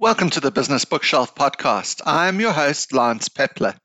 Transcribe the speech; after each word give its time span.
Welcome 0.00 0.30
to 0.30 0.40
the 0.40 0.50
Business 0.50 0.86
Bookshelf 0.86 1.34
podcast. 1.34 2.00
I'm 2.06 2.40
your 2.40 2.52
host, 2.52 2.94
Lance 2.94 3.28
Pepler. 3.28 3.76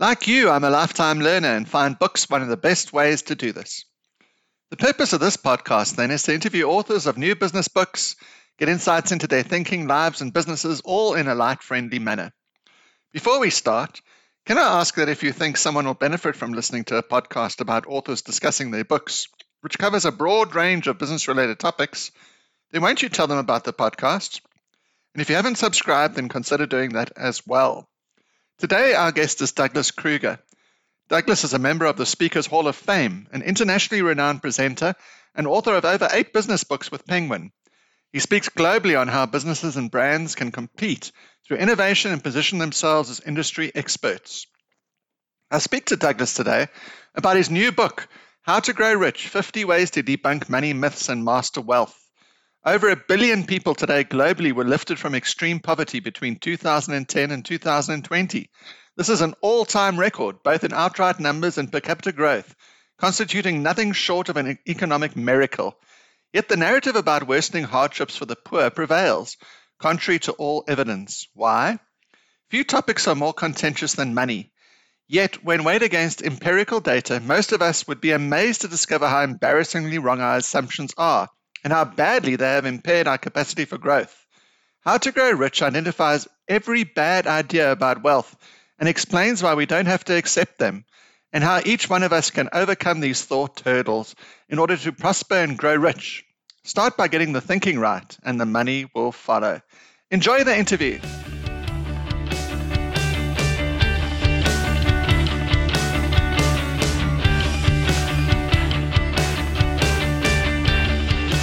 Like 0.00 0.26
you, 0.26 0.48
I'm 0.48 0.64
a 0.64 0.70
lifetime 0.70 1.20
learner 1.20 1.54
and 1.54 1.68
find 1.68 1.98
books 1.98 2.30
one 2.30 2.40
of 2.40 2.48
the 2.48 2.56
best 2.56 2.94
ways 2.94 3.20
to 3.24 3.34
do 3.34 3.52
this. 3.52 3.84
The 4.70 4.78
purpose 4.78 5.12
of 5.12 5.20
this 5.20 5.36
podcast, 5.36 5.96
then, 5.96 6.10
is 6.10 6.22
to 6.22 6.34
interview 6.34 6.64
authors 6.64 7.06
of 7.06 7.18
new 7.18 7.34
business 7.34 7.68
books, 7.68 8.16
get 8.58 8.70
insights 8.70 9.12
into 9.12 9.26
their 9.26 9.42
thinking, 9.42 9.86
lives, 9.86 10.22
and 10.22 10.32
businesses, 10.32 10.80
all 10.80 11.12
in 11.12 11.28
a 11.28 11.34
light 11.34 11.62
friendly 11.62 11.98
manner. 11.98 12.32
Before 13.12 13.38
we 13.38 13.50
start, 13.50 14.00
can 14.46 14.56
I 14.56 14.80
ask 14.80 14.94
that 14.94 15.10
if 15.10 15.22
you 15.22 15.32
think 15.32 15.58
someone 15.58 15.84
will 15.84 15.92
benefit 15.92 16.36
from 16.36 16.54
listening 16.54 16.84
to 16.84 16.96
a 16.96 17.02
podcast 17.02 17.60
about 17.60 17.86
authors 17.86 18.22
discussing 18.22 18.70
their 18.70 18.84
books, 18.84 19.28
which 19.60 19.76
covers 19.76 20.06
a 20.06 20.10
broad 20.10 20.54
range 20.54 20.86
of 20.86 20.96
business 20.96 21.28
related 21.28 21.58
topics, 21.58 22.12
then 22.70 22.80
won't 22.80 23.02
you 23.02 23.10
tell 23.10 23.26
them 23.26 23.36
about 23.36 23.64
the 23.64 23.74
podcast? 23.74 24.40
And 25.14 25.20
if 25.20 25.30
you 25.30 25.36
haven't 25.36 25.58
subscribed, 25.58 26.16
then 26.16 26.28
consider 26.28 26.66
doing 26.66 26.90
that 26.90 27.12
as 27.16 27.46
well. 27.46 27.88
Today, 28.58 28.94
our 28.94 29.12
guest 29.12 29.40
is 29.42 29.52
Douglas 29.52 29.92
Kruger. 29.92 30.40
Douglas 31.08 31.44
is 31.44 31.54
a 31.54 31.58
member 31.58 31.84
of 31.86 31.96
the 31.96 32.06
Speakers 32.06 32.46
Hall 32.46 32.66
of 32.66 32.74
Fame, 32.74 33.28
an 33.30 33.42
internationally 33.42 34.02
renowned 34.02 34.42
presenter, 34.42 34.94
and 35.34 35.46
author 35.46 35.74
of 35.74 35.84
over 35.84 36.08
eight 36.12 36.32
business 36.32 36.64
books 36.64 36.90
with 36.90 37.06
Penguin. 37.06 37.52
He 38.12 38.20
speaks 38.20 38.48
globally 38.48 38.98
on 38.98 39.08
how 39.08 39.26
businesses 39.26 39.76
and 39.76 39.90
brands 39.90 40.34
can 40.34 40.50
compete 40.50 41.12
through 41.46 41.58
innovation 41.58 42.10
and 42.12 42.22
position 42.22 42.58
themselves 42.58 43.10
as 43.10 43.20
industry 43.20 43.70
experts. 43.74 44.46
I 45.50 45.58
speak 45.58 45.86
to 45.86 45.96
Douglas 45.96 46.34
today 46.34 46.68
about 47.14 47.36
his 47.36 47.50
new 47.50 47.70
book, 47.70 48.08
How 48.42 48.60
to 48.60 48.72
Grow 48.72 48.94
Rich 48.94 49.28
50 49.28 49.64
Ways 49.64 49.90
to 49.92 50.02
Debunk 50.02 50.48
Money 50.48 50.72
Myths 50.72 51.08
and 51.08 51.24
Master 51.24 51.60
Wealth. 51.60 52.03
Over 52.66 52.88
a 52.88 52.96
billion 52.96 53.44
people 53.44 53.74
today 53.74 54.04
globally 54.04 54.50
were 54.50 54.64
lifted 54.64 54.98
from 54.98 55.14
extreme 55.14 55.60
poverty 55.60 56.00
between 56.00 56.36
2010 56.38 57.30
and 57.30 57.44
2020. 57.44 58.50
This 58.96 59.10
is 59.10 59.20
an 59.20 59.34
all 59.42 59.66
time 59.66 60.00
record, 60.00 60.42
both 60.42 60.64
in 60.64 60.72
outright 60.72 61.20
numbers 61.20 61.58
and 61.58 61.70
per 61.70 61.80
capita 61.80 62.10
growth, 62.10 62.54
constituting 62.96 63.62
nothing 63.62 63.92
short 63.92 64.30
of 64.30 64.38
an 64.38 64.58
economic 64.66 65.14
miracle. 65.14 65.78
Yet 66.32 66.48
the 66.48 66.56
narrative 66.56 66.96
about 66.96 67.28
worsening 67.28 67.64
hardships 67.64 68.16
for 68.16 68.24
the 68.24 68.34
poor 68.34 68.70
prevails, 68.70 69.36
contrary 69.78 70.20
to 70.20 70.32
all 70.32 70.64
evidence. 70.66 71.28
Why? 71.34 71.78
Few 72.48 72.64
topics 72.64 73.06
are 73.06 73.14
more 73.14 73.34
contentious 73.34 73.92
than 73.92 74.14
money. 74.14 74.52
Yet, 75.06 75.44
when 75.44 75.64
weighed 75.64 75.82
against 75.82 76.22
empirical 76.22 76.80
data, 76.80 77.20
most 77.20 77.52
of 77.52 77.60
us 77.60 77.86
would 77.86 78.00
be 78.00 78.12
amazed 78.12 78.62
to 78.62 78.68
discover 78.68 79.06
how 79.06 79.20
embarrassingly 79.20 79.98
wrong 79.98 80.22
our 80.22 80.38
assumptions 80.38 80.94
are 80.96 81.28
and 81.64 81.72
how 81.72 81.84
badly 81.84 82.36
they 82.36 82.46
have 82.46 82.66
impaired 82.66 83.08
our 83.08 83.18
capacity 83.18 83.64
for 83.64 83.78
growth. 83.78 84.14
How 84.82 84.98
to 84.98 85.12
Grow 85.12 85.30
Rich 85.30 85.62
identifies 85.62 86.28
every 86.46 86.84
bad 86.84 87.26
idea 87.26 87.72
about 87.72 88.02
wealth 88.04 88.36
and 88.78 88.88
explains 88.88 89.42
why 89.42 89.54
we 89.54 89.64
don't 89.66 89.86
have 89.86 90.04
to 90.04 90.16
accept 90.16 90.58
them, 90.58 90.84
and 91.32 91.42
how 91.42 91.60
each 91.64 91.88
one 91.88 92.02
of 92.02 92.12
us 92.12 92.30
can 92.30 92.50
overcome 92.52 93.00
these 93.00 93.24
thought 93.24 93.60
hurdles 93.64 94.14
in 94.48 94.58
order 94.58 94.76
to 94.76 94.92
prosper 94.92 95.36
and 95.36 95.56
grow 95.56 95.74
rich. 95.74 96.24
Start 96.64 96.96
by 96.96 97.08
getting 97.08 97.32
the 97.32 97.40
thinking 97.40 97.78
right, 97.78 98.16
and 98.22 98.40
the 98.40 98.46
money 98.46 98.90
will 98.94 99.12
follow. 99.12 99.60
Enjoy 100.10 100.44
the 100.44 100.56
interview. 100.56 101.00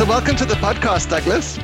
So, 0.01 0.07
welcome 0.07 0.35
to 0.37 0.45
the 0.45 0.55
podcast, 0.55 1.11
Douglas. 1.11 1.59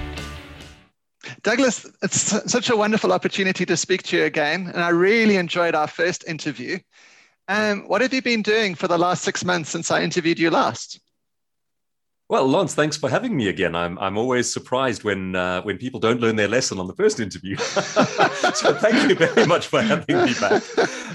Douglas, 1.42 1.88
it's 2.04 2.52
such 2.52 2.70
a 2.70 2.78
wonderful 2.78 3.12
opportunity 3.12 3.66
to 3.66 3.76
speak 3.76 4.04
to 4.04 4.18
you 4.18 4.26
again, 4.26 4.68
and 4.68 4.84
I 4.84 4.90
really 4.90 5.38
enjoyed 5.38 5.74
our 5.74 5.88
first 5.88 6.24
interview. 6.28 6.78
Um, 7.48 7.88
what 7.88 8.02
have 8.02 8.14
you 8.14 8.22
been 8.22 8.44
doing 8.44 8.76
for 8.76 8.88
the 8.88 9.00
last 9.00 9.24
six 9.24 9.44
months 9.44 9.72
since 9.72 9.90
I 9.90 10.04
interviewed 10.04 10.38
you 10.38 10.52
last? 10.52 11.00
Well, 12.30 12.46
Lance, 12.46 12.76
thanks 12.76 12.98
for 12.98 13.10
having 13.10 13.38
me 13.38 13.48
again. 13.48 13.74
I'm 13.74 13.98
I'm 14.00 14.18
always 14.18 14.52
surprised 14.52 15.06
when 15.06 15.34
uh, 15.34 15.62
when 15.62 15.78
people 15.78 16.02
don't 16.02 16.20
learn 16.20 16.36
their 16.36 16.50
lesson 16.50 16.78
on 16.78 16.86
the 16.86 16.94
first 16.94 17.22
interview. 17.22 17.56
so 17.56 18.74
thank 18.74 19.10
you 19.10 19.16
very 19.16 19.46
much 19.46 19.68
for 19.68 19.82
having 19.82 20.26
me 20.26 20.34
back. 20.34 20.62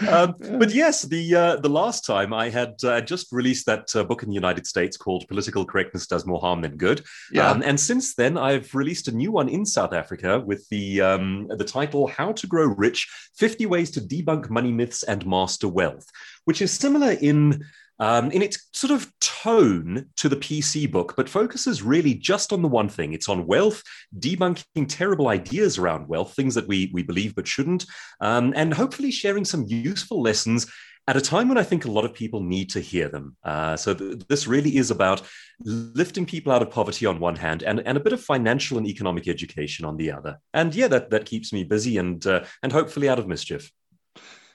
Um, 0.09 0.35
but 0.59 0.73
yes, 0.73 1.03
the 1.03 1.35
uh, 1.35 1.57
the 1.57 1.69
last 1.69 2.07
time 2.07 2.33
I 2.33 2.49
had 2.49 2.83
uh, 2.83 3.03
just 3.03 3.31
released 3.31 3.67
that 3.67 3.95
uh, 3.95 4.05
book 4.05 4.23
in 4.23 4.31
the 4.31 4.35
United 4.35 4.67
States 4.67 4.97
called 4.97 5.29
"Political 5.29 5.67
Correctness 5.67 6.07
Does 6.07 6.25
More 6.25 6.41
Harm 6.41 6.63
Than 6.63 6.79
Good," 6.79 7.05
yeah. 7.31 7.51
Um, 7.51 7.63
and 7.63 7.79
since 7.79 8.15
then 8.15 8.39
I've 8.39 8.75
released 8.75 9.07
a 9.09 9.13
new 9.13 9.33
one 9.33 9.51
in 9.51 9.67
South 9.67 9.93
Africa 9.93 10.41
with 10.41 10.67
the 10.71 11.03
um, 11.03 11.47
the 11.49 11.65
title 11.65 12.07
"How 12.07 12.33
to 12.33 12.47
Grow 12.47 12.65
Rich: 12.65 13.07
Fifty 13.35 13.67
Ways 13.67 13.91
to 13.91 14.01
Debunk 14.01 14.49
Money 14.49 14.73
Myths 14.73 15.03
and 15.03 15.27
Master 15.27 15.69
Wealth," 15.69 16.07
which 16.47 16.63
is 16.63 16.73
similar 16.73 17.13
in 17.13 17.67
um, 17.99 18.31
in 18.31 18.43
its 18.43 18.69
sort 18.73 18.91
of 18.91 19.13
tone 19.21 20.07
to 20.17 20.29
the 20.29 20.37
PC 20.37 20.91
book, 20.91 21.15
but 21.17 21.29
focuses 21.29 21.83
really 21.83 22.15
just 22.15 22.53
on 22.53 22.63
the 22.63 22.69
one 22.69 22.89
thing. 22.89 23.13
It's 23.13 23.29
on 23.29 23.47
wealth, 23.47 23.83
debunking 24.19 24.87
terrible 24.89 25.29
ideas 25.29 25.79
around 25.79 26.09
wealth, 26.09 26.35
things 26.35 26.55
that 26.55 26.69
we, 26.69 26.91
we 26.93 27.03
believe 27.03 27.35
but 27.35 27.47
shouldn't, 27.47 27.85
um, 28.21 28.53
and 28.57 28.75
hopefully 28.75 29.11
sharing 29.11 29.45
some 29.45 29.65
useful 29.67 30.21
lessons 30.21 30.71
at 31.09 31.17
a 31.17 31.21
time 31.21 31.49
when 31.49 31.59
I 31.59 31.65
think 31.65 31.85
a 31.85 31.91
lot 31.91 32.05
of 32.05 32.15
people 32.15 32.41
need 32.41 32.71
to 32.71 32.81
hear 32.81 33.09
them. 33.09 33.37
Uh, 33.43 33.77
so 33.77 33.93
th- 33.93 34.23
this 34.29 34.47
really 34.47 34.77
is 34.77 34.91
about 34.91 35.23
lifting 35.61 36.27
people 36.27 36.53
out 36.53 36.63
of 36.63 36.71
poverty 36.71 37.07
on 37.07 37.19
one 37.19 37.37
hand 37.37 37.65
and, 37.65 37.81
and 37.81 37.97
a 37.97 38.01
bit 38.01 38.13
of 38.13 38.23
financial 38.23 38.79
and 38.79 38.87
economic 38.87 39.27
education 39.27 39.85
on 39.85 39.97
the 39.97 40.13
other. 40.13 40.39
And 40.55 40.75
yeah, 40.75 40.89
that, 40.89 41.11
that 41.11 41.27
keeps 41.27 41.53
me 41.53 41.65
busy 41.65 41.99
and, 41.99 42.25
uh, 42.25 42.45
and 42.63 42.73
hopefully 42.73 43.09
out 43.09 43.19
of 43.19 43.27
mischief. 43.27 43.73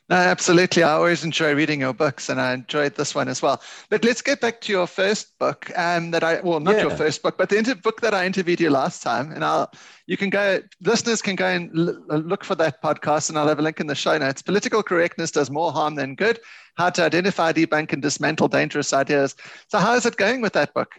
No, 0.09 0.15
absolutely. 0.15 0.83
I 0.83 0.93
always 0.93 1.25
enjoy 1.25 1.53
reading 1.53 1.81
your 1.81 1.93
books, 1.93 2.29
and 2.29 2.39
I 2.39 2.53
enjoyed 2.53 2.95
this 2.95 3.13
one 3.13 3.27
as 3.27 3.41
well. 3.41 3.61
But 3.89 4.05
let's 4.05 4.21
get 4.21 4.39
back 4.39 4.61
to 4.61 4.71
your 4.71 4.87
first 4.87 5.37
book, 5.37 5.69
um, 5.77 6.11
that 6.11 6.23
I 6.23 6.39
well, 6.39 6.61
not 6.61 6.75
yeah. 6.77 6.83
your 6.83 6.91
first 6.91 7.21
book, 7.21 7.37
but 7.37 7.49
the 7.49 7.57
inter- 7.57 7.75
book 7.75 7.99
that 7.99 8.13
I 8.13 8.25
interviewed 8.25 8.61
you 8.61 8.69
last 8.69 9.03
time. 9.03 9.33
And 9.33 9.43
I'll 9.43 9.69
you 10.05 10.15
can 10.15 10.29
go, 10.29 10.61
listeners 10.81 11.21
can 11.21 11.35
go 11.35 11.47
and 11.47 11.77
l- 11.77 12.19
look 12.19 12.45
for 12.45 12.55
that 12.55 12.81
podcast, 12.81 13.27
and 13.27 13.37
I'll 13.37 13.49
have 13.49 13.59
a 13.59 13.61
link 13.61 13.81
in 13.81 13.87
the 13.87 13.95
show 13.95 14.17
notes. 14.17 14.41
Political 14.41 14.83
correctness 14.83 15.31
does 15.31 15.51
more 15.51 15.73
harm 15.73 15.95
than 15.95 16.15
good. 16.15 16.39
How 16.77 16.89
to 16.91 17.03
identify, 17.03 17.51
debunk, 17.51 17.91
and 17.91 18.01
dismantle 18.01 18.47
dangerous 18.47 18.93
ideas. 18.93 19.35
So, 19.67 19.77
how 19.77 19.95
is 19.95 20.05
it 20.05 20.15
going 20.15 20.39
with 20.39 20.53
that 20.53 20.73
book? 20.73 20.89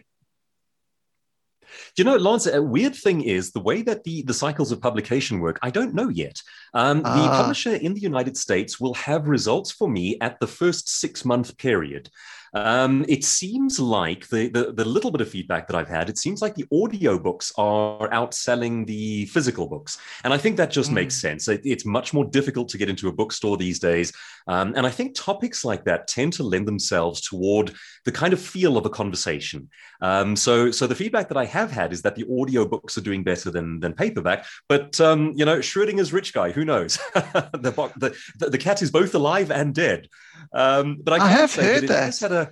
You 1.96 2.04
know, 2.04 2.16
Lance, 2.16 2.46
a 2.46 2.62
weird 2.62 2.94
thing 2.94 3.22
is 3.22 3.50
the 3.50 3.60
way 3.60 3.82
that 3.82 4.04
the, 4.04 4.22
the 4.22 4.34
cycles 4.34 4.72
of 4.72 4.80
publication 4.80 5.40
work, 5.40 5.58
I 5.62 5.70
don't 5.70 5.94
know 5.94 6.08
yet. 6.08 6.40
Um, 6.74 7.02
The 7.02 7.08
ah. 7.08 7.40
publisher 7.40 7.74
in 7.74 7.94
the 7.94 8.00
United 8.00 8.36
States 8.36 8.80
will 8.80 8.94
have 8.94 9.28
results 9.28 9.70
for 9.70 9.88
me 9.88 10.16
at 10.20 10.38
the 10.40 10.46
first 10.46 10.88
six 10.88 11.24
month 11.24 11.56
period. 11.58 12.10
Um, 12.54 13.04
it 13.08 13.24
seems 13.24 13.78
like 13.78 14.28
the, 14.28 14.48
the, 14.48 14.72
the 14.72 14.84
little 14.84 15.10
bit 15.10 15.20
of 15.20 15.28
feedback 15.28 15.66
that 15.68 15.76
I've 15.76 15.88
had, 15.88 16.08
it 16.08 16.18
seems 16.18 16.42
like 16.42 16.54
the 16.54 16.66
audiobooks 16.72 17.52
are 17.58 18.08
outselling 18.10 18.86
the 18.86 19.26
physical 19.26 19.66
books, 19.68 19.98
and 20.24 20.32
I 20.32 20.38
think 20.38 20.56
that 20.56 20.70
just 20.70 20.90
mm. 20.90 20.94
makes 20.94 21.20
sense. 21.20 21.48
It, 21.48 21.60
it's 21.64 21.84
much 21.84 22.12
more 22.14 22.24
difficult 22.24 22.68
to 22.70 22.78
get 22.78 22.88
into 22.88 23.08
a 23.08 23.12
bookstore 23.12 23.56
these 23.56 23.78
days, 23.78 24.12
um, 24.46 24.74
and 24.76 24.86
I 24.86 24.90
think 24.90 25.14
topics 25.14 25.64
like 25.64 25.84
that 25.84 26.08
tend 26.08 26.32
to 26.34 26.42
lend 26.42 26.66
themselves 26.66 27.20
toward 27.20 27.74
the 28.04 28.12
kind 28.12 28.32
of 28.32 28.40
feel 28.40 28.76
of 28.76 28.86
a 28.86 28.90
conversation. 28.90 29.68
Um, 30.00 30.36
so, 30.36 30.70
so 30.70 30.86
the 30.86 30.94
feedback 30.94 31.28
that 31.28 31.36
I 31.36 31.44
have 31.44 31.70
had 31.70 31.92
is 31.92 32.02
that 32.02 32.14
the 32.14 32.24
audiobooks 32.24 32.96
are 32.96 33.02
doing 33.02 33.22
better 33.22 33.50
than 33.50 33.80
than 33.80 33.92
paperback. 33.92 34.46
But 34.68 35.00
um, 35.00 35.32
you 35.36 35.44
know, 35.44 35.58
Schrodinger's 35.58 36.12
rich 36.12 36.32
guy, 36.32 36.50
who 36.50 36.64
knows? 36.64 36.96
the, 37.14 38.16
the, 38.38 38.50
the 38.50 38.58
cat 38.58 38.82
is 38.82 38.90
both 38.90 39.14
alive 39.14 39.50
and 39.50 39.74
dead. 39.74 40.08
Um, 40.52 40.98
but 41.02 41.20
I, 41.20 41.24
I 41.24 41.28
have 41.28 41.54
heard 41.54 41.82
that. 41.82 41.88
that. 41.88 42.04
Has 42.04 42.20
had 42.20 42.32
a, 42.32 42.47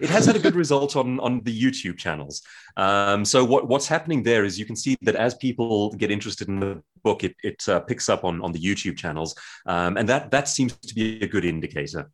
it 0.00 0.10
has 0.10 0.26
had 0.26 0.36
a 0.36 0.38
good 0.38 0.54
result 0.54 0.96
on 0.96 1.20
on 1.20 1.40
the 1.42 1.62
YouTube 1.62 1.98
channels. 1.98 2.42
Um, 2.76 3.24
so 3.24 3.44
what 3.44 3.68
what's 3.68 3.88
happening 3.88 4.22
there 4.22 4.44
is 4.44 4.58
you 4.58 4.66
can 4.66 4.76
see 4.76 4.96
that 5.02 5.16
as 5.16 5.34
people 5.34 5.92
get 5.94 6.10
interested 6.10 6.48
in 6.48 6.60
the 6.60 6.82
book, 7.02 7.24
it 7.24 7.34
it 7.42 7.68
uh, 7.68 7.80
picks 7.80 8.08
up 8.08 8.24
on 8.24 8.40
on 8.42 8.52
the 8.52 8.60
YouTube 8.60 8.96
channels, 8.96 9.34
um, 9.66 9.96
and 9.96 10.08
that 10.08 10.30
that 10.30 10.48
seems 10.48 10.76
to 10.76 10.94
be 10.94 11.20
a 11.22 11.26
good 11.26 11.44
indicator. 11.44 12.10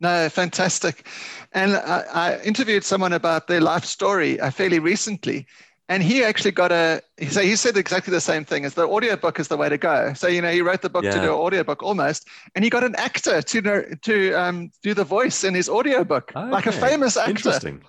No, 0.00 0.28
fantastic. 0.28 1.06
And 1.52 1.76
I, 1.76 2.04
I, 2.12 2.40
interviewed 2.40 2.82
someone 2.82 3.12
about 3.12 3.46
their 3.46 3.60
life 3.60 3.84
story 3.84 4.40
uh, 4.40 4.50
fairly 4.50 4.80
recently. 4.80 5.46
And 5.88 6.02
he 6.02 6.24
actually 6.24 6.52
got 6.52 6.72
a, 6.72 7.02
so 7.28 7.42
he 7.42 7.56
said 7.56 7.76
exactly 7.76 8.12
the 8.12 8.20
same 8.20 8.44
thing 8.44 8.64
as 8.64 8.74
the 8.74 8.86
audiobook 8.86 9.38
is 9.38 9.48
the 9.48 9.56
way 9.56 9.68
to 9.68 9.76
go. 9.76 10.14
So, 10.14 10.26
you 10.26 10.40
know, 10.40 10.50
he 10.50 10.62
wrote 10.62 10.80
the 10.80 10.88
book 10.88 11.04
yeah. 11.04 11.10
to 11.10 11.18
do 11.18 11.24
an 11.24 11.38
audiobook 11.38 11.82
almost, 11.82 12.28
and 12.54 12.64
he 12.64 12.70
got 12.70 12.84
an 12.84 12.94
actor 12.96 13.42
to, 13.42 13.96
to 13.96 14.32
um, 14.34 14.70
do 14.82 14.94
the 14.94 15.04
voice 15.04 15.44
in 15.44 15.54
his 15.54 15.68
audiobook, 15.68 16.32
okay. 16.34 16.50
like 16.50 16.66
a 16.66 16.72
famous 16.72 17.16
actor. 17.16 17.30
Interesting. 17.30 17.82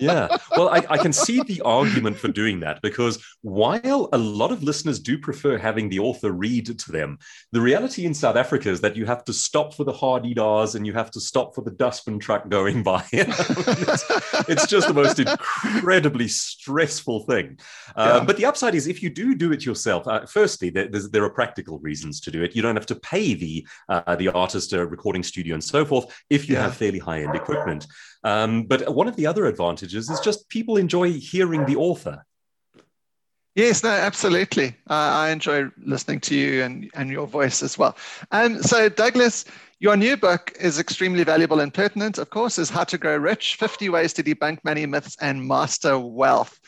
Yeah. 0.00 0.36
Well, 0.56 0.68
I, 0.68 0.84
I, 0.90 0.98
can 0.98 1.12
see 1.12 1.42
the 1.42 1.60
argument 1.62 2.16
for 2.16 2.28
doing 2.28 2.60
that 2.60 2.82
because 2.82 3.24
while 3.42 4.08
a 4.12 4.18
lot 4.18 4.50
of 4.50 4.62
listeners 4.62 4.98
do 4.98 5.16
prefer 5.16 5.56
having 5.56 5.88
the 5.88 6.00
author 6.00 6.32
read 6.32 6.78
to 6.78 6.92
them, 6.92 7.18
the 7.52 7.60
reality 7.60 8.04
in 8.04 8.14
South 8.14 8.36
Africa 8.36 8.68
is 8.68 8.80
that 8.80 8.96
you 8.96 9.06
have 9.06 9.24
to 9.24 9.32
stop 9.32 9.74
for 9.74 9.84
the 9.84 9.92
hadedas 9.92 10.74
and 10.74 10.86
you 10.86 10.92
have 10.92 11.10
to 11.12 11.20
stop 11.20 11.54
for 11.54 11.62
the 11.62 11.70
dustbin 11.70 12.18
truck 12.18 12.48
going 12.48 12.82
by. 12.92 13.04
it's, 13.12 14.04
it's, 14.48 14.66
just 14.66 14.88
the 14.88 14.94
most 14.94 15.18
incredibly 15.18 16.28
stressful 16.28 17.20
thing. 17.20 17.58
Uh, 17.94 18.18
yeah. 18.18 18.24
But 18.24 18.36
the 18.36 18.46
upside 18.46 18.74
is 18.74 18.86
if 18.86 19.02
you 19.02 19.10
do 19.10 19.34
do 19.34 19.52
it 19.52 19.64
yourself, 19.64 20.06
uh, 20.08 20.26
firstly, 20.26 20.70
there, 20.70 20.88
there, 20.88 21.24
are 21.24 21.30
practical 21.30 21.78
reasons 21.78 22.20
to 22.22 22.30
do 22.30 22.42
it. 22.42 22.56
You 22.56 22.62
don't 22.62 22.76
have 22.76 22.86
to 22.86 22.96
pay 22.96 23.34
the, 23.34 23.66
uh, 23.88 24.16
the 24.16 24.28
artist 24.28 24.72
a 24.72 24.84
recording 24.84 25.22
studio 25.22 25.54
and 25.54 25.62
so 25.62 25.84
forth 25.84 26.24
if 26.30 26.48
you 26.48 26.54
yeah. 26.54 26.62
have 26.62 26.76
fairly 26.76 26.98
high 26.98 27.22
end 27.22 27.34
equipment. 27.34 27.86
Um, 28.24 28.64
but 28.64 28.94
one 28.94 29.08
of 29.08 29.16
the 29.16 29.26
other 29.26 29.46
advantages 29.46 30.08
is 30.08 30.20
just 30.20 30.48
people 30.48 30.76
enjoy 30.76 31.12
hearing 31.12 31.66
the 31.66 31.76
author. 31.76 32.24
Yes, 33.54 33.82
no, 33.82 33.90
absolutely. 33.90 34.68
Uh, 34.88 34.94
I 34.94 35.30
enjoy 35.30 35.66
listening 35.84 36.20
to 36.20 36.34
you 36.34 36.62
and, 36.62 36.90
and 36.94 37.10
your 37.10 37.26
voice 37.26 37.62
as 37.62 37.76
well. 37.76 37.96
Um, 38.30 38.62
so, 38.62 38.88
Douglas, 38.88 39.44
your 39.78 39.94
new 39.96 40.16
book 40.16 40.52
is 40.58 40.78
extremely 40.78 41.22
valuable 41.22 41.60
and 41.60 41.74
pertinent, 41.74 42.16
of 42.16 42.30
course, 42.30 42.58
is 42.58 42.70
How 42.70 42.84
to 42.84 42.96
Grow 42.96 43.16
Rich 43.16 43.56
50 43.56 43.90
Ways 43.90 44.14
to 44.14 44.22
Debunk 44.22 44.64
Money 44.64 44.86
Myths 44.86 45.18
and 45.20 45.46
Master 45.46 45.98
Wealth. 45.98 46.58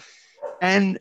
And 0.61 0.99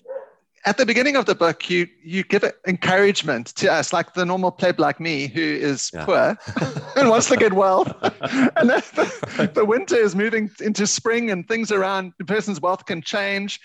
at 0.65 0.77
the 0.77 0.85
beginning 0.85 1.15
of 1.15 1.25
the 1.25 1.35
book, 1.35 1.69
you 1.69 1.87
you 2.01 2.23
give 2.23 2.43
encouragement 2.67 3.47
to 3.55 3.71
us, 3.71 3.91
like 3.91 4.13
the 4.13 4.25
normal 4.25 4.51
pleb 4.51 4.79
like 4.79 4.99
me, 4.99 5.27
who 5.27 5.41
is 5.41 5.91
yeah. 5.93 6.05
poor 6.05 6.37
and 6.95 7.09
wants 7.09 7.27
to 7.29 7.37
get 7.37 7.53
wealth. 7.53 7.91
and 8.01 8.69
the, 8.69 9.51
the 9.53 9.65
winter 9.65 9.95
is 9.95 10.15
moving 10.15 10.49
into 10.59 10.87
spring, 10.87 11.31
and 11.31 11.47
things 11.47 11.71
around 11.71 12.13
the 12.17 12.25
person's 12.25 12.61
wealth 12.61 12.85
can 12.85 13.01
change. 13.01 13.59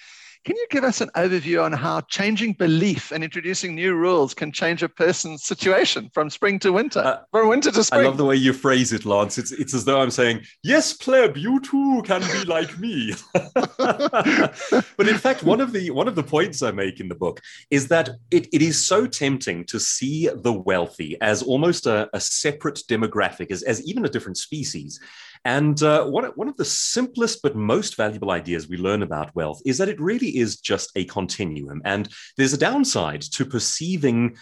Can 0.44 0.56
you 0.56 0.67
give 0.70 0.85
us 0.85 1.00
an 1.00 1.11
overview 1.17 1.62
on 1.62 1.73
how 1.73 2.00
changing 2.02 2.55
belief 2.55 3.12
and 3.12 3.23
introducing 3.23 3.75
new 3.75 3.94
rules 3.94 4.35
can 4.35 4.52
change 4.52 4.82
a 4.82 4.88
person's 4.88 5.43
situation 5.43 6.11
from 6.14 6.31
spring 6.31 6.58
to 6.61 6.73
winter, 6.73 7.00
uh, 7.00 7.19
from 7.31 7.49
winter 7.49 7.70
to 7.70 7.85
spring? 7.85 8.02
I 8.02 8.05
love 8.05 8.17
the 8.17 8.25
way 8.25 8.37
you 8.37 8.52
phrase 8.52 8.93
it, 8.93 9.05
Lance. 9.05 9.38
It's, 9.38 9.52
it's 9.52 9.75
as 9.75 9.85
though 9.85 10.00
I'm 10.00 10.11
saying, 10.11 10.43
yes, 10.62 10.93
pleb, 10.93 11.37
you 11.37 11.61
too 11.61 12.02
can 12.05 12.23
be 12.23 12.44
like 12.44 12.79
me. 12.79 13.14
but 13.32 15.08
in 15.08 15.19
fact, 15.19 15.43
one 15.43 15.61
of 15.61 15.73
the 15.73 15.90
one 15.90 16.08
of 16.08 16.14
the 16.14 16.23
points 16.23 16.62
I 16.62 16.70
make 16.70 17.00
in 17.00 17.08
the 17.08 17.14
book 17.14 17.40
is 17.70 17.88
that 17.88 18.11
it, 18.31 18.49
it 18.52 18.62
is 18.62 18.85
so 18.85 19.06
tempting 19.06 19.64
to 19.64 19.79
see 19.79 20.29
the 20.29 20.52
wealthy 20.52 21.17
as 21.20 21.43
almost 21.43 21.87
a, 21.87 22.08
a 22.14 22.20
separate 22.20 22.82
demographic, 22.88 23.50
as, 23.50 23.62
as 23.62 23.85
even 23.87 24.05
a 24.05 24.08
different 24.08 24.38
species. 24.38 25.00
And 25.44 25.82
uh, 25.82 26.06
one, 26.06 26.25
one 26.35 26.49
of 26.49 26.56
the 26.56 26.64
simplest 26.64 27.43
but 27.43 27.56
most 27.56 27.96
valuable 27.96 28.31
ideas 28.31 28.69
we 28.69 28.76
learn 28.76 29.02
about 29.02 29.35
wealth 29.35 29.61
is 29.64 29.79
that 29.79 29.88
it 29.88 30.00
really 30.00 30.37
is 30.37 30.61
just 30.61 30.90
a 30.96 31.05
continuum. 31.05 31.81
And 31.85 32.08
there's 32.37 32.52
a 32.52 32.58
downside 32.58 33.23
to 33.23 33.44
perceiving 33.44 34.37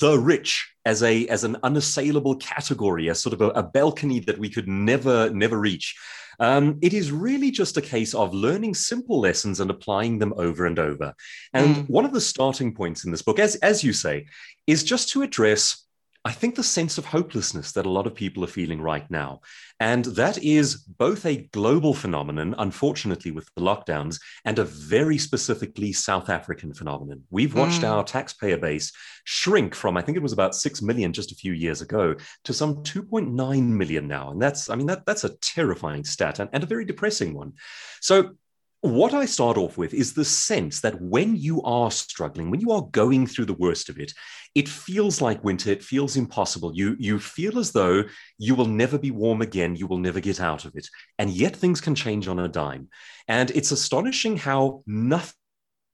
the 0.00 0.18
rich 0.18 0.72
as 0.84 1.02
a 1.02 1.26
as 1.26 1.44
an 1.44 1.56
unassailable 1.62 2.36
category, 2.36 3.10
as 3.10 3.20
sort 3.20 3.34
of 3.34 3.42
a, 3.42 3.48
a 3.50 3.62
balcony 3.62 4.20
that 4.20 4.38
we 4.38 4.48
could 4.48 4.68
never 4.68 5.30
never 5.30 5.58
reach. 5.58 5.94
Um, 6.38 6.78
it 6.82 6.92
is 6.92 7.12
really 7.12 7.50
just 7.50 7.76
a 7.76 7.82
case 7.82 8.14
of 8.14 8.34
learning 8.34 8.74
simple 8.74 9.20
lessons 9.20 9.60
and 9.60 9.70
applying 9.70 10.18
them 10.18 10.34
over 10.36 10.66
and 10.66 10.78
over. 10.78 11.14
And 11.54 11.76
mm. 11.76 11.88
one 11.88 12.04
of 12.04 12.12
the 12.12 12.20
starting 12.20 12.74
points 12.74 13.04
in 13.04 13.10
this 13.10 13.22
book, 13.22 13.38
as 13.38 13.56
as 13.56 13.82
you 13.82 13.92
say, 13.92 14.26
is 14.66 14.84
just 14.84 15.10
to 15.10 15.22
address 15.22 15.85
I 16.26 16.32
think 16.32 16.56
the 16.56 16.64
sense 16.64 16.98
of 16.98 17.04
hopelessness 17.04 17.70
that 17.70 17.86
a 17.86 17.90
lot 17.90 18.08
of 18.08 18.12
people 18.16 18.42
are 18.42 18.48
feeling 18.48 18.80
right 18.82 19.08
now. 19.08 19.42
And 19.78 20.04
that 20.06 20.42
is 20.42 20.74
both 20.74 21.24
a 21.24 21.46
global 21.52 21.94
phenomenon, 21.94 22.56
unfortunately, 22.58 23.30
with 23.30 23.48
the 23.54 23.62
lockdowns, 23.62 24.20
and 24.44 24.58
a 24.58 24.64
very 24.64 25.18
specifically 25.18 25.92
South 25.92 26.28
African 26.28 26.74
phenomenon. 26.74 27.22
We've 27.30 27.54
watched 27.54 27.82
mm. 27.82 27.88
our 27.88 28.02
taxpayer 28.02 28.56
base 28.56 28.90
shrink 29.22 29.72
from, 29.72 29.96
I 29.96 30.02
think 30.02 30.16
it 30.16 30.22
was 30.22 30.32
about 30.32 30.56
6 30.56 30.82
million 30.82 31.12
just 31.12 31.30
a 31.30 31.36
few 31.36 31.52
years 31.52 31.80
ago, 31.80 32.16
to 32.42 32.52
some 32.52 32.82
2.9 32.82 33.62
million 33.62 34.08
now. 34.08 34.32
And 34.32 34.42
that's, 34.42 34.68
I 34.68 34.74
mean, 34.74 34.88
that, 34.88 35.06
that's 35.06 35.22
a 35.22 35.36
terrifying 35.36 36.02
stat 36.02 36.40
and, 36.40 36.50
and 36.52 36.64
a 36.64 36.66
very 36.66 36.84
depressing 36.84 37.34
one. 37.34 37.52
So 38.00 38.32
what 38.80 39.14
I 39.14 39.24
start 39.26 39.56
off 39.56 39.78
with 39.78 39.94
is 39.94 40.14
the 40.14 40.24
sense 40.24 40.80
that 40.80 41.00
when 41.00 41.36
you 41.36 41.62
are 41.62 41.90
struggling, 41.90 42.50
when 42.50 42.60
you 42.60 42.72
are 42.72 42.82
going 42.82 43.26
through 43.26 43.46
the 43.46 43.54
worst 43.54 43.88
of 43.88 43.98
it, 43.98 44.12
it 44.56 44.70
feels 44.70 45.20
like 45.20 45.44
winter. 45.44 45.70
It 45.70 45.84
feels 45.84 46.16
impossible. 46.16 46.74
You, 46.74 46.96
you 46.98 47.18
feel 47.18 47.58
as 47.58 47.72
though 47.72 48.04
you 48.38 48.54
will 48.54 48.66
never 48.66 48.96
be 48.96 49.10
warm 49.10 49.42
again. 49.42 49.76
You 49.76 49.86
will 49.86 49.98
never 49.98 50.18
get 50.18 50.40
out 50.40 50.64
of 50.64 50.74
it. 50.74 50.88
And 51.18 51.28
yet 51.28 51.54
things 51.54 51.78
can 51.78 51.94
change 51.94 52.26
on 52.26 52.38
a 52.38 52.48
dime. 52.48 52.88
And 53.28 53.50
it's 53.50 53.70
astonishing 53.70 54.38
how 54.38 54.82
nothing 54.86 55.34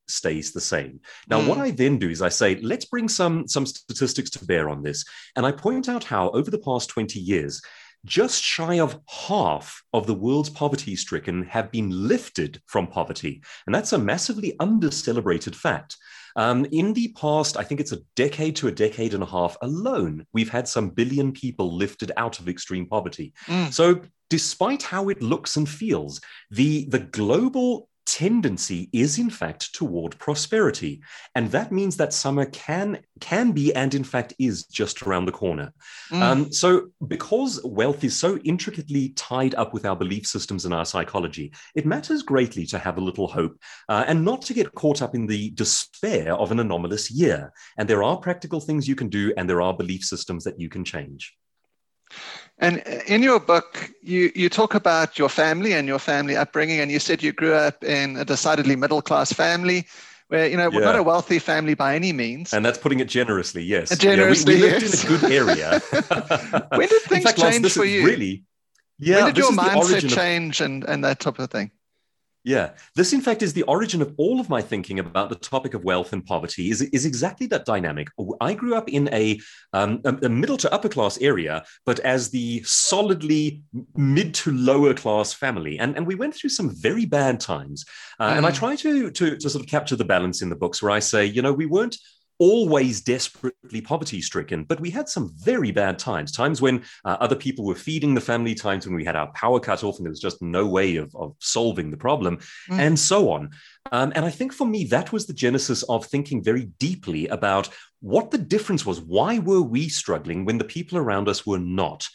stays 0.07 0.53
the 0.53 0.61
same. 0.61 1.01
Now, 1.29 1.41
mm. 1.41 1.49
what 1.49 1.59
hmm. 1.59 1.65
I 1.65 1.71
then 1.73 1.99
do 1.99 2.09
is 2.09 2.23
I 2.23 2.29
say, 2.29 2.61
let's 2.61 2.85
bring 2.85 3.09
some, 3.09 3.49
some 3.49 3.67
statistics 3.67 4.31
to 4.31 4.45
bear 4.47 4.69
on 4.69 4.85
this. 4.85 5.05
And 5.35 5.45
I 5.45 5.51
point 5.51 5.89
out 5.89 6.05
how 6.05 6.31
over 6.31 6.51
the 6.51 6.59
past 6.59 6.89
20 6.89 7.19
years, 7.19 7.61
just 8.05 8.43
shy 8.43 8.79
of 8.79 9.01
half 9.09 9.83
of 9.93 10.07
the 10.07 10.15
world's 10.15 10.51
poverty 10.51 10.95
stricken 10.95 11.45
have 11.45 11.73
been 11.73 11.91
lifted 11.91 12.61
from 12.67 12.87
poverty. 12.87 13.43
And 13.67 13.75
that's 13.75 13.93
a 13.93 13.99
massively 13.99 14.55
under 14.61 14.93
celebrated 14.93 15.57
fact. 15.57 15.97
Um, 16.37 16.67
in 16.73 16.93
the 16.93 17.09
past, 17.17 17.57
I 17.57 17.65
think 17.65 17.81
it's 17.81 17.93
a 17.93 18.01
decade 18.17 18.57
to 18.57 18.69
a 18.69 18.73
decade 18.73 19.15
and 19.15 19.23
a 19.23 19.27
half 19.27 19.57
alone, 19.63 20.27
we've 20.33 20.51
had 20.51 20.69
some 20.69 20.91
billion 20.91 21.33
people 21.33 21.75
lifted 21.77 22.13
out 22.17 22.39
of 22.41 22.49
extreme 22.49 22.87
poverty. 22.87 23.33
Mm. 23.47 23.73
So, 23.73 24.01
despite 24.31 24.83
how 24.83 25.11
it 25.11 25.21
looks 25.21 25.57
and 25.57 25.69
feels, 25.69 26.21
the, 26.51 26.87
the 26.87 27.01
global 27.01 27.89
tendency 28.07 28.89
is 28.93 29.19
in 29.19 29.31
fact 29.31 29.75
toward 29.75 30.19
prosperity. 30.19 31.01
And 31.35 31.51
that 31.51 31.73
means 31.73 31.97
that 31.97 32.13
summer 32.13 32.47
can 32.47 33.01
can 33.21 33.53
be 33.53 33.75
and 33.75 33.95
in 33.95 34.05
fact 34.05 34.35
is 34.39 34.65
just 34.67 35.03
around 35.03 35.27
the 35.27 35.33
corner. 35.33 35.73
Mm. 36.11 36.23
um, 36.23 36.53
so 36.53 36.91
because 37.07 37.61
wealth 37.65 38.05
is 38.05 38.17
so 38.17 38.39
intricately 38.39 39.11
tied 39.11 39.55
up 39.55 39.73
with 39.73 39.87
our 39.87 39.97
belief 39.97 40.27
systems 40.27 40.65
and 40.65 40.75
our 40.75 40.85
psychology 40.85 41.53
it 41.75 41.87
matters 41.87 42.23
greatly 42.23 42.67
to 42.67 42.79
have 42.79 42.99
a 42.99 43.01
little 43.01 43.29
hope 43.29 43.57
uh, 43.89 44.05
and 44.07 44.25
not 44.25 44.43
to 44.43 44.55
get 44.55 44.75
caught 44.75 45.03
up 45.03 45.15
in 45.15 45.27
the 45.27 45.51
despair 45.51 46.35
of 46.35 46.51
an 46.51 46.61
anomalous 46.61 47.11
year. 47.11 47.53
And 47.79 47.89
there 47.89 48.03
are 48.03 48.17
practical 48.17 48.61
things 48.61 48.89
you 48.89 48.97
can 48.97 49.09
do 49.09 49.33
and 49.37 49.49
there 49.49 49.63
are 49.63 49.75
belief 49.75 50.05
systems 50.05 50.45
that 50.45 50.59
you 50.59 50.69
can 50.69 50.85
change 50.85 51.35
and 52.59 52.83
uh, 52.87 52.99
in 53.07 53.23
your 53.23 53.41
book, 53.41 53.91
you, 54.03 54.31
you 54.35 54.49
talk 54.49 54.75
about 54.75 55.19
your 55.19 55.29
family 55.29 55.73
and 55.73 55.89
your 55.89 55.99
family 55.99 56.37
upbringing, 56.37 56.81
and 56.81 56.91
you 56.91 56.99
said 56.99 57.23
you 57.23 57.33
grew 57.33 57.55
up 57.55 57.83
in 57.83 58.17
a 58.17 58.25
decidedly 58.25 58.77
middle 58.77 59.03
class 59.03 59.33
family 59.33 59.87
where 60.29 60.49
you 60.49 60.57
know 60.57 60.71
yeah. 60.71 60.79
we're 60.79 60.85
not 60.85 60.97
a 60.97 61.03
wealthy 61.03 61.39
family 61.39 61.75
by 61.75 61.95
any 61.95 62.13
means. 62.13 62.55
And 62.55 62.65
that's 62.65 62.79
putting 62.79 63.01
it 63.01 63.09
generously 63.09 63.63
yes. 63.63 63.93
Uh, 63.93 63.97
generously 63.97 64.55
yeah, 64.55 64.61
we, 64.61 64.67
we 64.67 64.71
lived 64.71 64.83
yes. 64.83 65.05
in 65.05 65.15
a 65.15 65.19
good 65.19 65.33
area. 65.33 65.83
When 66.79 66.89
did 66.89 67.03
things 67.03 67.25
fact, 67.25 67.39
change 67.39 67.73
for 67.73 67.85
you? 67.85 68.07
really 68.07 68.45
yeah 69.03 69.25
when 69.25 69.35
did 69.35 69.39
your 69.39 69.53
mindset 69.53 70.09
change 70.15 70.61
and 70.61 70.85
and 70.85 71.05
that 71.05 71.21
type 71.21 71.39
of 71.39 71.51
thing 71.51 71.71
yeah, 72.45 72.71
this 72.97 73.13
in 73.13 73.21
fact 73.21 73.43
is 73.43 73.53
the 73.53 73.63
origin 73.65 74.03
of 74.03 74.13
all 74.17 74.41
of 74.41 74.49
my 74.49 74.61
thinking 74.61 74.99
about 74.99 75.29
the 75.29 75.37
topic 75.37 75.75
of 75.75 75.85
wealth 75.85 76.13
and 76.13 76.25
poverty. 76.25 76.71
Is 76.71 76.83
is 76.83 77.07
exactly 77.07 77.47
that 77.49 77.65
dynamic. 77.65 78.09
I 78.41 78.55
grew 78.55 78.75
up 78.75 78.89
in 78.89 79.09
a, 79.13 79.41
um, 79.73 80.01
a, 80.05 80.29
middle 80.29 80.57
to 80.59 80.73
upper 80.73 80.89
class 80.89 81.19
area, 81.21 81.65
but 81.87 82.01
as 82.01 82.31
the 82.31 82.63
solidly 82.65 83.63
mid 83.95 84.35
to 84.35 84.51
lower 84.51 84.93
class 84.93 85.33
family, 85.33 85.79
and 85.79 85.97
and 85.97 86.05
we 86.07 86.17
went 86.17 86.35
through 86.35 86.51
some 86.51 86.71
very 86.71 87.07
bad 87.07 87.39
times. 87.39 87.85
Uh, 88.19 88.33
mm. 88.33 88.37
And 88.39 88.47
I 88.47 88.51
mm. 88.51 88.55
try 88.55 88.77
to, 88.77 89.11
to 89.11 89.37
to 89.37 89.51
sort 89.51 89.63
of 89.63 89.71
capture 89.71 89.97
the 89.97 90.05
balance 90.05 90.43
in 90.43 90.49
the 90.49 90.57
books 90.57 90.83
where 90.83 90.91
I 90.91 90.99
say, 90.99 91.25
you 91.25 91.43
know, 91.43 91.53
we 91.53 91.67
weren't 91.67 91.97
always 92.43 93.01
desperately 93.01 93.81
poverty 93.81 94.21
stricken, 94.21 94.65
but 94.65 94.81
we 94.81 94.91
had 94.91 95.09
some 95.09 95.33
very 95.39 95.71
bad 95.71 95.97
times, 95.97 96.33
times 96.33 96.61
when 96.61 96.83
uh, 97.05 97.17
other 97.21 97.37
people 97.37 97.65
were 97.65 97.77
feeding 97.77 98.15
the 98.15 98.21
family, 98.21 98.53
times 98.53 98.85
when 98.85 98.97
we 98.97 99.05
had 99.05 99.15
our 99.15 99.31
power 99.31 99.61
cut 99.61 99.85
off 99.85 99.99
and 99.99 100.05
there 100.05 100.11
was 100.11 100.19
just 100.19 100.43
no 100.43 100.67
way 100.67 100.97
of, 100.97 101.15
of 101.15 101.37
solving 101.39 101.89
the 101.89 101.97
problem, 101.97 102.39
mm. 102.69 102.81
and 102.81 102.99
so 102.99 103.31
on. 103.31 103.49
Um, 103.93 104.13
and 104.17 104.25
I 104.25 104.31
think 104.31 104.53
for 104.53 104.67
me, 104.67 104.83
that 104.87 105.13
was 105.13 105.27
the 105.27 105.33
genesis 105.33 105.85
of 105.85 106.05
thinking 106.05 106.43
very 106.43 106.65
deeply 106.81 107.29
about 107.29 107.69
what 108.01 108.33
the 108.33 108.39
difference 108.39 108.85
was. 108.85 109.01
Why 109.01 109.39
were 109.39 109.63
we 109.63 109.89
struggling 109.89 110.45
when 110.45 110.59
the 110.59 110.65
people 110.65 110.99
around 110.99 111.29
us 111.29 111.47
were 111.47 111.61
not? 111.61 112.09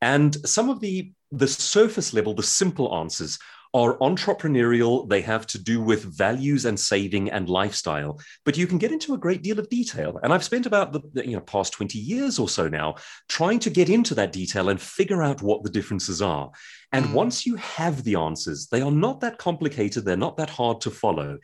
And 0.00 0.36
some 0.48 0.70
of 0.70 0.78
the 0.78 1.12
the 1.32 1.48
surface 1.48 2.14
level, 2.14 2.34
the 2.34 2.42
simple 2.42 2.94
answers 2.94 3.38
are 3.74 3.96
entrepreneurial. 3.98 5.08
They 5.08 5.22
have 5.22 5.46
to 5.48 5.58
do 5.62 5.80
with 5.80 6.04
values 6.04 6.64
and 6.64 6.78
saving 6.78 7.30
and 7.30 7.48
lifestyle. 7.48 8.20
But 8.44 8.56
you 8.56 8.66
can 8.66 8.78
get 8.78 8.92
into 8.92 9.14
a 9.14 9.18
great 9.18 9.42
deal 9.42 9.58
of 9.58 9.68
detail. 9.68 10.18
And 10.22 10.32
I've 10.32 10.44
spent 10.44 10.66
about 10.66 10.92
the, 10.92 11.00
the 11.12 11.26
you 11.26 11.34
know, 11.34 11.40
past 11.40 11.72
20 11.72 11.98
years 11.98 12.38
or 12.38 12.48
so 12.48 12.68
now 12.68 12.96
trying 13.28 13.58
to 13.60 13.70
get 13.70 13.88
into 13.88 14.14
that 14.16 14.32
detail 14.32 14.68
and 14.68 14.80
figure 14.80 15.22
out 15.22 15.42
what 15.42 15.62
the 15.62 15.70
differences 15.70 16.20
are. 16.20 16.50
And 16.92 17.06
mm. 17.06 17.12
once 17.14 17.46
you 17.46 17.56
have 17.56 18.04
the 18.04 18.16
answers, 18.16 18.66
they 18.66 18.82
are 18.82 18.90
not 18.90 19.20
that 19.20 19.38
complicated, 19.38 20.04
they're 20.04 20.16
not 20.16 20.36
that 20.36 20.50
hard 20.50 20.80
to 20.82 20.90
follow. 20.90 21.38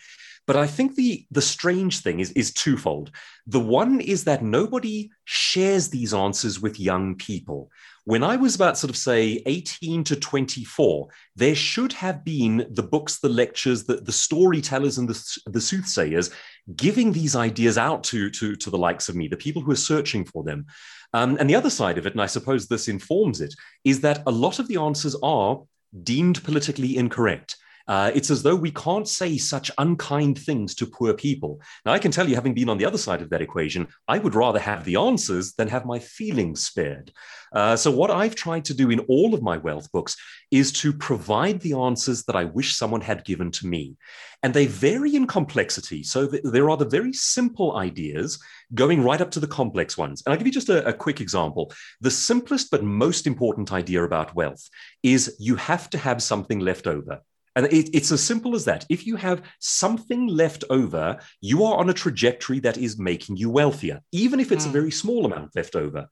But 0.46 0.56
I 0.56 0.66
think 0.66 0.94
the, 0.94 1.26
the 1.30 1.42
strange 1.42 2.00
thing 2.00 2.20
is, 2.20 2.30
is 2.32 2.54
twofold. 2.54 3.10
The 3.46 3.60
one 3.60 4.00
is 4.00 4.24
that 4.24 4.42
nobody 4.42 5.10
shares 5.26 5.88
these 5.88 6.14
answers 6.14 6.58
with 6.58 6.80
young 6.80 7.16
people. 7.16 7.70
When 8.08 8.22
I 8.22 8.36
was 8.36 8.54
about 8.54 8.78
sort 8.78 8.88
of 8.88 8.96
say 8.96 9.42
18 9.44 10.02
to 10.04 10.16
24, 10.16 11.08
there 11.36 11.54
should 11.54 11.92
have 11.92 12.24
been 12.24 12.66
the 12.70 12.82
books, 12.82 13.18
the 13.18 13.28
lectures, 13.28 13.84
the, 13.84 13.96
the 13.96 14.12
storytellers, 14.12 14.96
and 14.96 15.06
the, 15.06 15.40
the 15.44 15.60
soothsayers 15.60 16.30
giving 16.74 17.12
these 17.12 17.36
ideas 17.36 17.76
out 17.76 18.02
to, 18.04 18.30
to, 18.30 18.56
to 18.56 18.70
the 18.70 18.78
likes 18.78 19.10
of 19.10 19.14
me, 19.14 19.28
the 19.28 19.36
people 19.36 19.60
who 19.60 19.72
are 19.72 19.76
searching 19.76 20.24
for 20.24 20.42
them. 20.42 20.64
Um, 21.12 21.36
and 21.38 21.50
the 21.50 21.54
other 21.54 21.68
side 21.68 21.98
of 21.98 22.06
it, 22.06 22.14
and 22.14 22.22
I 22.22 22.26
suppose 22.26 22.66
this 22.66 22.88
informs 22.88 23.42
it, 23.42 23.54
is 23.84 24.00
that 24.00 24.22
a 24.26 24.30
lot 24.30 24.58
of 24.58 24.68
the 24.68 24.78
answers 24.78 25.14
are 25.22 25.60
deemed 26.02 26.42
politically 26.42 26.96
incorrect. 26.96 27.58
Uh, 27.88 28.10
it's 28.14 28.30
as 28.30 28.42
though 28.42 28.54
we 28.54 28.70
can't 28.70 29.08
say 29.08 29.38
such 29.38 29.70
unkind 29.78 30.38
things 30.38 30.74
to 30.74 30.86
poor 30.86 31.14
people. 31.14 31.60
Now, 31.86 31.92
I 31.92 31.98
can 31.98 32.12
tell 32.12 32.28
you, 32.28 32.34
having 32.34 32.52
been 32.52 32.68
on 32.68 32.76
the 32.76 32.84
other 32.84 32.98
side 32.98 33.22
of 33.22 33.30
that 33.30 33.40
equation, 33.40 33.88
I 34.06 34.18
would 34.18 34.34
rather 34.34 34.58
have 34.58 34.84
the 34.84 34.96
answers 34.96 35.54
than 35.54 35.68
have 35.68 35.86
my 35.86 35.98
feelings 35.98 36.64
spared. 36.64 37.10
Uh, 37.50 37.76
so, 37.76 37.90
what 37.90 38.10
I've 38.10 38.34
tried 38.34 38.66
to 38.66 38.74
do 38.74 38.90
in 38.90 39.00
all 39.00 39.32
of 39.32 39.42
my 39.42 39.56
wealth 39.56 39.90
books 39.90 40.16
is 40.50 40.70
to 40.72 40.92
provide 40.92 41.60
the 41.60 41.72
answers 41.72 42.24
that 42.24 42.36
I 42.36 42.44
wish 42.44 42.76
someone 42.76 43.00
had 43.00 43.24
given 43.24 43.50
to 43.52 43.66
me. 43.66 43.96
And 44.42 44.54
they 44.54 44.66
vary 44.66 45.16
in 45.16 45.26
complexity. 45.26 46.02
So, 46.02 46.28
th- 46.28 46.42
there 46.44 46.68
are 46.68 46.76
the 46.76 46.84
very 46.84 47.14
simple 47.14 47.76
ideas 47.76 48.38
going 48.74 49.02
right 49.02 49.20
up 49.20 49.30
to 49.30 49.40
the 49.40 49.46
complex 49.46 49.96
ones. 49.96 50.22
And 50.24 50.32
I'll 50.32 50.38
give 50.38 50.46
you 50.46 50.52
just 50.52 50.68
a, 50.68 50.86
a 50.86 50.92
quick 50.92 51.22
example. 51.22 51.72
The 52.02 52.10
simplest 52.10 52.70
but 52.70 52.84
most 52.84 53.26
important 53.26 53.72
idea 53.72 54.04
about 54.04 54.34
wealth 54.34 54.68
is 55.02 55.34
you 55.38 55.56
have 55.56 55.88
to 55.90 55.98
have 55.98 56.22
something 56.22 56.58
left 56.58 56.86
over. 56.86 57.22
And 57.56 57.66
it, 57.66 57.90
it's 57.94 58.12
as 58.12 58.22
simple 58.22 58.54
as 58.54 58.64
that. 58.66 58.84
If 58.88 59.06
you 59.06 59.16
have 59.16 59.42
something 59.60 60.26
left 60.26 60.64
over, 60.70 61.18
you 61.40 61.64
are 61.64 61.78
on 61.78 61.90
a 61.90 61.94
trajectory 61.94 62.60
that 62.60 62.78
is 62.78 62.98
making 62.98 63.36
you 63.36 63.50
wealthier, 63.50 64.00
even 64.12 64.40
if 64.40 64.52
it's 64.52 64.64
mm. 64.64 64.70
a 64.70 64.72
very 64.72 64.90
small 64.90 65.26
amount 65.26 65.56
left 65.56 65.76
over. 65.76 66.08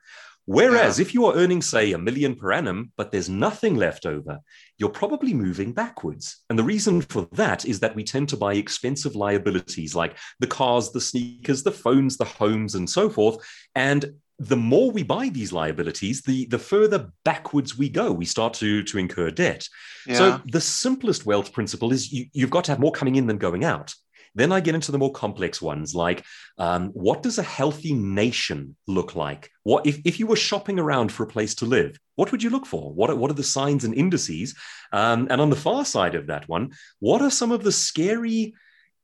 Whereas 0.46 0.98
yeah. 0.98 1.02
if 1.02 1.12
you 1.12 1.26
are 1.26 1.34
earning, 1.34 1.60
say, 1.60 1.92
a 1.92 1.98
million 1.98 2.36
per 2.36 2.52
annum, 2.52 2.92
but 2.96 3.10
there's 3.10 3.28
nothing 3.28 3.74
left 3.74 4.06
over, 4.06 4.38
you're 4.78 4.88
probably 4.88 5.34
moving 5.34 5.72
backwards. 5.72 6.44
And 6.48 6.56
the 6.56 6.62
reason 6.62 7.02
for 7.02 7.28
that 7.32 7.64
is 7.64 7.80
that 7.80 7.96
we 7.96 8.04
tend 8.04 8.28
to 8.28 8.36
buy 8.36 8.54
expensive 8.54 9.16
liabilities 9.16 9.96
like 9.96 10.16
the 10.38 10.46
cars, 10.46 10.92
the 10.92 11.00
sneakers, 11.00 11.64
the 11.64 11.72
phones, 11.72 12.16
the 12.16 12.24
homes, 12.24 12.76
and 12.76 12.88
so 12.88 13.10
forth. 13.10 13.44
And 13.74 14.14
the 14.38 14.56
more 14.56 14.90
we 14.90 15.02
buy 15.02 15.30
these 15.30 15.52
liabilities, 15.52 16.22
the, 16.22 16.46
the 16.46 16.58
further 16.58 17.10
backwards 17.24 17.78
we 17.78 17.88
go. 17.88 18.12
We 18.12 18.26
start 18.26 18.54
to, 18.54 18.82
to 18.82 18.98
incur 18.98 19.30
debt. 19.30 19.68
Yeah. 20.06 20.16
So 20.16 20.40
the 20.46 20.60
simplest 20.60 21.24
wealth 21.24 21.52
principle 21.52 21.92
is 21.92 22.12
you, 22.12 22.26
you've 22.32 22.50
got 22.50 22.64
to 22.64 22.72
have 22.72 22.80
more 22.80 22.92
coming 22.92 23.16
in 23.16 23.26
than 23.26 23.38
going 23.38 23.64
out. 23.64 23.94
Then 24.34 24.52
I 24.52 24.60
get 24.60 24.74
into 24.74 24.92
the 24.92 24.98
more 24.98 25.12
complex 25.12 25.62
ones, 25.62 25.94
like 25.94 26.22
um, 26.58 26.90
what 26.90 27.22
does 27.22 27.38
a 27.38 27.42
healthy 27.42 27.94
nation 27.94 28.76
look 28.86 29.16
like? 29.16 29.50
What 29.62 29.86
if, 29.86 30.00
if 30.04 30.20
you 30.20 30.26
were 30.26 30.36
shopping 30.36 30.78
around 30.78 31.10
for 31.10 31.22
a 31.22 31.28
place 31.28 31.54
to 31.56 31.64
live? 31.64 31.98
What 32.16 32.32
would 32.32 32.42
you 32.42 32.50
look 32.50 32.66
for? 32.66 32.92
What 32.92 33.08
are, 33.08 33.16
what 33.16 33.30
are 33.30 33.34
the 33.34 33.42
signs 33.42 33.84
and 33.84 33.94
indices? 33.94 34.54
Um, 34.92 35.28
and 35.30 35.40
on 35.40 35.48
the 35.48 35.56
far 35.56 35.86
side 35.86 36.14
of 36.14 36.26
that 36.26 36.46
one, 36.50 36.72
what 37.00 37.22
are 37.22 37.30
some 37.30 37.50
of 37.50 37.64
the 37.64 37.72
scary 37.72 38.52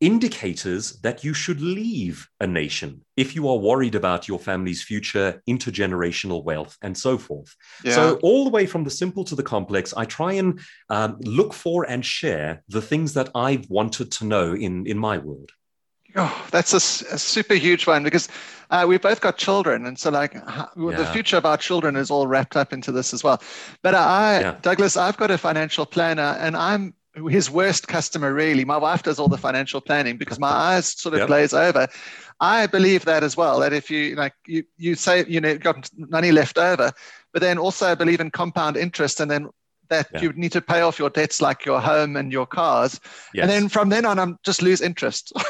indicators 0.02 1.00
that 1.00 1.22
you 1.22 1.32
should 1.32 1.60
leave 1.60 2.28
a 2.40 2.46
nation 2.46 3.02
if 3.16 3.36
you 3.36 3.48
are 3.48 3.56
worried 3.56 3.94
about 3.94 4.26
your 4.26 4.38
family's 4.38 4.82
future, 4.82 5.40
intergenerational 5.48 6.42
wealth, 6.42 6.76
and 6.82 6.98
so 6.98 7.16
forth. 7.16 7.54
Yeah. 7.84 7.94
So, 7.94 8.18
all 8.22 8.42
the 8.44 8.50
way 8.50 8.66
from 8.66 8.82
the 8.82 8.90
simple 8.90 9.24
to 9.24 9.36
the 9.36 9.44
complex, 9.44 9.94
I 9.96 10.04
try 10.04 10.32
and 10.32 10.60
um, 10.90 11.18
look 11.20 11.54
for 11.54 11.88
and 11.88 12.04
share 12.04 12.64
the 12.68 12.82
things 12.82 13.14
that 13.14 13.30
I've 13.34 13.70
wanted 13.70 14.10
to 14.12 14.24
know 14.24 14.54
in, 14.54 14.86
in 14.88 14.98
my 14.98 15.18
world. 15.18 15.52
Oh, 16.16 16.46
that's 16.50 16.72
a, 16.72 17.14
a 17.14 17.18
super 17.18 17.54
huge 17.54 17.86
one 17.86 18.02
because 18.02 18.28
uh, 18.70 18.84
we've 18.86 19.00
both 19.00 19.20
got 19.20 19.38
children, 19.38 19.86
and 19.86 19.98
so 19.98 20.10
like 20.10 20.34
yeah. 20.34 20.66
the 20.76 21.08
future 21.12 21.36
of 21.36 21.46
our 21.46 21.56
children 21.56 21.96
is 21.96 22.10
all 22.10 22.26
wrapped 22.26 22.56
up 22.56 22.72
into 22.72 22.92
this 22.92 23.14
as 23.14 23.24
well. 23.24 23.40
But 23.82 23.94
I, 23.94 24.40
yeah. 24.40 24.56
Douglas, 24.60 24.96
I've 24.96 25.16
got 25.16 25.30
a 25.30 25.38
financial 25.38 25.86
planner, 25.86 26.36
and 26.40 26.56
I'm 26.56 26.94
his 27.28 27.50
worst 27.50 27.88
customer 27.88 28.32
really 28.32 28.64
my 28.64 28.76
wife 28.76 29.02
does 29.02 29.18
all 29.18 29.28
the 29.28 29.36
financial 29.36 29.80
planning 29.80 30.16
because 30.16 30.38
my 30.38 30.48
eyes 30.48 30.86
sort 30.86 31.14
of 31.14 31.20
yep. 31.20 31.28
glaze 31.28 31.52
over 31.52 31.86
i 32.40 32.66
believe 32.66 33.04
that 33.04 33.22
as 33.22 33.36
well 33.36 33.60
that 33.60 33.72
if 33.72 33.90
you 33.90 34.14
like 34.16 34.34
you 34.46 34.64
you 34.78 34.94
say 34.94 35.24
you 35.28 35.40
know 35.40 35.56
got 35.58 35.90
money 35.96 36.32
left 36.32 36.56
over 36.58 36.90
but 37.32 37.40
then 37.40 37.58
also 37.58 37.86
I 37.86 37.94
believe 37.94 38.20
in 38.20 38.30
compound 38.30 38.76
interest 38.76 39.20
and 39.20 39.30
then 39.30 39.48
that 39.88 40.08
yeah. 40.12 40.22
you 40.22 40.32
need 40.34 40.52
to 40.52 40.60
pay 40.60 40.80
off 40.80 40.98
your 40.98 41.10
debts 41.10 41.42
like 41.42 41.64
your 41.66 41.80
home 41.80 42.16
and 42.16 42.32
your 42.32 42.46
cars 42.46 43.00
yes. 43.34 43.42
and 43.42 43.50
then 43.50 43.68
from 43.68 43.90
then 43.90 44.06
on 44.06 44.18
i'm 44.18 44.38
just 44.42 44.62
lose 44.62 44.80
interest 44.80 45.32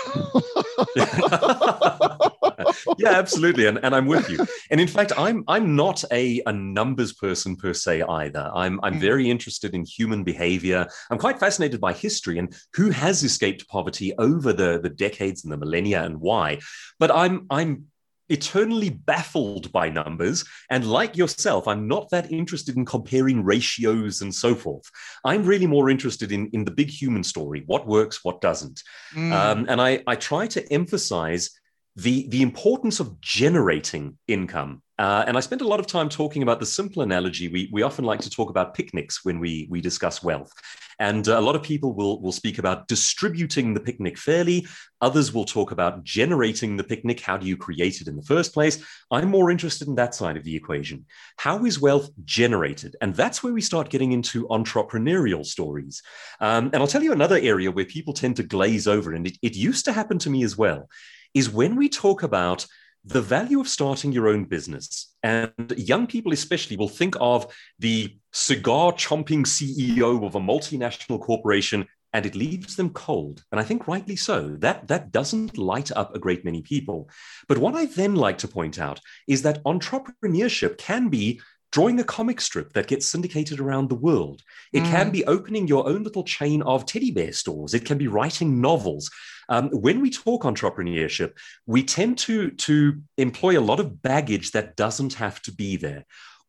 yeah, 2.99 3.11
absolutely. 3.11 3.66
And, 3.66 3.78
and 3.83 3.95
I'm 3.95 4.07
with 4.07 4.28
you. 4.31 4.47
And 4.71 4.81
in 4.81 4.88
fact, 4.88 5.12
I'm 5.16 5.45
I'm 5.49 5.76
not 5.76 6.04
a, 6.12 6.42
a 6.47 6.52
numbers 6.52 7.12
person 7.12 7.57
per 7.57 7.75
se 7.75 8.02
either. 8.02 8.50
I'm 8.54 8.81
I'm 8.83 8.95
mm. 8.95 9.00
very 9.00 9.31
interested 9.31 9.75
in 9.75 9.85
human 9.85 10.25
behavior. 10.25 10.87
I'm 11.11 11.19
quite 11.19 11.38
fascinated 11.38 11.81
by 11.81 11.92
history 11.92 12.38
and 12.38 12.54
who 12.75 12.90
has 12.90 13.23
escaped 13.23 13.69
poverty 13.69 14.14
over 14.19 14.52
the, 14.52 14.81
the 14.83 14.90
decades 14.90 15.45
and 15.45 15.52
the 15.52 15.57
millennia 15.57 16.04
and 16.04 16.21
why. 16.21 16.59
But 16.99 17.11
I'm 17.11 17.47
I'm 17.50 17.87
eternally 18.33 18.88
baffled 18.88 19.71
by 19.73 19.90
numbers. 19.90 20.45
And 20.71 20.87
like 20.87 21.16
yourself, 21.16 21.69
I'm 21.69 21.87
not 21.87 22.09
that 22.11 22.33
interested 22.33 22.76
in 22.76 22.85
comparing 22.85 23.45
ratios 23.45 24.23
and 24.23 24.35
so 24.35 24.54
forth. 24.54 24.90
I'm 25.25 25.45
really 25.45 25.66
more 25.66 25.90
interested 25.90 26.33
in, 26.33 26.49
in 26.49 26.64
the 26.64 26.71
big 26.71 26.88
human 26.88 27.23
story 27.23 27.62
what 27.66 27.87
works, 27.87 28.25
what 28.25 28.40
doesn't. 28.40 28.83
Mm. 29.14 29.33
Um, 29.33 29.66
and 29.69 29.81
I, 29.81 30.02
I 30.07 30.16
try 30.16 30.47
to 30.49 30.73
emphasize 30.73 31.50
the, 31.97 32.27
the 32.29 32.43
importance 32.43 33.01
of 33.01 33.21
generating 33.21 34.19
income. 34.27 34.83
Uh, 34.99 35.25
and 35.27 35.37
I 35.37 35.41
spent 35.41 35.63
a 35.63 35.69
lot 35.69 35.81
of 35.81 35.87
time 35.87 36.09
talking 36.09 36.43
about 36.43 36.61
the 36.61 36.67
simple 36.67 37.03
analogy. 37.03 37.49
We, 37.49 37.69
we 37.73 37.83
often 37.83 38.05
like 38.05 38.21
to 38.21 38.31
talk 38.31 38.51
about 38.51 38.75
picnics 38.75 39.25
when 39.25 39.41
we, 39.41 39.67
we 39.71 39.81
discuss 39.81 40.23
wealth. 40.23 40.53
And 40.99 41.27
uh, 41.27 41.39
a 41.39 41.41
lot 41.41 41.57
of 41.57 41.63
people 41.63 41.95
will, 41.95 42.21
will 42.21 42.33
speak 42.33 42.59
about 42.59 42.87
distributing 42.87 43.75
the 43.75 43.81
picnic 43.81 44.17
fairly. 44.17 44.67
Others 45.01 45.33
will 45.33 45.45
talk 45.45 45.73
about 45.73 46.05
generating 46.05 46.77
the 46.77 46.85
picnic. 46.85 47.21
How 47.21 47.37
do 47.37 47.47
you 47.47 47.57
create 47.57 48.01
it 48.01 48.07
in 48.07 48.17
the 48.17 48.23
first 48.23 48.55
place? 48.55 48.85
I'm 49.11 49.29
more 49.29 49.51
interested 49.51 49.89
in 49.89 49.97
that 49.97 50.15
side 50.15 50.37
of 50.37 50.45
the 50.45 50.55
equation. 50.55 51.05
How 51.39 51.65
is 51.65 51.81
wealth 51.81 52.11
generated? 52.25 52.95
And 53.01 53.15
that's 53.15 53.43
where 53.43 53.53
we 53.53 53.61
start 53.61 53.91
getting 53.91 54.13
into 54.13 54.47
entrepreneurial 54.49 55.45
stories. 55.45 56.03
Um, 56.41 56.67
and 56.67 56.77
I'll 56.77 56.87
tell 56.87 57.03
you 57.03 57.13
another 57.13 57.39
area 57.43 57.73
where 57.73 57.85
people 57.85 58.15
tend 58.15 58.37
to 58.37 58.45
glaze 58.45 58.87
over, 58.87 59.13
and 59.13 59.27
it, 59.27 59.37
it 59.43 59.57
used 59.57 59.85
to 59.87 59.93
happen 59.93 60.19
to 60.21 60.31
me 60.31 60.45
as 60.45 60.57
well 60.57 60.89
is 61.35 61.51
when 61.51 61.77
we 61.77 61.89
talk 61.89 62.23
about 62.23 62.67
the 63.05 63.23
value 63.23 63.61
of 63.61 63.69
starting 63.69 64.12
your 64.12 64.29
own 64.29 64.45
business. 64.45 65.15
And 65.23 65.75
young 65.77 66.07
people, 66.07 66.33
especially, 66.33 66.77
will 66.77 66.89
think 66.89 67.17
of 67.21 67.53
the 67.79 68.17
cigar 68.33 68.93
chomping 68.93 69.45
CEO 69.45 70.25
of 70.25 70.35
a 70.35 70.41
multinational 70.41 71.21
corporation 71.21 71.87
and 72.15 72.27
it 72.27 72.35
leaves 72.35 72.77
them 72.77 72.91
cold. 72.91 73.43
And 73.51 73.61
I 73.61 73.65
think 73.65 73.89
rightly 73.89 74.17
so. 74.17 74.57
That, 74.59 74.87
that 74.89 75.12
doesn't 75.12 75.57
light 75.57 75.91
up 75.93 76.15
a 76.15 76.19
great 76.19 76.45
many 76.45 76.61
people. 76.61 77.09
But 77.49 77.59
what 77.59 77.75
I 77.75 77.87
then 77.87 78.17
like 78.17 78.39
to 78.39 78.49
point 78.49 78.79
out 78.79 79.01
is 79.27 79.43
that 79.43 79.65
entrepreneurship 79.65 80.77
can 80.77 81.09
be 81.09 81.41
drawing 81.73 81.99
a 81.99 82.05
comic 82.05 82.41
strip 82.41 82.73
that 82.75 82.87
gets 82.87 83.07
syndicated 83.07 83.59
around 83.59 83.88
the 83.88 83.95
world. 83.95 84.43
It 84.73 84.83
mm. 84.83 84.91
can 84.91 85.11
be 85.11 85.25
opening 85.25 85.67
your 85.67 85.88
own 85.88 86.05
little 86.05 86.23
chain 86.23 86.62
of 86.62 86.87
teddy 86.87 87.11
bear 87.11 87.33
stores. 87.33 87.75
It 87.75 87.85
can 87.85 87.99
be 87.99 88.09
writing 88.09 88.61
novels. 88.61 89.11
Um, 89.49 89.71
when 89.71 90.00
we 90.00 90.11
talk 90.11 90.43
entrepreneurship, 90.43 91.33
we 91.67 91.83
tend 91.83 92.19
to, 92.19 92.50
to 92.50 93.00
employ 93.17 93.59
a 93.59 93.61
lot 93.61 93.81
of 93.81 94.02
baggage 94.02 94.52
that 94.52 94.76
doesn't 94.76 95.14
have 95.14 95.43
to 95.43 95.52
be 95.52 95.76
there 95.76 96.05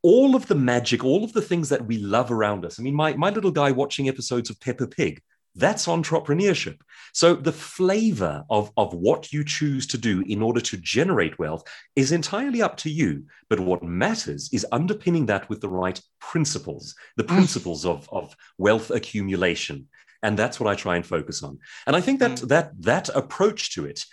all 0.05 0.35
of 0.35 0.47
the 0.47 0.55
magic, 0.55 1.01
all 1.03 1.23
of 1.23 1.31
the 1.31 1.41
things 1.41 1.69
that 1.69 1.85
we 1.85 1.97
love 1.97 2.29
around 2.29 2.65
us. 2.65 2.77
I 2.77 2.83
mean, 2.83 2.93
my, 2.93 3.13
my 3.13 3.29
little 3.29 3.51
guy 3.51 3.71
watching 3.71 4.09
episodes 4.09 4.49
of 4.49 4.59
Peppa 4.59 4.85
Pig, 4.85 5.21
that's 5.55 5.85
entrepreneurship. 5.85 6.77
So 7.13 7.35
the 7.35 7.51
flavor 7.51 8.43
of, 8.49 8.71
of 8.75 8.93
what 8.93 9.31
you 9.31 9.43
choose 9.43 9.85
to 9.87 9.97
do 9.97 10.23
in 10.27 10.41
order 10.41 10.59
to 10.61 10.77
generate 10.77 11.37
wealth 11.37 11.63
is 11.95 12.11
entirely 12.11 12.61
up 12.61 12.75
to 12.77 12.89
you. 12.89 13.25
But 13.49 13.59
what 13.59 13.83
matters 13.83 14.49
is 14.51 14.65
underpinning 14.71 15.27
that 15.27 15.47
with 15.49 15.61
the 15.61 15.69
right 15.69 16.01
principles, 16.19 16.95
the 17.17 17.23
mm. 17.23 17.27
principles 17.27 17.85
of, 17.85 18.09
of 18.11 18.35
wealth 18.57 18.89
accumulation. 18.89 19.87
And 20.23 20.39
that's 20.39 20.59
what 20.59 20.71
I 20.71 20.75
try 20.75 20.95
and 20.95 21.05
focus 21.05 21.43
on. 21.43 21.59
And 21.85 21.95
I 21.95 22.01
think 22.01 22.19
that 22.19 22.31
mm. 22.31 22.47
that 22.47 22.71
that 22.81 23.09
approach 23.09 23.75
to 23.75 23.85
it 23.85 24.05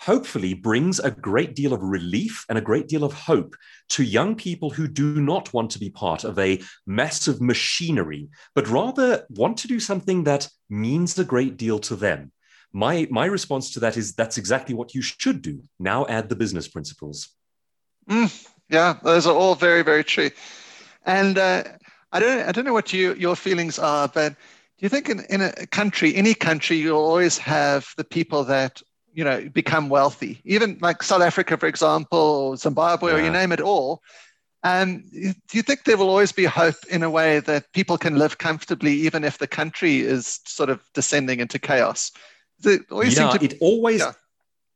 hopefully 0.00 0.54
brings 0.54 0.98
a 0.98 1.10
great 1.10 1.54
deal 1.54 1.72
of 1.72 1.82
relief 1.82 2.44
and 2.48 2.56
a 2.56 2.62
great 2.62 2.88
deal 2.88 3.04
of 3.04 3.12
hope 3.12 3.56
to 3.90 4.02
young 4.02 4.34
people 4.34 4.70
who 4.70 4.86
do 4.86 5.20
not 5.20 5.52
want 5.52 5.70
to 5.70 5.78
be 5.78 5.90
part 5.90 6.24
of 6.24 6.38
a 6.38 6.60
massive 6.86 7.40
machinery, 7.40 8.28
but 8.54 8.68
rather 8.68 9.26
want 9.30 9.56
to 9.58 9.68
do 9.68 9.80
something 9.80 10.24
that 10.24 10.48
means 10.70 11.18
a 11.18 11.24
great 11.24 11.56
deal 11.56 11.78
to 11.78 11.96
them. 11.96 12.32
My, 12.72 13.08
my 13.10 13.26
response 13.26 13.72
to 13.72 13.80
that 13.80 13.96
is 13.96 14.14
that's 14.14 14.38
exactly 14.38 14.74
what 14.74 14.94
you 14.94 15.02
should 15.02 15.42
do. 15.42 15.62
Now 15.78 16.06
add 16.06 16.28
the 16.28 16.36
business 16.36 16.68
principles. 16.68 17.28
Mm, 18.08 18.46
yeah, 18.68 18.98
those 19.02 19.26
are 19.26 19.34
all 19.34 19.54
very, 19.54 19.82
very 19.82 20.04
true. 20.04 20.30
And 21.06 21.38
uh, 21.38 21.64
I 22.12 22.20
don't, 22.20 22.46
I 22.48 22.52
don't 22.52 22.64
know 22.64 22.72
what 22.72 22.92
you, 22.92 23.14
your 23.14 23.36
feelings 23.36 23.78
are, 23.78 24.08
but 24.08 24.32
do 24.32 24.84
you 24.84 24.88
think 24.88 25.08
in, 25.08 25.24
in 25.30 25.40
a 25.40 25.66
country, 25.66 26.14
any 26.14 26.34
country, 26.34 26.76
you'll 26.76 26.98
always 26.98 27.36
have 27.38 27.88
the 27.96 28.04
people 28.04 28.44
that 28.44 28.80
you 29.14 29.24
know 29.24 29.48
become 29.48 29.88
wealthy 29.88 30.40
even 30.44 30.78
like 30.80 31.02
south 31.02 31.22
africa 31.22 31.56
for 31.56 31.66
example 31.66 32.18
or 32.18 32.56
zimbabwe 32.56 33.10
yeah. 33.10 33.18
or 33.18 33.20
you 33.20 33.30
name 33.30 33.52
it 33.52 33.60
all 33.60 34.02
Um, 34.64 35.04
do 35.12 35.52
you 35.52 35.62
think 35.62 35.84
there 35.84 35.96
will 35.96 36.08
always 36.08 36.32
be 36.32 36.44
hope 36.44 36.84
in 36.90 37.02
a 37.02 37.10
way 37.10 37.40
that 37.40 37.72
people 37.72 37.96
can 37.96 38.16
live 38.18 38.38
comfortably 38.38 38.92
even 38.92 39.22
if 39.24 39.38
the 39.38 39.46
country 39.46 40.00
is 40.00 40.40
sort 40.46 40.68
of 40.68 40.82
descending 40.94 41.38
into 41.40 41.58
chaos? 41.58 42.10
It 42.64 42.82
yeah, 42.90 43.30
to, 43.30 43.44
it 43.44 43.54
always 43.60 44.00
yeah. 44.00 44.12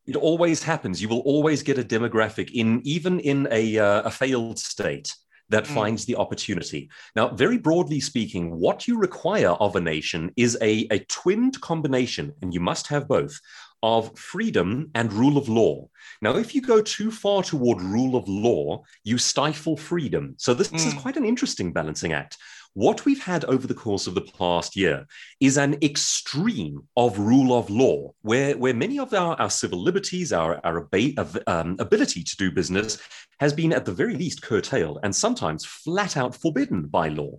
it 0.07 0.15
always 0.15 0.63
happens. 0.63 1.03
You 1.03 1.09
will 1.09 1.21
always 1.21 1.63
get 1.65 1.79
a 1.79 1.85
demographic 1.85 2.53
in 2.53 2.81
even 2.85 3.19
in 3.21 3.49
a 3.51 3.79
uh, 3.79 4.03
a 4.03 4.11
failed 4.11 4.61
state 4.61 5.13
that 5.49 5.65
mm. 5.65 5.75
finds 5.75 6.05
the 6.05 6.17
opportunity. 6.17 6.89
Now, 7.17 7.29
very 7.35 7.59
broadly 7.59 7.99
speaking, 8.01 8.61
what 8.61 8.87
you 8.87 8.99
require 8.99 9.51
of 9.59 9.75
a 9.75 9.81
nation 9.81 10.31
is 10.37 10.57
a, 10.63 10.87
a 10.91 11.01
twinned 11.01 11.61
combination, 11.61 12.33
and 12.41 12.55
you 12.55 12.61
must 12.61 12.87
have 12.87 13.09
both 13.09 13.35
of 13.83 14.17
freedom 14.17 14.91
and 14.95 15.13
rule 15.13 15.37
of 15.37 15.49
law. 15.49 15.89
Now, 16.21 16.37
if 16.37 16.55
you 16.55 16.63
go 16.63 16.81
too 16.81 17.11
far 17.11 17.43
toward 17.43 17.81
rule 17.81 18.17
of 18.17 18.29
law, 18.29 18.85
you 19.05 19.19
stifle 19.19 19.77
freedom. 19.77 20.35
So, 20.39 20.55
this, 20.55 20.69
mm. 20.69 20.87
is 20.87 20.95
quite 20.95 21.17
an 21.17 21.25
interesting 21.25 21.73
balancing 21.73 22.13
act. 22.13 22.39
What 22.75 23.05
we've 23.05 23.23
had 23.23 23.45
over 23.45 23.67
the 23.67 23.75
course 23.75 24.07
of 24.07 24.15
the 24.15 24.23
past 24.23 24.77
year 24.77 25.07
is 25.41 25.59
an 25.59 25.77
extreme 25.83 26.89
of 26.97 27.19
rule 27.19 27.59
of 27.59 27.69
law, 27.69 28.15
where, 28.23 28.57
where 28.57 28.73
many 28.73 28.99
of 28.99 29.13
our, 29.13 29.39
our 29.39 29.51
civil 29.51 29.83
liberties, 29.83 30.33
our, 30.33 30.59
our 30.65 30.89
um, 31.47 31.77
ability 31.79 32.23
to 32.25 32.37
do 32.37 32.51
business 32.51 32.99
has 33.41 33.53
been 33.53 33.75
at 33.75 33.85
the 33.85 33.93
very 33.93 34.17
least 34.17 34.41
curtailed 34.41 35.01
and 35.03 35.15
sometimes 35.15 35.67
flat 35.67 36.17
out 36.17 36.35
forbidden 36.35 36.87
by 36.87 37.09
law. 37.09 37.33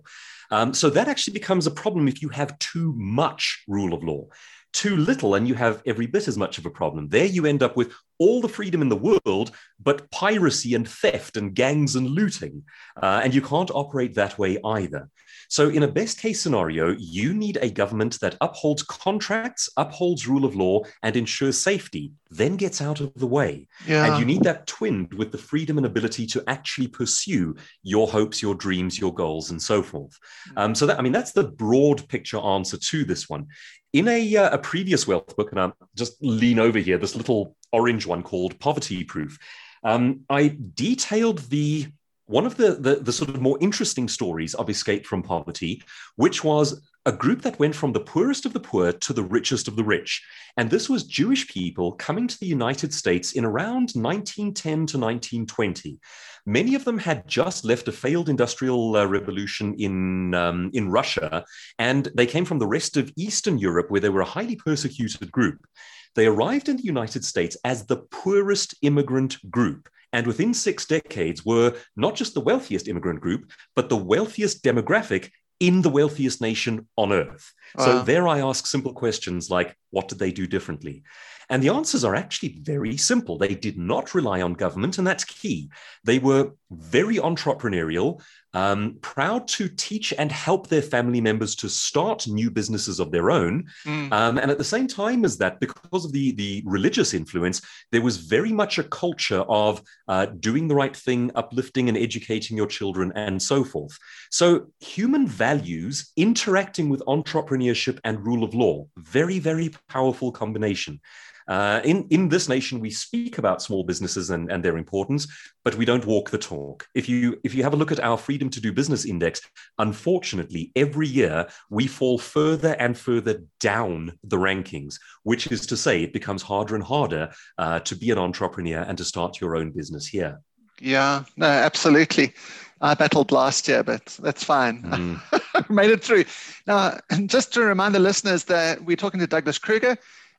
Um, 0.52 0.72
so 0.72 0.88
that 0.90 1.08
actually 1.08 1.32
becomes 1.32 1.66
a 1.66 1.70
problem 1.72 2.06
if 2.06 2.22
you 2.22 2.28
have 2.28 2.56
too 2.60 2.94
much 2.96 3.64
rule 3.66 3.92
of 3.92 4.04
law 4.04 4.26
too 4.74 4.96
little 4.96 5.36
and 5.36 5.48
you 5.48 5.54
have 5.54 5.82
every 5.86 6.06
bit 6.06 6.28
as 6.28 6.36
much 6.36 6.58
of 6.58 6.66
a 6.66 6.70
problem. 6.70 7.08
There 7.08 7.24
you 7.24 7.46
end 7.46 7.62
up 7.62 7.76
with 7.76 7.94
all 8.18 8.40
the 8.40 8.48
freedom 8.48 8.82
in 8.82 8.88
the 8.88 8.96
world, 8.96 9.52
but 9.80 10.10
piracy 10.10 10.74
and 10.74 10.86
theft 10.86 11.36
and 11.36 11.54
gangs 11.54 11.96
and 11.96 12.08
looting. 12.08 12.64
Uh, 13.00 13.20
and 13.24 13.32
you 13.32 13.40
can't 13.40 13.70
operate 13.70 14.14
that 14.16 14.38
way 14.38 14.58
either. 14.62 15.08
So, 15.54 15.68
in 15.68 15.84
a 15.84 15.86
best 15.88 16.18
case 16.18 16.40
scenario, 16.40 16.96
you 16.98 17.32
need 17.32 17.58
a 17.62 17.70
government 17.70 18.18
that 18.18 18.36
upholds 18.40 18.82
contracts, 18.82 19.70
upholds 19.76 20.26
rule 20.26 20.44
of 20.44 20.56
law, 20.56 20.82
and 21.04 21.14
ensures 21.14 21.62
safety, 21.62 22.10
then 22.28 22.56
gets 22.56 22.82
out 22.82 22.98
of 22.98 23.14
the 23.14 23.28
way. 23.28 23.68
Yeah. 23.86 24.04
And 24.04 24.18
you 24.18 24.24
need 24.24 24.42
that 24.42 24.66
twinned 24.66 25.14
with 25.14 25.30
the 25.30 25.38
freedom 25.38 25.76
and 25.76 25.86
ability 25.86 26.26
to 26.26 26.42
actually 26.48 26.88
pursue 26.88 27.54
your 27.84 28.08
hopes, 28.08 28.42
your 28.42 28.56
dreams, 28.56 28.98
your 28.98 29.14
goals, 29.14 29.52
and 29.52 29.62
so 29.62 29.80
forth. 29.80 30.18
Hmm. 30.48 30.58
Um, 30.58 30.74
so, 30.74 30.86
that, 30.86 30.98
I 30.98 31.02
mean, 31.02 31.12
that's 31.12 31.30
the 31.30 31.44
broad 31.44 32.08
picture 32.08 32.38
answer 32.38 32.76
to 32.76 33.04
this 33.04 33.28
one. 33.28 33.46
In 33.92 34.08
a, 34.08 34.36
uh, 34.36 34.56
a 34.56 34.58
previous 34.58 35.06
wealth 35.06 35.36
book, 35.36 35.52
and 35.52 35.60
I'll 35.60 35.76
just 35.94 36.16
lean 36.20 36.58
over 36.58 36.80
here, 36.80 36.98
this 36.98 37.14
little 37.14 37.54
orange 37.72 38.06
one 38.06 38.24
called 38.24 38.58
Poverty 38.58 39.04
Proof, 39.04 39.38
um, 39.84 40.22
I 40.28 40.56
detailed 40.74 41.38
the 41.50 41.86
one 42.26 42.46
of 42.46 42.56
the, 42.56 42.74
the, 42.74 42.96
the 42.96 43.12
sort 43.12 43.30
of 43.30 43.40
more 43.40 43.58
interesting 43.60 44.08
stories 44.08 44.54
of 44.54 44.70
escape 44.70 45.06
from 45.06 45.22
poverty, 45.22 45.82
which 46.16 46.42
was 46.42 46.80
a 47.06 47.12
group 47.12 47.42
that 47.42 47.58
went 47.58 47.74
from 47.74 47.92
the 47.92 48.00
poorest 48.00 48.46
of 48.46 48.54
the 48.54 48.60
poor 48.60 48.92
to 48.92 49.12
the 49.12 49.22
richest 49.22 49.68
of 49.68 49.76
the 49.76 49.84
rich. 49.84 50.24
And 50.56 50.70
this 50.70 50.88
was 50.88 51.04
Jewish 51.04 51.46
people 51.48 51.92
coming 51.92 52.26
to 52.26 52.38
the 52.38 52.46
United 52.46 52.94
States 52.94 53.32
in 53.32 53.44
around 53.44 53.92
1910 53.92 54.72
to 54.72 54.98
1920. 54.98 55.98
Many 56.46 56.74
of 56.74 56.84
them 56.84 56.98
had 56.98 57.26
just 57.26 57.64
left 57.64 57.88
a 57.88 57.92
failed 57.92 58.28
industrial 58.28 58.96
uh, 58.96 59.04
revolution 59.06 59.74
in, 59.78 60.34
um, 60.34 60.70
in 60.72 60.90
Russia, 60.90 61.44
and 61.78 62.10
they 62.14 62.26
came 62.26 62.44
from 62.44 62.58
the 62.58 62.66
rest 62.66 62.96
of 62.96 63.12
Eastern 63.16 63.58
Europe, 63.58 63.90
where 63.90 64.00
they 64.00 64.10
were 64.10 64.20
a 64.20 64.26
highly 64.26 64.56
persecuted 64.56 65.30
group. 65.32 65.66
They 66.14 66.26
arrived 66.26 66.68
in 66.68 66.76
the 66.76 66.84
United 66.84 67.24
States 67.24 67.56
as 67.64 67.86
the 67.86 67.96
poorest 67.96 68.74
immigrant 68.82 69.38
group 69.50 69.88
and 70.14 70.28
within 70.28 70.54
six 70.54 70.86
decades 70.86 71.44
were 71.44 71.74
not 71.96 72.14
just 72.14 72.34
the 72.34 72.40
wealthiest 72.40 72.86
immigrant 72.86 73.20
group, 73.20 73.50
but 73.74 73.88
the 73.88 73.96
wealthiest 73.96 74.62
demographic 74.62 75.30
in 75.58 75.82
the 75.82 75.90
wealthiest 75.90 76.40
nation 76.40 76.86
on 76.96 77.12
earth. 77.12 77.52
Wow. 77.76 77.84
So 77.84 78.02
there 78.02 78.28
I 78.28 78.40
ask 78.40 78.66
simple 78.66 78.92
questions 78.92 79.50
like, 79.50 79.76
what 79.90 80.06
did 80.06 80.20
they 80.20 80.30
do 80.30 80.46
differently? 80.46 81.02
And 81.50 81.60
the 81.62 81.70
answers 81.70 82.04
are 82.04 82.14
actually 82.14 82.60
very 82.62 82.96
simple. 82.96 83.38
They 83.38 83.56
did 83.56 83.76
not 83.76 84.14
rely 84.14 84.40
on 84.40 84.54
government, 84.54 84.98
and 84.98 85.06
that's 85.06 85.24
key. 85.24 85.68
They 86.04 86.20
were 86.20 86.52
very 86.76 87.16
entrepreneurial, 87.16 88.20
um, 88.54 88.98
proud 89.00 89.48
to 89.48 89.68
teach 89.68 90.14
and 90.16 90.30
help 90.30 90.68
their 90.68 90.82
family 90.82 91.20
members 91.20 91.56
to 91.56 91.68
start 91.68 92.28
new 92.28 92.50
businesses 92.50 93.00
of 93.00 93.10
their 93.10 93.30
own. 93.30 93.64
Mm. 93.84 94.12
Um, 94.12 94.38
and 94.38 94.50
at 94.50 94.58
the 94.58 94.64
same 94.64 94.86
time 94.86 95.24
as 95.24 95.36
that, 95.38 95.60
because 95.60 96.04
of 96.04 96.12
the, 96.12 96.32
the 96.32 96.62
religious 96.64 97.14
influence, 97.14 97.60
there 97.90 98.02
was 98.02 98.16
very 98.18 98.52
much 98.52 98.78
a 98.78 98.84
culture 98.84 99.40
of 99.48 99.82
uh, 100.08 100.26
doing 100.26 100.68
the 100.68 100.74
right 100.74 100.96
thing, 100.96 101.30
uplifting 101.34 101.88
and 101.88 101.98
educating 101.98 102.56
your 102.56 102.68
children, 102.68 103.12
and 103.16 103.42
so 103.42 103.64
forth. 103.64 103.98
So, 104.30 104.66
human 104.80 105.26
values 105.26 106.12
interacting 106.16 106.88
with 106.88 107.02
entrepreneurship 107.06 107.98
and 108.04 108.24
rule 108.24 108.44
of 108.44 108.54
law, 108.54 108.86
very, 108.96 109.38
very 109.40 109.74
powerful 109.88 110.30
combination. 110.30 111.00
Uh, 111.46 111.80
in, 111.84 112.06
in 112.10 112.28
this 112.28 112.48
nation, 112.48 112.80
we 112.80 112.90
speak 112.90 113.38
about 113.38 113.62
small 113.62 113.84
businesses 113.84 114.30
and, 114.30 114.50
and 114.50 114.64
their 114.64 114.76
importance, 114.76 115.26
but 115.64 115.74
we 115.74 115.84
don't 115.84 116.06
walk 116.06 116.30
the 116.30 116.38
talk. 116.38 116.86
If 116.94 117.08
you, 117.08 117.38
if 117.44 117.54
you 117.54 117.62
have 117.62 117.74
a 117.74 117.76
look 117.76 117.92
at 117.92 118.00
our 118.00 118.16
Freedom 118.16 118.48
to 118.50 118.60
Do 118.60 118.72
Business 118.72 119.04
Index, 119.04 119.40
unfortunately, 119.78 120.72
every 120.76 121.08
year 121.08 121.46
we 121.70 121.86
fall 121.86 122.18
further 122.18 122.76
and 122.78 122.96
further 122.96 123.42
down 123.60 124.18
the 124.24 124.38
rankings, 124.38 124.96
which 125.22 125.50
is 125.52 125.66
to 125.66 125.76
say, 125.76 126.02
it 126.02 126.12
becomes 126.12 126.42
harder 126.42 126.74
and 126.74 126.84
harder 126.84 127.30
uh, 127.58 127.80
to 127.80 127.94
be 127.94 128.10
an 128.10 128.18
entrepreneur 128.18 128.80
and 128.80 128.96
to 128.98 129.04
start 129.04 129.40
your 129.40 129.56
own 129.56 129.70
business 129.70 130.06
here. 130.06 130.40
Yeah, 130.80 131.24
no, 131.36 131.46
absolutely. 131.46 132.34
I 132.80 132.94
battled 132.94 133.32
last 133.32 133.68
year, 133.68 133.82
but 133.82 134.06
that's 134.22 134.44
fine. 134.44 134.82
Mm. 134.82 135.70
made 135.70 135.90
it 135.90 136.04
through. 136.04 136.24
Now, 136.66 136.98
just 137.26 137.52
to 137.54 137.62
remind 137.62 137.94
the 137.94 138.00
listeners 138.00 138.44
that 138.44 138.84
we're 138.84 138.96
talking 138.96 139.20
to 139.20 139.26
Douglas 139.26 139.58
Kruger 139.58 139.96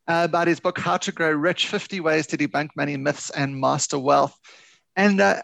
uh, 0.08 0.22
about 0.26 0.48
his 0.48 0.60
book, 0.60 0.78
How 0.78 0.98
to 0.98 1.12
Grow 1.12 1.32
Rich 1.32 1.68
50 1.68 2.00
Ways 2.00 2.28
to 2.28 2.38
Debunk 2.38 2.70
Money 2.76 2.98
Myths 2.98 3.30
and 3.32 3.60
Master 3.60 4.00
Wealth. 4.00 4.38
And 4.96 5.20
uh, 5.20 5.42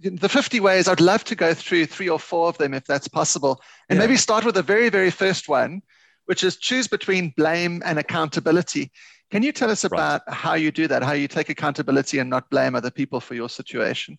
the 0.00 0.28
50 0.28 0.60
ways, 0.60 0.88
I'd 0.88 1.00
love 1.00 1.24
to 1.24 1.34
go 1.34 1.54
through 1.54 1.86
three 1.86 2.08
or 2.08 2.18
four 2.18 2.48
of 2.48 2.58
them 2.58 2.74
if 2.74 2.84
that's 2.84 3.08
possible. 3.08 3.60
And 3.88 3.98
yeah. 3.98 4.06
maybe 4.06 4.16
start 4.16 4.44
with 4.44 4.54
the 4.54 4.62
very, 4.62 4.88
very 4.88 5.10
first 5.10 5.48
one, 5.48 5.82
which 6.26 6.44
is 6.44 6.56
choose 6.56 6.88
between 6.88 7.34
blame 7.36 7.82
and 7.84 7.98
accountability. 7.98 8.92
Can 9.30 9.42
you 9.42 9.52
tell 9.52 9.70
us 9.70 9.84
about 9.84 10.22
right. 10.26 10.36
how 10.36 10.54
you 10.54 10.70
do 10.70 10.86
that, 10.88 11.02
how 11.02 11.12
you 11.12 11.28
take 11.28 11.48
accountability 11.48 12.18
and 12.18 12.30
not 12.30 12.50
blame 12.50 12.74
other 12.74 12.90
people 12.90 13.20
for 13.20 13.34
your 13.34 13.48
situation? 13.48 14.18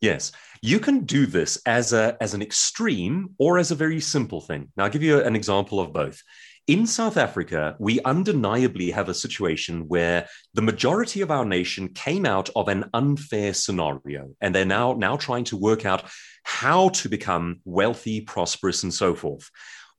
Yes, 0.00 0.32
you 0.62 0.78
can 0.78 1.04
do 1.04 1.24
this 1.26 1.58
as 1.64 1.92
a 1.94 2.16
as 2.20 2.34
an 2.34 2.42
extreme 2.42 3.34
or 3.38 3.58
as 3.58 3.70
a 3.70 3.74
very 3.74 4.00
simple 4.00 4.42
thing. 4.42 4.70
Now, 4.76 4.84
I'll 4.84 4.90
give 4.90 5.02
you 5.02 5.22
an 5.22 5.34
example 5.34 5.80
of 5.80 5.92
both. 5.92 6.22
In 6.66 6.84
South 6.88 7.16
Africa, 7.16 7.76
we 7.78 8.00
undeniably 8.02 8.90
have 8.90 9.08
a 9.08 9.14
situation 9.14 9.86
where 9.86 10.26
the 10.52 10.62
majority 10.62 11.20
of 11.20 11.30
our 11.30 11.44
nation 11.44 11.90
came 11.90 12.26
out 12.26 12.50
of 12.56 12.66
an 12.66 12.90
unfair 12.92 13.54
scenario, 13.54 14.34
and 14.40 14.52
they're 14.52 14.64
now, 14.64 14.94
now 14.94 15.16
trying 15.16 15.44
to 15.44 15.56
work 15.56 15.86
out 15.86 16.10
how 16.42 16.88
to 16.88 17.08
become 17.08 17.60
wealthy, 17.64 18.20
prosperous, 18.20 18.82
and 18.82 18.92
so 18.92 19.14
forth. 19.14 19.48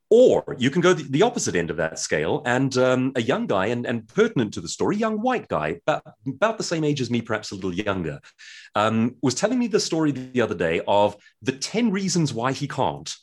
Or 0.09 0.57
you 0.59 0.69
can 0.69 0.81
go 0.81 0.91
the, 0.91 1.03
the 1.03 1.21
opposite 1.21 1.55
end 1.55 1.69
of 1.69 1.77
that 1.77 1.99
scale, 1.99 2.41
and 2.45 2.77
um, 2.77 3.13
a 3.15 3.21
young 3.21 3.47
guy, 3.47 3.67
and, 3.67 3.85
and 3.85 4.05
pertinent 4.05 4.53
to 4.55 4.61
the 4.61 4.67
story, 4.67 4.97
young 4.97 5.21
white 5.21 5.47
guy, 5.47 5.79
about, 5.87 6.03
about 6.27 6.57
the 6.57 6.65
same 6.65 6.83
age 6.83 6.99
as 6.99 7.09
me, 7.09 7.21
perhaps 7.21 7.51
a 7.51 7.55
little 7.55 7.73
younger, 7.73 8.19
um, 8.75 9.15
was 9.21 9.35
telling 9.35 9.57
me 9.57 9.67
the 9.67 9.79
story 9.79 10.11
the 10.11 10.41
other 10.41 10.55
day 10.55 10.81
of 10.85 11.15
the 11.41 11.53
10 11.53 11.91
reasons 11.91 12.33
why 12.33 12.51
he 12.51 12.67
can't. 12.67 13.15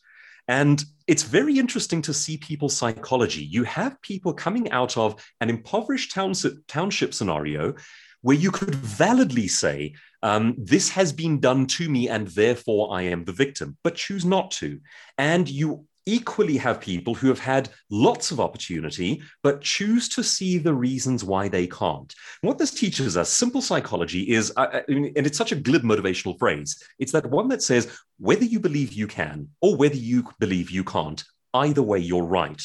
And 0.48 0.84
it's 1.06 1.22
very 1.22 1.58
interesting 1.58 2.02
to 2.02 2.14
see 2.14 2.36
people's 2.36 2.76
psychology. 2.76 3.44
You 3.44 3.64
have 3.64 4.00
people 4.02 4.32
coming 4.34 4.70
out 4.70 4.96
of 4.96 5.22
an 5.40 5.50
impoverished 5.50 6.12
township, 6.12 6.66
township 6.66 7.14
scenario 7.14 7.74
where 8.22 8.36
you 8.36 8.50
could 8.50 8.74
validly 8.74 9.46
say, 9.46 9.94
um, 10.22 10.54
This 10.58 10.88
has 10.90 11.12
been 11.12 11.40
done 11.40 11.66
to 11.66 11.88
me, 11.90 12.08
and 12.08 12.28
therefore 12.28 12.96
I 12.96 13.02
am 13.02 13.24
the 13.24 13.32
victim, 13.32 13.76
but 13.84 13.96
choose 13.96 14.24
not 14.24 14.50
to. 14.52 14.80
And 15.18 15.48
you 15.48 15.86
equally 16.06 16.56
have 16.56 16.80
people 16.80 17.14
who 17.14 17.28
have 17.28 17.38
had 17.38 17.68
lots 17.90 18.30
of 18.30 18.40
opportunity 18.40 19.22
but 19.42 19.60
choose 19.60 20.08
to 20.10 20.22
see 20.22 20.58
the 20.58 20.74
reasons 20.74 21.24
why 21.24 21.48
they 21.48 21.66
can't. 21.66 22.14
what 22.42 22.58
this 22.58 22.72
teaches 22.72 23.16
us, 23.16 23.30
simple 23.30 23.62
psychology, 23.62 24.30
is, 24.30 24.52
uh, 24.56 24.80
and 24.88 25.16
it's 25.16 25.38
such 25.38 25.52
a 25.52 25.56
glib 25.56 25.82
motivational 25.82 26.38
phrase, 26.38 26.82
it's 26.98 27.12
that 27.12 27.30
one 27.30 27.48
that 27.48 27.62
says 27.62 27.98
whether 28.18 28.44
you 28.44 28.60
believe 28.60 28.92
you 28.92 29.06
can 29.06 29.48
or 29.60 29.76
whether 29.76 29.96
you 29.96 30.28
believe 30.38 30.70
you 30.70 30.84
can't, 30.84 31.24
either 31.54 31.82
way, 31.82 31.98
you're 31.98 32.24
right. 32.24 32.62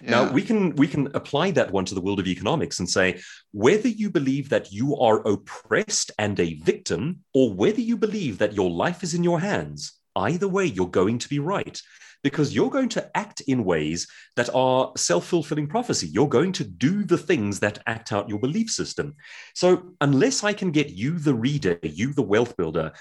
Yeah. 0.00 0.10
Now 0.10 0.32
we 0.32 0.42
can 0.42 0.74
we 0.76 0.88
can 0.88 1.08
apply 1.14 1.50
that 1.52 1.70
one 1.70 1.84
to 1.84 1.94
the 1.94 2.00
world 2.00 2.18
of 2.18 2.26
economics 2.26 2.78
and 2.78 2.88
say 2.88 3.20
whether 3.52 3.88
you 3.88 4.08
believe 4.10 4.48
that 4.48 4.72
you 4.72 4.96
are 4.96 5.26
oppressed 5.28 6.10
and 6.18 6.40
a 6.40 6.54
victim, 6.54 7.20
or 7.34 7.52
whether 7.52 7.80
you 7.80 7.96
believe 7.96 8.38
that 8.38 8.54
your 8.54 8.70
life 8.70 9.02
is 9.02 9.12
in 9.12 9.22
your 9.22 9.40
hands, 9.40 10.00
either 10.16 10.48
way 10.48 10.64
you're 10.64 10.86
going 10.86 11.18
to 11.18 11.28
be 11.28 11.38
right 11.38 11.80
because 12.24 12.54
you're 12.54 12.70
going 12.70 12.88
to 12.88 13.16
act 13.16 13.42
in 13.42 13.64
ways 13.64 14.08
that 14.34 14.48
are 14.54 14.90
self 14.96 15.26
fulfilling 15.26 15.68
prophecy. 15.68 16.08
You're 16.08 16.26
going 16.26 16.52
to 16.52 16.64
do 16.64 17.04
the 17.04 17.18
things 17.18 17.60
that 17.60 17.78
act 17.86 18.12
out 18.12 18.28
your 18.28 18.40
belief 18.40 18.70
system. 18.70 19.14
So, 19.54 19.92
unless 20.00 20.42
I 20.42 20.54
can 20.54 20.72
get 20.72 20.88
you, 20.88 21.18
the 21.18 21.34
reader, 21.34 21.78
you, 21.82 22.12
the 22.12 22.22
wealth 22.22 22.56
builder, 22.56 22.92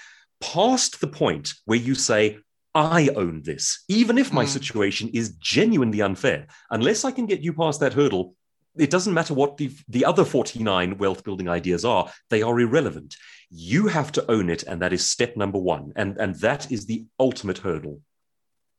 past 0.42 1.00
the 1.00 1.08
point 1.08 1.54
where 1.66 1.80
you 1.80 1.96
say, 1.96 2.38
I 2.76 3.10
own 3.16 3.44
this, 3.44 3.84
even 3.88 4.18
if 4.18 4.34
my 4.34 4.46
mm. 4.46 4.50
situation 4.50 5.10
is 5.14 5.36
genuinely 5.36 6.02
unfair. 6.02 6.48
Unless 6.72 7.06
I 7.06 7.12
can 7.12 7.26
get 7.26 7.42
you 7.42 7.54
past 7.54 7.80
that 7.80 7.94
hurdle, 7.94 8.36
it 8.76 8.90
doesn't 8.90 9.14
matter 9.14 9.36
what 9.36 9.58
the, 9.58 9.72
the 9.88 10.06
other 10.06 10.26
49 10.26 10.98
wealth 10.98 11.24
building 11.24 11.48
ideas 11.48 11.86
are, 11.86 12.12
they 12.30 12.42
are 12.42 12.60
irrelevant. 12.60 13.16
You 13.52 13.88
have 13.88 14.12
to 14.14 14.32
own 14.32 14.50
it, 14.50 14.64
and 14.64 14.82
that 14.82 14.92
is 14.92 15.08
step 15.08 15.38
number 15.38 15.60
one. 15.60 15.94
And, 15.96 16.18
and 16.18 16.34
that 16.40 16.72
is 16.72 16.88
the 16.88 17.06
ultimate 17.20 17.60
hurdle. 17.60 18.02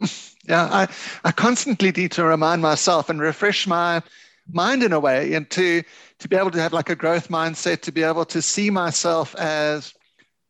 Yeah, 0.48 0.64
I, 0.64 0.88
I 1.24 1.32
constantly 1.32 1.90
need 1.90 2.12
to 2.12 2.24
remind 2.24 2.60
myself 2.62 3.08
and 3.08 3.20
refresh 3.20 3.66
my 3.66 4.02
mind 4.50 4.82
in 4.82 4.92
a 4.92 5.00
way 5.00 5.32
and 5.32 5.48
to 5.50 5.82
to 6.18 6.28
be 6.28 6.36
able 6.36 6.50
to 6.50 6.60
have 6.60 6.72
like 6.72 6.90
a 6.90 6.96
growth 6.96 7.28
mindset, 7.28 7.80
to 7.82 7.92
be 7.92 8.02
able 8.02 8.24
to 8.26 8.42
see 8.42 8.70
myself 8.70 9.34
as 9.36 9.94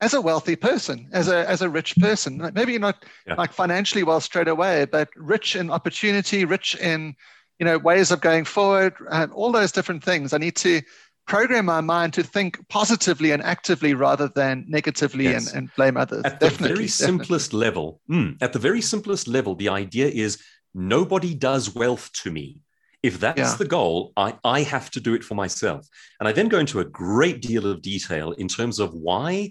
as 0.01 0.13
a 0.15 0.21
wealthy 0.21 0.57
person, 0.57 1.09
as 1.13 1.29
a 1.29 1.49
as 1.49 1.63
a 1.63 1.69
rich 1.69 1.97
person. 1.97 2.51
Maybe 2.55 2.79
not 2.79 3.05
yeah. 3.27 3.35
like 3.35 3.53
financially 3.53 4.03
well 4.03 4.21
straight 4.21 4.49
away, 4.49 4.85
but 4.85 5.09
rich 5.17 5.57
in 5.57 5.71
opportunity, 5.71 6.45
rich 6.45 6.75
in 6.77 7.15
you 7.59 7.65
know 7.65 7.79
ways 7.79 8.11
of 8.11 8.21
going 8.21 8.45
forward, 8.45 8.95
and 9.11 9.33
all 9.33 9.53
those 9.53 9.73
different 9.73 10.03
things. 10.03 10.33
I 10.33 10.39
need 10.39 10.57
to 10.57 10.83
program 11.27 11.69
our 11.69 11.83
mind 11.83 12.13
to 12.15 12.23
think 12.23 12.59
positively 12.69 13.31
and 13.31 13.43
actively 13.43 13.95
rather 13.95 14.29
than 14.29 14.65
negatively 14.69 15.25
yes. 15.25 15.49
and, 15.49 15.57
and, 15.57 15.75
blame 15.77 15.97
others. 15.97 16.23
At 16.25 16.41
definitely, 16.41 16.69
the 16.69 16.75
very 16.75 16.87
definitely. 16.87 16.89
simplest 16.89 17.53
level, 17.53 18.01
mm, 18.11 18.37
at 18.41 18.53
the 18.53 18.59
very 18.59 18.81
simplest 18.81 19.29
level, 19.29 19.55
the 19.55 19.69
idea 19.69 20.07
is 20.07 20.43
nobody 20.75 21.35
does 21.35 21.75
wealth 21.75 22.11
to 22.23 22.31
me. 22.31 22.61
If 23.03 23.21
that's 23.21 23.39
yeah. 23.39 23.57
the 23.57 23.67
goal, 23.67 24.13
I, 24.17 24.35
I 24.45 24.63
have 24.63 24.91
to 24.93 25.01
do 25.01 25.15
it 25.15 25.23
for 25.23 25.35
myself. 25.35 25.87
And 26.21 26.29
I 26.29 26.33
then 26.33 26.49
go 26.49 26.59
into 26.59 26.81
a 26.81 26.85
great 26.85 27.43
deal 27.43 27.67
of 27.67 27.83
detail 27.83 28.33
in 28.33 28.49
terms 28.49 28.79
of 28.79 28.95
why 28.95 29.51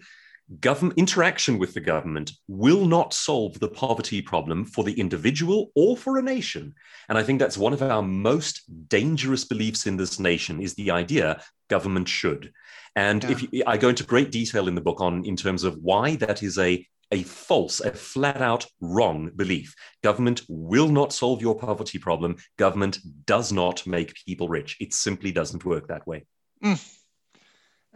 government 0.60 0.98
interaction 1.00 1.58
with 1.58 1.74
the 1.74 1.80
government 1.80 2.32
will 2.48 2.86
not 2.86 3.14
solve 3.14 3.60
the 3.60 3.68
poverty 3.68 4.22
problem 4.22 4.66
for 4.66 4.84
the 4.84 5.00
individual 5.00 5.72
or 5.76 5.96
for 5.96 6.18
a 6.18 6.22
nation 6.22 6.74
and 7.10 7.18
i 7.18 7.24
think 7.24 7.40
that's 7.40 7.58
one 7.58 7.74
of 7.74 7.82
our 7.82 8.02
most 8.02 8.62
dangerous 8.90 9.46
beliefs 9.46 9.88
in 9.88 9.98
this 9.98 10.20
nation 10.20 10.62
is 10.62 10.74
the 10.76 10.92
idea 10.92 11.42
government 11.70 12.08
should 12.08 12.52
and 12.96 13.24
yeah. 13.24 13.32
if 13.32 13.54
you, 13.54 13.64
i 13.66 13.78
go 13.78 13.90
into 13.90 14.04
great 14.04 14.32
detail 14.32 14.68
in 14.68 14.76
the 14.76 14.82
book 14.82 15.00
on 15.00 15.24
in 15.26 15.36
terms 15.36 15.64
of 15.64 15.78
why 15.78 16.16
that 16.18 16.44
is 16.44 16.58
a 16.58 16.86
a 17.12 17.22
false, 17.22 17.80
a 17.80 17.92
flat 17.92 18.42
out 18.42 18.66
wrong 18.82 19.30
belief. 19.36 19.76
Government 20.02 20.42
will 20.50 20.88
not 20.88 21.14
solve 21.14 21.42
your 21.42 21.54
poverty 21.54 22.00
problem. 22.00 22.38
Government 22.58 22.98
does 23.26 23.52
not 23.52 23.86
make 23.86 24.16
people 24.26 24.48
rich. 24.48 24.78
It 24.80 24.96
simply 24.96 25.32
doesn't 25.32 25.64
work 25.64 25.90
that 25.90 26.08
way. 26.08 26.26
Mm. 26.64 27.03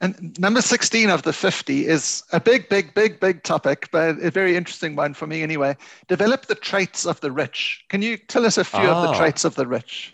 And 0.08 0.40
number 0.40 0.62
16 0.62 1.10
of 1.10 1.24
the 1.24 1.34
50 1.34 1.86
is 1.86 2.24
a 2.32 2.40
big, 2.40 2.70
big, 2.70 2.94
big, 2.94 3.20
big 3.20 3.44
topic, 3.44 3.90
but 3.92 4.18
a 4.20 4.32
very 4.32 4.56
interesting 4.56 4.96
one 4.96 5.14
for 5.14 5.28
me 5.28 5.44
anyway. 5.44 5.76
Develop 6.08 6.46
the 6.46 6.56
traits 6.56 7.06
of 7.06 7.20
the 7.20 7.30
rich. 7.30 7.84
Can 7.90 8.02
you 8.02 8.16
tell 8.16 8.46
us 8.46 8.58
a 8.58 8.64
few 8.64 8.80
ah. 8.80 8.96
of 8.96 9.04
the 9.04 9.10
ah. 9.10 9.18
traits 9.18 9.44
of 9.44 9.56
the 9.56 9.68
rich? 9.68 10.14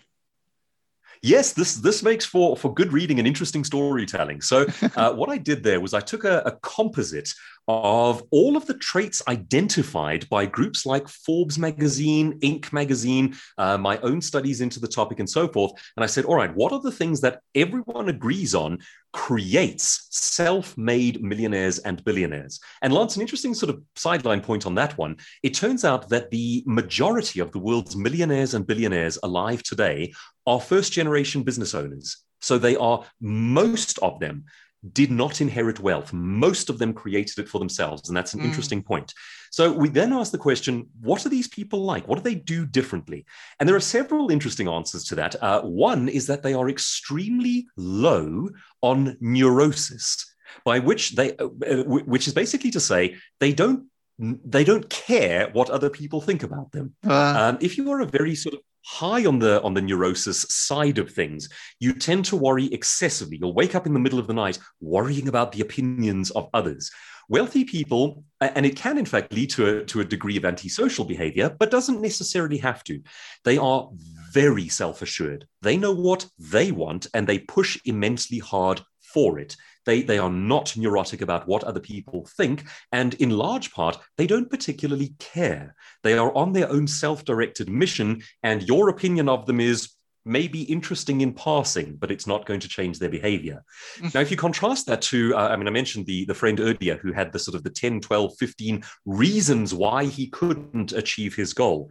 Yes, 1.22 1.52
this 1.52 1.76
this 1.76 2.02
makes 2.02 2.26
for 2.26 2.56
for 2.56 2.74
good 2.74 2.92
reading 2.92 3.18
and 3.18 3.26
interesting 3.26 3.62
storytelling. 3.62 4.42
So, 4.42 4.66
uh, 4.96 5.12
what 5.12 5.30
I 5.30 5.38
did 5.38 5.62
there 5.62 5.80
was 5.80 5.94
I 5.94 6.00
took 6.00 6.24
a, 6.24 6.42
a 6.44 6.52
composite 6.60 7.32
of 7.66 8.22
all 8.30 8.56
of 8.56 8.66
the 8.66 8.74
traits 8.74 9.22
identified 9.28 10.28
by 10.28 10.46
groups 10.46 10.84
like 10.84 11.08
Forbes 11.08 11.58
magazine, 11.58 12.38
Inc. 12.40 12.72
magazine, 12.72 13.34
uh, 13.58 13.78
my 13.78 13.98
own 13.98 14.20
studies 14.20 14.60
into 14.60 14.80
the 14.80 14.88
topic, 14.88 15.18
and 15.18 15.28
so 15.28 15.48
forth. 15.48 15.72
And 15.96 16.04
I 16.04 16.06
said, 16.06 16.24
all 16.24 16.36
right, 16.36 16.54
what 16.54 16.72
are 16.72 16.80
the 16.80 16.92
things 16.92 17.20
that 17.22 17.40
everyone 17.54 18.08
agrees 18.08 18.54
on 18.54 18.78
creates 19.12 20.08
self 20.10 20.76
made 20.76 21.22
millionaires 21.22 21.78
and 21.78 22.04
billionaires? 22.04 22.60
And 22.82 22.92
Lance, 22.92 23.16
an 23.16 23.22
interesting 23.22 23.54
sort 23.54 23.70
of 23.70 23.82
sideline 23.96 24.40
point 24.40 24.66
on 24.66 24.74
that 24.74 24.98
one. 24.98 25.16
It 25.42 25.54
turns 25.54 25.84
out 25.84 26.08
that 26.10 26.30
the 26.30 26.62
majority 26.66 27.40
of 27.40 27.52
the 27.52 27.58
world's 27.58 27.96
millionaires 27.96 28.54
and 28.54 28.66
billionaires 28.66 29.18
alive 29.22 29.62
today 29.62 30.12
are 30.46 30.60
first 30.60 30.92
generation 30.92 31.42
business 31.42 31.74
owners. 31.74 32.18
So 32.40 32.58
they 32.58 32.76
are 32.76 33.04
most 33.22 33.98
of 34.00 34.20
them 34.20 34.44
did 34.92 35.10
not 35.10 35.40
inherit 35.40 35.80
wealth. 35.80 36.12
Most 36.12 36.68
of 36.68 36.78
them 36.78 36.92
created 36.92 37.38
it 37.38 37.48
for 37.48 37.58
themselves. 37.58 38.08
And 38.08 38.16
that's 38.16 38.34
an 38.34 38.40
mm. 38.40 38.44
interesting 38.44 38.82
point. 38.82 39.14
So 39.50 39.72
we 39.72 39.88
then 39.88 40.12
ask 40.12 40.32
the 40.32 40.38
question 40.38 40.88
what 41.00 41.24
are 41.24 41.28
these 41.28 41.48
people 41.48 41.84
like? 41.84 42.08
What 42.08 42.16
do 42.16 42.22
they 42.22 42.34
do 42.34 42.66
differently? 42.66 43.24
And 43.58 43.68
there 43.68 43.76
are 43.76 43.80
several 43.80 44.30
interesting 44.30 44.68
answers 44.68 45.04
to 45.04 45.14
that. 45.14 45.40
Uh, 45.42 45.62
one 45.62 46.08
is 46.08 46.26
that 46.26 46.42
they 46.42 46.54
are 46.54 46.68
extremely 46.68 47.66
low 47.76 48.50
on 48.82 49.16
neurosis. 49.20 50.26
By 50.64 50.78
which 50.78 51.16
they, 51.16 51.36
uh, 51.36 51.46
which 51.84 52.28
is 52.28 52.34
basically 52.34 52.70
to 52.70 52.80
say, 52.80 53.16
they 53.40 53.52
don't 53.52 53.86
they 54.18 54.62
don't 54.62 54.88
care 54.88 55.50
what 55.52 55.70
other 55.70 55.90
people 55.90 56.20
think 56.20 56.44
about 56.44 56.70
them. 56.70 56.94
Uh. 57.04 57.34
Um, 57.36 57.58
if 57.60 57.76
you 57.76 57.90
are 57.90 58.00
a 58.00 58.06
very 58.06 58.36
sort 58.36 58.54
of 58.54 58.60
high 58.84 59.24
on 59.24 59.38
the 59.38 59.62
on 59.62 59.74
the 59.74 59.80
neurosis 59.80 60.42
side 60.50 60.98
of 60.98 61.10
things 61.10 61.48
you 61.80 61.94
tend 61.94 62.24
to 62.26 62.36
worry 62.36 62.66
excessively. 62.66 63.38
You'll 63.40 63.54
wake 63.54 63.74
up 63.74 63.86
in 63.86 63.94
the 63.94 64.00
middle 64.00 64.18
of 64.18 64.26
the 64.26 64.34
night 64.34 64.58
worrying 64.80 65.28
about 65.28 65.52
the 65.52 65.62
opinions 65.62 66.30
of 66.32 66.48
others. 66.52 66.90
Wealthy 67.28 67.64
people 67.64 68.24
and 68.40 68.66
it 68.66 68.76
can 68.76 68.98
in 68.98 69.06
fact 69.06 69.32
lead 69.32 69.48
to 69.50 69.78
a, 69.78 69.84
to 69.86 70.00
a 70.00 70.04
degree 70.04 70.36
of 70.36 70.44
antisocial 70.44 71.06
behavior 71.06 71.54
but 71.58 71.70
doesn't 71.70 72.02
necessarily 72.02 72.58
have 72.58 72.84
to. 72.84 73.00
They 73.44 73.56
are 73.56 73.88
very 74.30 74.68
self-assured. 74.68 75.46
They 75.62 75.78
know 75.78 75.92
what 75.92 76.26
they 76.38 76.70
want 76.70 77.06
and 77.14 77.26
they 77.26 77.38
push 77.38 77.78
immensely 77.86 78.38
hard 78.38 78.82
for 79.14 79.38
it 79.38 79.56
they, 79.84 80.02
they 80.02 80.18
are 80.18 80.30
not 80.30 80.76
neurotic 80.76 81.20
about 81.20 81.46
what 81.46 81.64
other 81.64 81.80
people 81.80 82.26
think. 82.36 82.64
And 82.92 83.14
in 83.14 83.30
large 83.30 83.72
part, 83.72 83.98
they 84.16 84.26
don't 84.26 84.50
particularly 84.50 85.14
care. 85.18 85.74
They 86.02 86.16
are 86.16 86.34
on 86.34 86.52
their 86.52 86.70
own 86.70 86.86
self 86.86 87.24
directed 87.24 87.68
mission, 87.68 88.22
and 88.42 88.62
your 88.62 88.88
opinion 88.88 89.28
of 89.28 89.46
them 89.46 89.60
is 89.60 89.90
maybe 90.26 90.62
interesting 90.62 91.20
in 91.20 91.34
passing, 91.34 91.96
but 91.96 92.10
it's 92.10 92.26
not 92.26 92.46
going 92.46 92.60
to 92.60 92.68
change 92.68 92.98
their 92.98 93.10
behavior. 93.10 93.62
Mm-hmm. 93.96 94.08
now, 94.14 94.20
if 94.20 94.30
you 94.30 94.38
contrast 94.38 94.86
that 94.86 95.02
to, 95.02 95.36
uh, 95.36 95.48
I 95.48 95.56
mean, 95.56 95.68
I 95.68 95.70
mentioned 95.70 96.06
the, 96.06 96.24
the 96.24 96.34
friend 96.34 96.60
earlier 96.60 96.96
who 96.96 97.12
had 97.12 97.30
the 97.30 97.38
sort 97.38 97.54
of 97.54 97.62
the 97.62 97.70
10, 97.70 98.00
12, 98.00 98.32
15 98.38 98.84
reasons 99.04 99.74
why 99.74 100.04
he 100.04 100.28
couldn't 100.28 100.92
achieve 100.92 101.34
his 101.34 101.52
goal. 101.52 101.90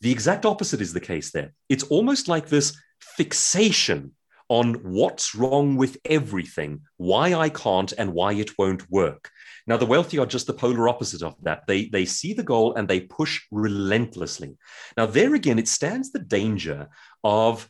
The 0.00 0.10
exact 0.10 0.46
opposite 0.46 0.80
is 0.80 0.94
the 0.94 1.00
case 1.00 1.30
there. 1.30 1.52
It's 1.68 1.84
almost 1.84 2.26
like 2.26 2.48
this 2.48 2.74
fixation 3.00 4.12
on 4.48 4.74
what's 4.82 5.34
wrong 5.34 5.76
with 5.76 5.96
everything, 6.04 6.82
why 6.96 7.34
I 7.34 7.48
can't, 7.48 7.92
and 7.96 8.12
why 8.12 8.34
it 8.34 8.58
won't 8.58 8.90
work. 8.90 9.30
Now, 9.66 9.78
the 9.78 9.86
wealthy 9.86 10.18
are 10.18 10.26
just 10.26 10.46
the 10.46 10.52
polar 10.52 10.88
opposite 10.88 11.22
of 11.22 11.34
that. 11.42 11.66
They, 11.66 11.86
they 11.86 12.04
see 12.04 12.34
the 12.34 12.42
goal 12.42 12.74
and 12.74 12.86
they 12.86 13.00
push 13.00 13.42
relentlessly. 13.50 14.56
Now, 14.96 15.06
there 15.06 15.34
again, 15.34 15.58
it 15.58 15.68
stands 15.68 16.12
the 16.12 16.18
danger 16.18 16.88
of 17.22 17.68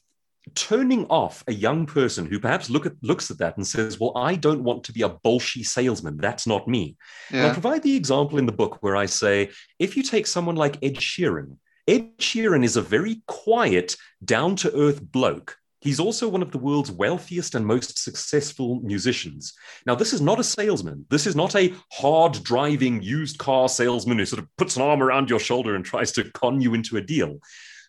turning 0.54 1.06
off 1.06 1.42
a 1.46 1.54
young 1.54 1.86
person 1.86 2.26
who 2.26 2.38
perhaps 2.38 2.68
look 2.68 2.84
at, 2.84 2.92
looks 3.02 3.30
at 3.30 3.38
that 3.38 3.56
and 3.56 3.66
says, 3.66 3.98
Well, 3.98 4.12
I 4.16 4.34
don't 4.34 4.64
want 4.64 4.84
to 4.84 4.92
be 4.92 5.02
a 5.02 5.08
bolshy 5.08 5.64
salesman. 5.64 6.18
That's 6.18 6.46
not 6.46 6.68
me. 6.68 6.96
Yeah. 7.30 7.48
I 7.48 7.52
provide 7.52 7.82
the 7.82 7.96
example 7.96 8.38
in 8.38 8.46
the 8.46 8.52
book 8.52 8.78
where 8.82 8.96
I 8.96 9.06
say, 9.06 9.50
if 9.78 9.96
you 9.96 10.02
take 10.02 10.26
someone 10.26 10.56
like 10.56 10.82
Ed 10.82 10.96
Sheeran, 10.96 11.56
Ed 11.86 12.18
Sheeran 12.18 12.64
is 12.64 12.76
a 12.76 12.82
very 12.82 13.22
quiet, 13.26 13.96
down 14.24 14.56
to 14.56 14.74
earth 14.74 15.00
bloke 15.00 15.56
He's 15.84 16.00
also 16.00 16.28
one 16.28 16.40
of 16.40 16.50
the 16.50 16.58
world's 16.58 16.90
wealthiest 16.90 17.54
and 17.54 17.66
most 17.66 17.98
successful 17.98 18.80
musicians. 18.82 19.52
Now, 19.86 19.94
this 19.94 20.14
is 20.14 20.22
not 20.22 20.40
a 20.40 20.44
salesman. 20.44 21.04
This 21.10 21.26
is 21.26 21.36
not 21.36 21.54
a 21.54 21.74
hard 21.92 22.42
driving 22.42 23.02
used 23.02 23.36
car 23.36 23.68
salesman 23.68 24.18
who 24.18 24.24
sort 24.24 24.42
of 24.42 24.48
puts 24.56 24.76
an 24.76 24.82
arm 24.82 25.02
around 25.02 25.28
your 25.28 25.38
shoulder 25.38 25.74
and 25.74 25.84
tries 25.84 26.10
to 26.12 26.30
con 26.32 26.62
you 26.62 26.72
into 26.72 26.96
a 26.96 27.02
deal. 27.02 27.38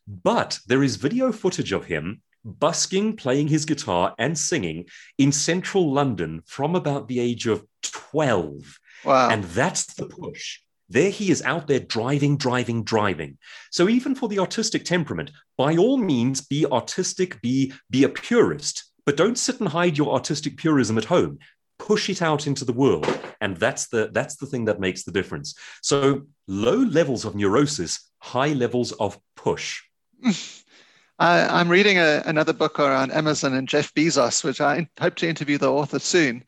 But 0.06 0.60
there 0.68 0.84
is 0.84 0.98
video 0.98 1.32
footage 1.32 1.72
of 1.72 1.86
him 1.86 2.22
busking, 2.44 3.16
playing 3.16 3.48
his 3.48 3.64
guitar, 3.64 4.14
and 4.20 4.38
singing 4.38 4.86
in 5.18 5.32
central 5.32 5.92
London 5.92 6.42
from 6.46 6.76
about 6.76 7.08
the 7.08 7.20
age 7.22 7.48
of 7.48 7.66
12. 7.82 8.78
Wow. 9.06 9.30
And 9.30 9.46
that's 9.46 9.94
the 9.94 10.08
push. 10.08 10.60
There 10.90 11.10
he 11.10 11.32
is 11.32 11.42
out 11.42 11.68
there 11.68 11.80
driving, 11.80 12.38
driving, 12.38 12.84
driving. 12.84 13.38
So 13.72 13.90
even 13.90 14.14
for 14.16 14.30
the 14.30 14.40
artistic 14.40 14.86
temperament, 14.86 15.32
by 15.58 15.76
all 15.78 15.98
means, 15.98 16.42
be 16.42 16.66
artistic, 16.66 17.42
be, 17.42 17.74
be 17.90 18.04
a 18.04 18.10
purist, 18.10 18.92
but 19.06 19.18
don't 19.18 19.38
sit 19.38 19.60
and 19.60 19.70
hide 19.70 19.98
your 19.98 20.14
artistic 20.14 20.58
purism 20.58 20.98
at 20.98 21.06
home. 21.06 21.40
Push 21.80 22.10
it 22.10 22.22
out 22.22 22.48
into 22.48 22.66
the 22.66 22.74
world. 22.74 23.08
And 23.42 23.58
that's 23.58 23.88
the 23.88 24.10
that's 24.14 24.38
the 24.38 24.46
thing 24.46 24.66
that 24.66 24.80
makes 24.80 25.04
the 25.04 25.12
difference. 25.12 25.56
So 25.82 26.22
low 26.48 26.78
levels 26.78 27.26
of 27.26 27.36
neurosis, 27.36 28.10
high 28.20 28.54
levels 28.54 28.94
of 28.94 29.20
push. 29.36 29.82
I, 31.20 31.62
am 31.62 31.70
reading 31.70 31.98
a, 31.98 32.24
another 32.26 32.54
book 32.54 32.80
around 32.80 33.12
Amazon 33.12 33.54
and 33.54 33.68
Jeff 33.68 33.94
Bezos, 33.94 34.44
which 34.44 34.62
I 34.62 34.90
hope 35.00 35.16
to 35.16 35.28
interview 35.30 35.58
the 35.58 35.72
author 35.72 36.00
soon 36.00 36.44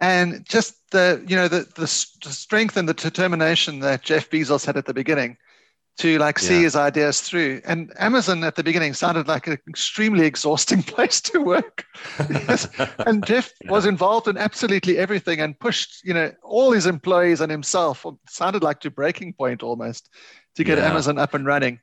and 0.00 0.44
just 0.48 0.90
the 0.90 1.24
you 1.26 1.36
know 1.36 1.48
the, 1.48 1.66
the 1.76 1.86
strength 1.86 2.76
and 2.76 2.88
the 2.88 2.94
determination 2.94 3.80
that 3.80 4.02
Jeff 4.02 4.30
Bezos 4.30 4.64
had 4.64 4.76
at 4.76 4.86
the 4.86 4.94
beginning 4.94 5.36
to 6.00 6.18
like 6.18 6.38
see 6.38 6.56
yeah. 6.56 6.62
his 6.62 6.76
ideas 6.76 7.20
through. 7.20 7.60
And 7.66 7.92
Amazon 7.98 8.42
at 8.44 8.56
the 8.56 8.64
beginning 8.64 8.94
sounded 8.94 9.28
like 9.28 9.46
an 9.46 9.58
extremely 9.68 10.24
exhausting 10.24 10.82
place 10.94 11.20
to 11.22 11.40
work. 11.40 11.84
yes. 12.30 12.68
And 13.00 13.24
Jeff 13.26 13.52
yeah. 13.64 13.70
was 13.70 13.84
involved 13.84 14.26
in 14.26 14.38
absolutely 14.38 14.96
everything 14.96 15.40
and 15.40 15.58
pushed, 15.58 16.02
you 16.02 16.14
know, 16.14 16.32
all 16.42 16.72
his 16.72 16.86
employees 16.86 17.42
and 17.42 17.50
himself. 17.50 18.06
It 18.06 18.14
sounded 18.28 18.62
like 18.62 18.80
to 18.80 18.90
breaking 18.90 19.34
point 19.34 19.62
almost 19.62 20.08
to 20.54 20.64
get 20.64 20.78
yeah. 20.78 20.88
Amazon 20.88 21.18
up 21.18 21.34
and 21.34 21.44
running. 21.44 21.80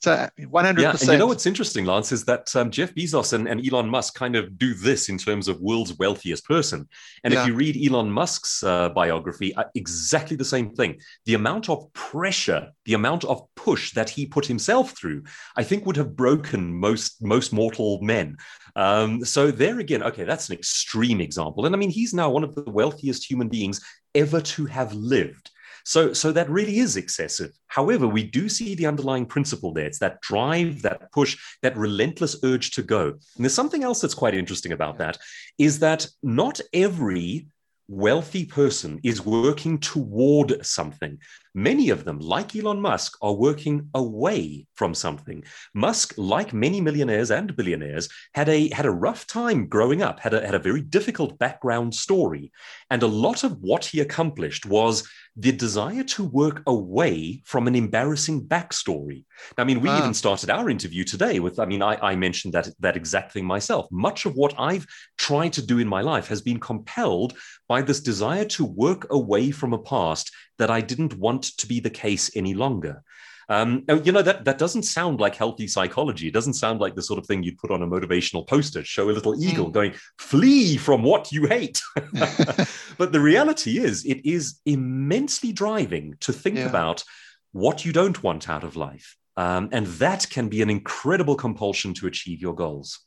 So 0.00 0.28
100%. 0.38 0.78
Yeah, 0.78 0.90
and 0.90 1.00
you 1.00 1.16
know 1.16 1.26
what's 1.26 1.46
interesting, 1.46 1.86
Lance, 1.86 2.12
is 2.12 2.24
that 2.26 2.54
um, 2.54 2.70
Jeff 2.70 2.94
Bezos 2.94 3.32
and, 3.32 3.48
and, 3.48 3.66
Elon 3.66 3.88
Musk 3.88 4.14
kind 4.14 4.36
of 4.36 4.58
do 4.58 4.74
this 4.74 5.08
in 5.08 5.16
terms 5.16 5.48
of 5.48 5.60
world's 5.60 5.96
wealthiest 5.98 6.44
person. 6.44 6.86
And 7.24 7.32
yeah. 7.32 7.40
if 7.40 7.46
you 7.48 7.54
read 7.54 7.76
Elon 7.76 8.10
Musk's 8.10 8.62
uh, 8.62 8.90
biography, 8.90 9.54
uh, 9.54 9.64
exactly 9.74 10.36
the 10.36 10.44
same 10.44 10.70
thing. 10.74 11.00
The 11.24 11.34
amount 11.34 11.70
of 11.70 11.90
pressure, 11.94 12.70
the 12.84 12.94
amount 12.94 13.24
of 13.24 13.42
push 13.56 13.92
that 13.94 14.10
he 14.10 14.26
put 14.26 14.44
himself 14.46 14.92
through, 14.96 15.24
I 15.56 15.64
think 15.64 15.86
would 15.86 15.96
have 15.96 16.14
broken 16.14 16.74
most 16.74 17.22
most 17.22 17.52
mortal 17.52 18.00
men. 18.02 18.36
Um, 18.76 19.24
so 19.24 19.50
there 19.50 19.80
again, 19.80 20.02
okay, 20.02 20.24
that's 20.24 20.50
an 20.50 20.54
extreme 20.54 21.22
example. 21.22 21.64
And 21.64 21.74
I 21.74 21.78
mean, 21.78 21.90
he's 21.90 22.12
now 22.12 22.28
one 22.28 22.44
of 22.44 22.54
the 22.54 22.70
wealthiest 22.70 23.28
human 23.28 23.48
beings 23.48 23.80
ever 24.14 24.40
to 24.40 24.66
have 24.66 24.92
lived. 24.92 25.50
So, 25.86 26.12
so 26.12 26.32
that 26.32 26.50
really 26.50 26.78
is 26.78 26.96
excessive. 26.96 27.52
However, 27.68 28.08
we 28.08 28.24
do 28.24 28.48
see 28.48 28.74
the 28.74 28.86
underlying 28.86 29.24
principle 29.24 29.72
there. 29.72 29.86
It's 29.86 30.00
that 30.00 30.20
drive, 30.20 30.82
that 30.82 31.12
push, 31.12 31.38
that 31.62 31.76
relentless 31.76 32.34
urge 32.42 32.72
to 32.72 32.82
go. 32.82 33.10
And 33.10 33.20
there's 33.44 33.54
something 33.54 33.84
else 33.84 34.00
that's 34.00 34.12
quite 34.12 34.34
interesting 34.34 34.72
about 34.72 34.98
that 34.98 35.16
is 35.58 35.78
that 35.78 36.08
not 36.24 36.60
every 36.72 37.46
wealthy 37.86 38.44
person 38.44 38.98
is 39.04 39.24
working 39.24 39.78
toward 39.78 40.66
something. 40.66 41.18
Many 41.56 41.88
of 41.88 42.04
them, 42.04 42.18
like 42.20 42.54
Elon 42.54 42.82
Musk, 42.82 43.16
are 43.22 43.32
working 43.32 43.88
away 43.94 44.66
from 44.74 44.92
something. 44.94 45.42
Musk, 45.72 46.12
like 46.18 46.52
many 46.52 46.82
millionaires 46.82 47.30
and 47.30 47.56
billionaires, 47.56 48.10
had 48.34 48.50
a 48.50 48.68
had 48.74 48.84
a 48.84 48.90
rough 48.90 49.26
time 49.26 49.66
growing 49.66 50.02
up, 50.02 50.20
had 50.20 50.34
a, 50.34 50.44
had 50.44 50.54
a 50.54 50.58
very 50.58 50.82
difficult 50.82 51.38
background 51.38 51.94
story. 51.94 52.52
And 52.90 53.02
a 53.02 53.06
lot 53.06 53.42
of 53.42 53.56
what 53.62 53.86
he 53.86 54.00
accomplished 54.00 54.66
was 54.66 55.08
the 55.36 55.52
desire 55.52 56.02
to 56.02 56.24
work 56.24 56.62
away 56.66 57.42
from 57.44 57.66
an 57.66 57.74
embarrassing 57.74 58.46
backstory. 58.46 59.24
I 59.58 59.64
mean, 59.64 59.80
we 59.80 59.88
ah. 59.88 59.98
even 59.98 60.14
started 60.14 60.50
our 60.50 60.70
interview 60.70 61.04
today 61.04 61.40
with, 61.40 61.58
I 61.58 61.66
mean, 61.66 61.82
I, 61.82 61.96
I, 61.96 62.16
mentioned 62.16 62.54
that, 62.54 62.68
that 62.80 62.96
exact 62.96 63.32
thing 63.32 63.44
myself. 63.44 63.86
Much 63.90 64.24
of 64.24 64.34
what 64.34 64.54
I've 64.58 64.86
tried 65.18 65.52
to 65.54 65.62
do 65.62 65.78
in 65.78 65.88
my 65.88 66.00
life 66.00 66.28
has 66.28 66.40
been 66.40 66.58
compelled 66.58 67.34
by 67.68 67.82
this 67.82 68.00
desire 68.00 68.46
to 68.46 68.64
work 68.64 69.06
away 69.10 69.50
from 69.50 69.74
a 69.74 69.78
past 69.78 70.32
that 70.58 70.70
I 70.70 70.80
didn't 70.80 71.14
want 71.18 71.44
to 71.58 71.66
be 71.66 71.80
the 71.80 71.90
case 71.90 72.30
any 72.34 72.54
longer. 72.54 73.02
Um, 73.48 73.84
you 74.04 74.10
know, 74.10 74.22
that, 74.22 74.44
that 74.44 74.58
doesn't 74.58 74.82
sound 74.82 75.20
like 75.20 75.36
healthy 75.36 75.68
psychology. 75.68 76.26
It 76.26 76.34
doesn't 76.34 76.54
sound 76.54 76.80
like 76.80 76.96
the 76.96 77.02
sort 77.02 77.18
of 77.18 77.26
thing 77.26 77.44
you'd 77.44 77.58
put 77.58 77.70
on 77.70 77.82
a 77.82 77.86
motivational 77.86 78.46
poster, 78.46 78.82
show 78.82 79.08
a 79.08 79.12
little 79.12 79.40
eagle 79.40 79.68
mm. 79.68 79.72
going, 79.72 79.94
flee 80.18 80.76
from 80.76 81.04
what 81.04 81.30
you 81.30 81.46
hate. 81.46 81.80
but 82.98 83.12
the 83.12 83.20
reality 83.20 83.78
is, 83.78 84.04
it 84.04 84.26
is 84.26 84.60
immensely 84.66 85.52
driving 85.52 86.16
to 86.20 86.32
think 86.32 86.56
yeah. 86.56 86.66
about 86.66 87.04
what 87.52 87.84
you 87.84 87.92
don't 87.92 88.22
want 88.22 88.48
out 88.48 88.64
of 88.64 88.74
life. 88.74 89.16
Um, 89.36 89.68
and 89.70 89.86
that 89.86 90.28
can 90.28 90.48
be 90.48 90.60
an 90.62 90.70
incredible 90.70 91.36
compulsion 91.36 91.94
to 91.94 92.06
achieve 92.06 92.40
your 92.40 92.54
goals. 92.54 93.00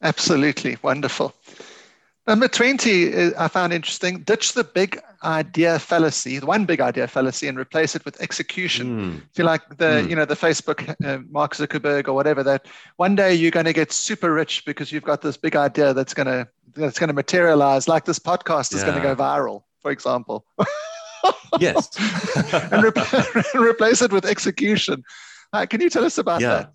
Absolutely. 0.00 0.78
Wonderful. 0.80 1.34
Number 2.26 2.48
20, 2.48 3.34
I 3.36 3.48
found 3.48 3.72
interesting. 3.72 4.22
Ditch 4.22 4.52
the 4.52 4.64
big 4.64 5.00
idea 5.22 5.78
fallacy, 5.78 6.38
the 6.38 6.46
one 6.46 6.64
big 6.64 6.80
idea 6.80 7.06
fallacy, 7.06 7.48
and 7.48 7.58
replace 7.58 7.94
it 7.94 8.04
with 8.04 8.20
execution. 8.20 8.86
Mm. 8.86 9.16
If 9.30 9.38
you 9.38 9.44
like 9.44 9.76
the, 9.76 9.84
mm. 9.84 10.10
you 10.10 10.16
know, 10.16 10.24
the 10.24 10.34
Facebook, 10.34 10.94
uh, 11.04 11.22
Mark 11.30 11.54
Zuckerberg 11.54 12.08
or 12.08 12.14
whatever, 12.14 12.42
that 12.42 12.66
one 12.96 13.14
day 13.14 13.34
you're 13.34 13.50
going 13.50 13.66
to 13.66 13.72
get 13.72 13.92
super 13.92 14.32
rich 14.32 14.64
because 14.64 14.90
you've 14.92 15.04
got 15.04 15.22
this 15.22 15.36
big 15.36 15.56
idea 15.56 15.92
that's 15.94 16.14
going 16.14 16.26
to 16.26 16.48
that's 16.74 16.98
going 16.98 17.08
to 17.08 17.14
materialize, 17.14 17.88
like 17.88 18.04
this 18.04 18.18
podcast 18.18 18.74
is 18.74 18.80
yeah. 18.80 18.90
going 18.90 19.02
to 19.02 19.02
go 19.02 19.16
viral, 19.16 19.64
for 19.80 19.90
example. 19.90 20.44
yes. 21.58 21.88
and 22.70 22.82
re- 22.82 22.92
replace 23.68 24.02
it 24.02 24.12
with 24.12 24.24
execution. 24.24 25.02
Uh, 25.52 25.66
can 25.66 25.80
you 25.80 25.90
tell 25.90 26.04
us 26.04 26.18
about 26.18 26.40
yeah. 26.40 26.48
that? 26.48 26.72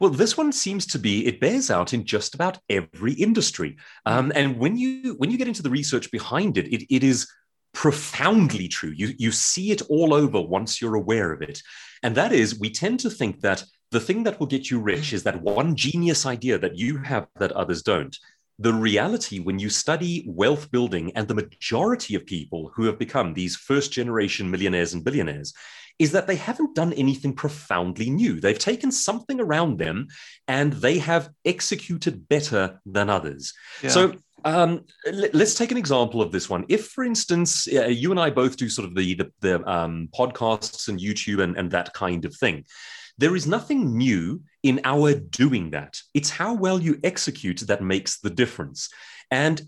Well, 0.00 0.10
this 0.10 0.36
one 0.36 0.50
seems 0.50 0.86
to 0.86 0.98
be 0.98 1.26
it 1.26 1.38
bears 1.38 1.70
out 1.70 1.92
in 1.92 2.04
just 2.04 2.34
about 2.34 2.58
every 2.68 3.12
industry, 3.12 3.76
um, 4.04 4.32
and 4.34 4.58
when 4.58 4.76
you 4.76 5.14
when 5.18 5.30
you 5.30 5.38
get 5.38 5.46
into 5.46 5.62
the 5.62 5.70
research 5.70 6.10
behind 6.10 6.58
it, 6.58 6.66
it, 6.72 6.92
it 6.92 7.04
is 7.04 7.28
profoundly 7.72 8.68
true. 8.68 8.92
You 8.94 9.14
you 9.18 9.32
see 9.32 9.70
it 9.70 9.82
all 9.88 10.14
over 10.14 10.40
once 10.40 10.80
you're 10.80 10.94
aware 10.94 11.32
of 11.32 11.42
it, 11.42 11.62
and 12.02 12.14
that 12.16 12.32
is 12.32 12.58
we 12.58 12.70
tend 12.70 13.00
to 13.00 13.10
think 13.10 13.40
that 13.40 13.64
the 13.90 14.00
thing 14.00 14.22
that 14.24 14.40
will 14.40 14.46
get 14.46 14.70
you 14.70 14.80
rich 14.80 15.12
is 15.12 15.22
that 15.24 15.42
one 15.42 15.76
genius 15.76 16.24
idea 16.24 16.58
that 16.58 16.76
you 16.76 16.98
have 16.98 17.26
that 17.38 17.52
others 17.52 17.82
don't. 17.82 18.16
The 18.58 18.72
reality, 18.72 19.38
when 19.38 19.58
you 19.58 19.68
study 19.68 20.24
wealth 20.26 20.70
building 20.70 21.12
and 21.14 21.28
the 21.28 21.34
majority 21.34 22.14
of 22.14 22.24
people 22.24 22.70
who 22.74 22.84
have 22.84 22.98
become 22.98 23.34
these 23.34 23.56
first 23.56 23.92
generation 23.92 24.50
millionaires 24.50 24.94
and 24.94 25.04
billionaires, 25.04 25.52
is 25.98 26.12
that 26.12 26.26
they 26.26 26.36
haven't 26.36 26.74
done 26.74 26.92
anything 26.94 27.34
profoundly 27.34 28.08
new. 28.10 28.40
They've 28.40 28.58
taken 28.58 28.90
something 28.90 29.40
around 29.40 29.78
them 29.78 30.08
and 30.48 30.72
they 30.72 30.98
have 30.98 31.28
executed 31.44 32.28
better 32.28 32.80
than 32.86 33.10
others. 33.10 33.52
Yeah. 33.82 33.90
So 33.90 34.14
um, 34.44 34.84
let's 35.32 35.54
take 35.54 35.70
an 35.70 35.76
example 35.76 36.20
of 36.22 36.32
this 36.32 36.48
one. 36.50 36.64
If, 36.68 36.88
for 36.88 37.04
instance, 37.04 37.68
uh, 37.72 37.86
you 37.86 38.10
and 38.10 38.20
I 38.20 38.30
both 38.30 38.56
do 38.56 38.68
sort 38.68 38.88
of 38.88 38.94
the 38.94 39.14
the, 39.14 39.32
the 39.40 39.70
um, 39.70 40.08
podcasts 40.18 40.88
and 40.88 40.98
YouTube 40.98 41.42
and, 41.42 41.56
and 41.56 41.70
that 41.70 41.92
kind 41.94 42.24
of 42.24 42.34
thing, 42.36 42.64
there 43.18 43.36
is 43.36 43.46
nothing 43.46 43.96
new 43.96 44.42
in 44.62 44.80
our 44.84 45.14
doing 45.14 45.70
that. 45.70 46.00
It's 46.14 46.30
how 46.30 46.54
well 46.54 46.80
you 46.80 46.98
execute 47.04 47.60
that 47.66 47.82
makes 47.82 48.20
the 48.20 48.30
difference. 48.30 48.88
And 49.30 49.60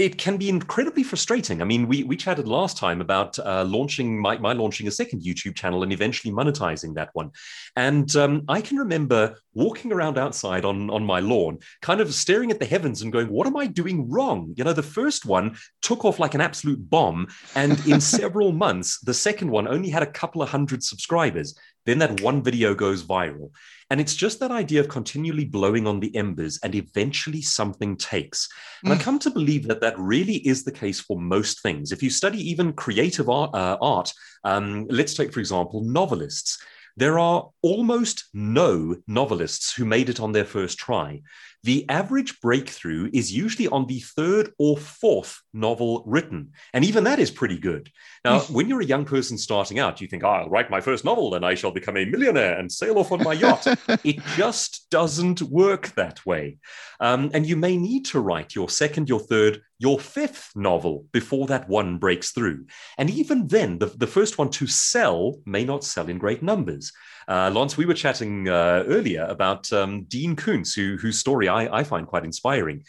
it 0.00 0.16
can 0.16 0.38
be 0.38 0.48
incredibly 0.48 1.02
frustrating. 1.02 1.60
I 1.60 1.66
mean, 1.66 1.86
we, 1.86 2.04
we 2.04 2.16
chatted 2.16 2.48
last 2.48 2.78
time 2.78 3.02
about 3.02 3.38
uh, 3.38 3.64
launching 3.64 4.18
my, 4.18 4.38
my 4.38 4.54
launching 4.54 4.88
a 4.88 4.90
second 4.90 5.20
YouTube 5.20 5.54
channel 5.54 5.82
and 5.82 5.92
eventually 5.92 6.32
monetizing 6.32 6.94
that 6.94 7.10
one. 7.12 7.32
And 7.76 8.16
um, 8.16 8.44
I 8.48 8.62
can 8.62 8.78
remember 8.78 9.36
walking 9.52 9.92
around 9.92 10.16
outside 10.16 10.64
on, 10.64 10.88
on 10.88 11.04
my 11.04 11.20
lawn, 11.20 11.58
kind 11.82 12.00
of 12.00 12.14
staring 12.14 12.50
at 12.50 12.58
the 12.58 12.64
heavens 12.64 13.02
and 13.02 13.12
going, 13.12 13.28
what 13.28 13.46
am 13.46 13.58
I 13.58 13.66
doing 13.66 14.08
wrong? 14.08 14.54
You 14.56 14.64
know, 14.64 14.72
the 14.72 14.82
first 14.82 15.26
one 15.26 15.58
took 15.82 16.06
off 16.06 16.18
like 16.18 16.32
an 16.32 16.40
absolute 16.40 16.88
bomb. 16.88 17.28
And 17.54 17.78
in 17.86 18.00
several 18.18 18.52
months, 18.52 19.00
the 19.00 19.12
second 19.12 19.50
one 19.50 19.68
only 19.68 19.90
had 19.90 20.02
a 20.02 20.10
couple 20.10 20.40
of 20.40 20.48
hundred 20.48 20.82
subscribers. 20.82 21.54
Then 21.84 21.98
that 21.98 22.22
one 22.22 22.42
video 22.42 22.74
goes 22.74 23.02
viral. 23.02 23.50
And 23.90 24.00
it's 24.00 24.14
just 24.14 24.38
that 24.38 24.52
idea 24.52 24.80
of 24.80 24.88
continually 24.88 25.44
blowing 25.44 25.86
on 25.86 25.98
the 25.98 26.14
embers 26.14 26.60
and 26.62 26.74
eventually 26.74 27.42
something 27.42 27.96
takes. 27.96 28.48
And 28.84 28.92
mm. 28.92 28.96
I 28.96 29.02
come 29.02 29.18
to 29.18 29.30
believe 29.30 29.66
that 29.66 29.80
that 29.80 29.98
really 29.98 30.36
is 30.36 30.62
the 30.62 30.72
case 30.72 31.00
for 31.00 31.20
most 31.20 31.60
things. 31.62 31.90
If 31.90 32.02
you 32.02 32.08
study 32.10 32.38
even 32.50 32.72
creative 32.72 33.28
art, 33.28 33.50
uh, 33.52 33.76
art 33.82 34.12
um, 34.44 34.86
let's 34.88 35.14
take, 35.14 35.32
for 35.32 35.40
example, 35.40 35.82
novelists. 35.82 36.62
There 36.96 37.18
are 37.18 37.48
almost 37.62 38.24
no 38.34 38.96
novelists 39.06 39.74
who 39.74 39.84
made 39.84 40.08
it 40.08 40.20
on 40.20 40.32
their 40.32 40.44
first 40.44 40.78
try. 40.78 41.22
The 41.62 41.88
average 41.88 42.40
breakthrough 42.40 43.10
is 43.12 43.32
usually 43.32 43.68
on 43.68 43.86
the 43.86 44.00
third 44.00 44.52
or 44.58 44.78
fourth 44.78 45.42
novel 45.52 46.02
written. 46.06 46.52
And 46.72 46.84
even 46.84 47.04
that 47.04 47.18
is 47.18 47.30
pretty 47.30 47.58
good. 47.58 47.90
Now, 48.24 48.40
when 48.50 48.68
you're 48.68 48.80
a 48.80 48.86
young 48.86 49.04
person 49.04 49.36
starting 49.36 49.78
out, 49.78 50.00
you 50.00 50.08
think, 50.08 50.24
oh, 50.24 50.28
I'll 50.28 50.48
write 50.48 50.70
my 50.70 50.80
first 50.80 51.04
novel 51.04 51.34
and 51.34 51.44
I 51.44 51.54
shall 51.54 51.70
become 51.70 51.96
a 51.96 52.04
millionaire 52.06 52.58
and 52.58 52.72
sail 52.72 52.98
off 52.98 53.12
on 53.12 53.22
my 53.22 53.34
yacht. 53.34 53.66
it 54.04 54.24
just 54.36 54.88
doesn't 54.90 55.42
work 55.42 55.88
that 55.96 56.24
way. 56.24 56.58
Um, 56.98 57.30
and 57.34 57.46
you 57.46 57.56
may 57.56 57.76
need 57.76 58.06
to 58.06 58.20
write 58.20 58.54
your 58.54 58.68
second, 58.68 59.08
your 59.08 59.20
third, 59.20 59.60
your 59.80 59.98
fifth 59.98 60.52
novel 60.54 61.06
before 61.10 61.46
that 61.46 61.66
one 61.66 61.96
breaks 61.96 62.32
through. 62.32 62.66
And 62.98 63.08
even 63.08 63.46
then, 63.46 63.78
the, 63.78 63.86
the 63.86 64.06
first 64.06 64.36
one 64.36 64.50
to 64.50 64.66
sell 64.66 65.40
may 65.46 65.64
not 65.64 65.84
sell 65.84 66.08
in 66.08 66.18
great 66.18 66.42
numbers. 66.42 66.92
Uh, 67.26 67.50
Lance, 67.50 67.78
we 67.78 67.86
were 67.86 67.94
chatting 67.94 68.46
uh, 68.46 68.84
earlier 68.86 69.24
about 69.24 69.72
um, 69.72 70.04
Dean 70.04 70.36
Koontz, 70.36 70.74
who, 70.74 70.98
whose 70.98 71.18
story 71.18 71.48
I, 71.48 71.78
I, 71.78 71.82
find 71.82 72.06
quite 72.06 72.24
inspiring. 72.24 72.84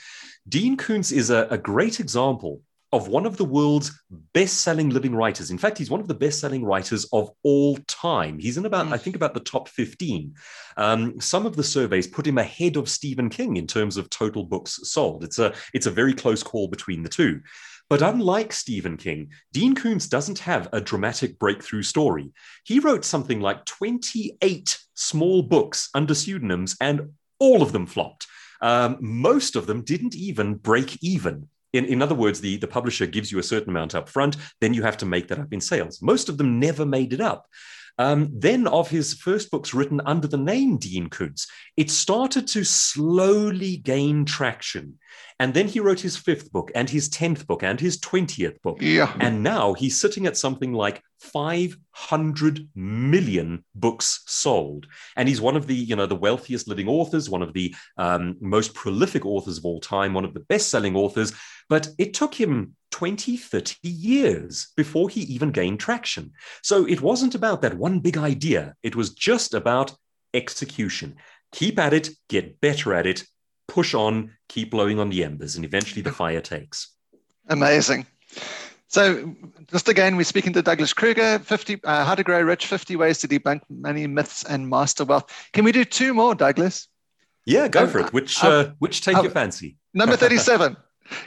Dean 0.50 0.76
Koontz 0.76 1.14
is 1.14 1.30
a, 1.30 1.48
a 1.50 1.58
great 1.58 2.02
example 2.02 2.62
of 2.94 3.08
one 3.08 3.26
of 3.26 3.38
the 3.38 3.46
world's 3.46 3.92
best-selling 4.34 4.90
living 4.90 5.16
writers. 5.16 5.50
In 5.50 5.58
fact, 5.58 5.78
he's 5.78 5.90
one 5.90 6.02
of 6.02 6.08
the 6.08 6.14
best-selling 6.14 6.66
writers 6.66 7.06
of 7.14 7.32
all 7.44 7.78
time. 7.88 8.38
He's 8.38 8.58
in 8.58 8.66
about, 8.66 8.92
I 8.92 8.98
think, 8.98 9.16
about 9.16 9.34
the 9.34 9.40
top 9.40 9.70
15. 9.70 10.36
Um, 10.78 11.20
some 11.22 11.46
of 11.46 11.56
the 11.56 11.64
surveys 11.64 12.08
put 12.08 12.28
him 12.28 12.38
ahead 12.38 12.76
of 12.76 12.90
Stephen 12.90 13.30
King 13.30 13.58
in 13.58 13.68
terms 13.68 13.98
of 13.98 14.10
total 14.10 14.44
books 14.44 14.80
sold. 14.84 15.24
It's 15.24 15.40
a 15.40 15.54
it's 15.74 15.86
a 15.86 15.92
very 15.92 16.14
close 16.14 16.44
call 16.44 16.68
between 16.68 17.04
the 17.04 17.10
two. 17.10 17.42
But 17.90 18.02
unlike 18.02 18.54
Stephen 18.54 18.96
King, 18.96 19.32
Dean 19.52 19.76
Koontz 19.76 20.08
doesn't 20.08 20.40
have 20.40 20.70
a 20.72 20.80
dramatic 20.80 21.38
breakthrough 21.38 21.84
story. 21.84 22.32
He 22.64 22.80
wrote 22.80 23.04
something 23.04 23.42
like 23.42 23.66
28 23.66 24.80
small 24.94 25.42
books 25.44 25.90
under 25.94 26.14
pseudonyms, 26.14 26.78
and 26.80 27.12
all 27.38 27.62
of 27.62 27.74
them 27.74 27.86
flopped. 27.86 28.28
Um, 28.62 28.98
most 29.02 29.58
of 29.58 29.68
them 29.68 29.82
didn't 29.82 30.16
even 30.16 30.56
break 30.56 31.04
even. 31.04 31.50
In, 31.74 31.86
in 31.86 32.02
other 32.02 32.16
words, 32.16 32.42
the, 32.42 32.58
the 32.58 32.68
publisher 32.68 33.06
gives 33.06 33.32
you 33.32 33.40
a 33.40 33.44
certain 33.44 33.70
amount 33.70 33.96
up 33.96 34.10
front, 34.10 34.38
then 34.60 34.74
you 34.74 34.84
have 34.84 34.98
to 34.98 35.06
make 35.06 35.28
that 35.30 35.40
up 35.40 35.54
in 35.54 35.62
sales. 35.62 36.02
Most 36.02 36.30
of 36.30 36.38
them 36.38 36.60
never 36.60 36.86
made 36.86 37.14
it 37.14 37.22
up. 37.22 37.48
Um, 37.98 38.30
then 38.34 38.68
of 38.68 38.90
his 38.90 39.14
first 39.14 39.52
books 39.52 39.74
written 39.74 40.02
under 40.06 40.28
the 40.28 40.38
name 40.38 40.78
Dean 40.78 41.10
Koontz, 41.10 41.48
it 41.78 41.90
started 41.90 42.48
to 42.48 42.64
slowly 42.64 43.78
gain 43.78 44.26
traction. 44.26 44.98
And 45.40 45.54
then 45.54 45.68
he 45.68 45.80
wrote 45.80 46.00
his 46.00 46.18
fifth 46.18 46.52
book 46.52 46.72
and 46.76 46.90
his 46.90 47.10
10th 47.10 47.48
book 47.48 47.64
and 47.64 47.80
his 47.80 48.00
20th 48.00 48.62
book. 48.62 48.78
Yeah. 48.80 49.12
And 49.20 49.42
now 49.42 49.74
he's 49.74 50.00
sitting 50.00 50.28
at 50.28 50.38
something 50.38 50.72
like 50.72 51.02
500 51.20 52.70
million 52.76 53.66
books 53.74 54.24
sold. 54.28 54.86
And 55.18 55.28
he's 55.28 55.42
one 55.42 55.56
of 55.56 55.68
the, 55.68 55.76
you 55.76 55.96
know, 55.96 56.06
the 56.06 56.16
wealthiest 56.16 56.68
living 56.68 56.88
authors, 56.88 57.30
one 57.30 57.42
of 57.42 57.54
the 57.54 57.74
um, 57.98 58.38
most 58.40 58.74
prolific 58.76 59.26
authors 59.26 59.58
of 59.58 59.66
all 59.66 59.80
time, 59.80 60.14
one 60.14 60.26
of 60.26 60.34
the 60.34 60.42
best-selling 60.42 60.96
authors. 60.96 61.34
But 61.70 61.90
it 61.98 62.14
took 62.14 62.34
him 62.34 62.76
20, 63.02 63.36
30 63.36 63.78
years 63.82 64.68
before 64.78 65.10
he 65.10 65.22
even 65.22 65.50
gained 65.50 65.80
traction. 65.80 66.32
So 66.62 66.86
it 66.86 67.02
wasn't 67.02 67.34
about 67.34 67.64
that 67.64 67.76
one 67.76 68.00
big 68.00 68.16
idea. 68.16 68.76
It 68.84 68.96
was 68.96 69.10
just 69.10 69.56
about 69.56 69.96
execution. 70.36 71.16
Keep 71.52 71.80
at 71.80 71.94
it, 71.94 72.10
get 72.30 72.62
better 72.62 72.94
at 72.94 73.08
it, 73.08 73.24
push 73.68 73.96
on, 73.96 74.34
keep 74.50 74.70
blowing 74.70 75.00
on 75.00 75.10
the 75.10 75.24
embers, 75.24 75.56
and 75.56 75.66
eventually 75.66 76.04
the 76.04 76.12
fire 76.12 76.42
takes. 76.42 76.94
Amazing. 77.50 78.06
So, 78.88 79.36
just 79.72 79.90
again, 79.90 80.16
we're 80.16 80.24
speaking 80.24 80.54
to 80.54 80.62
Douglas 80.62 80.94
Kruger, 80.94 81.40
50, 81.40 81.84
uh, 81.84 82.06
How 82.06 82.14
to 82.14 82.24
Grow 82.24 82.44
Rich 82.44 82.68
50 82.68 82.98
Ways 82.98 83.18
to 83.18 83.28
Debunk 83.28 83.62
Money 83.68 84.06
Myths 84.06 84.44
and 84.44 84.70
Master 84.70 85.06
Wealth. 85.06 85.50
Can 85.54 85.66
we 85.66 85.72
do 85.72 85.84
two 85.84 86.14
more, 86.14 86.36
Douglas? 86.36 86.88
Yeah, 87.48 87.68
go 87.68 87.88
for 87.88 87.98
it. 87.98 88.14
Which, 88.14 88.44
uh, 88.44 88.74
which 88.78 89.02
take 89.02 89.18
uh, 89.18 89.24
your 89.24 89.32
fancy? 89.32 89.78
Number 89.92 90.16
37. 90.18 90.78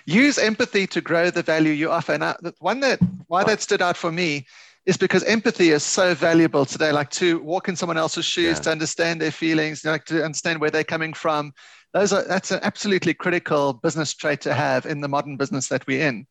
Use 0.06 0.38
empathy 0.38 0.86
to 0.88 1.00
grow 1.00 1.30
the 1.30 1.42
value 1.42 1.72
you 1.72 1.90
offer. 1.90 2.12
And 2.12 2.22
the 2.22 2.54
one 2.58 2.80
that 2.80 3.00
why 3.26 3.44
that 3.44 3.60
stood 3.60 3.82
out 3.82 3.96
for 3.96 4.12
me 4.12 4.46
is 4.86 4.96
because 4.96 5.24
empathy 5.24 5.70
is 5.70 5.82
so 5.82 6.14
valuable 6.14 6.66
today. 6.66 6.92
Like 6.92 7.10
to 7.10 7.40
walk 7.40 7.68
in 7.68 7.76
someone 7.76 7.96
else's 7.96 8.24
shoes, 8.24 8.58
Yeah. 8.58 8.62
to 8.64 8.70
understand 8.70 9.20
their 9.20 9.30
feelings, 9.30 9.84
like 9.84 10.04
to 10.06 10.24
understand 10.24 10.60
where 10.60 10.70
they're 10.70 10.84
coming 10.84 11.14
from. 11.14 11.52
Those 11.94 12.12
are 12.12 12.22
that's 12.24 12.50
an 12.50 12.60
absolutely 12.62 13.14
critical 13.14 13.72
business 13.72 14.14
trait 14.14 14.40
to 14.42 14.54
have 14.54 14.84
in 14.84 15.00
the 15.00 15.08
modern 15.08 15.36
business 15.36 15.68
that 15.68 15.86
we're 15.86 16.06
in. 16.06 16.26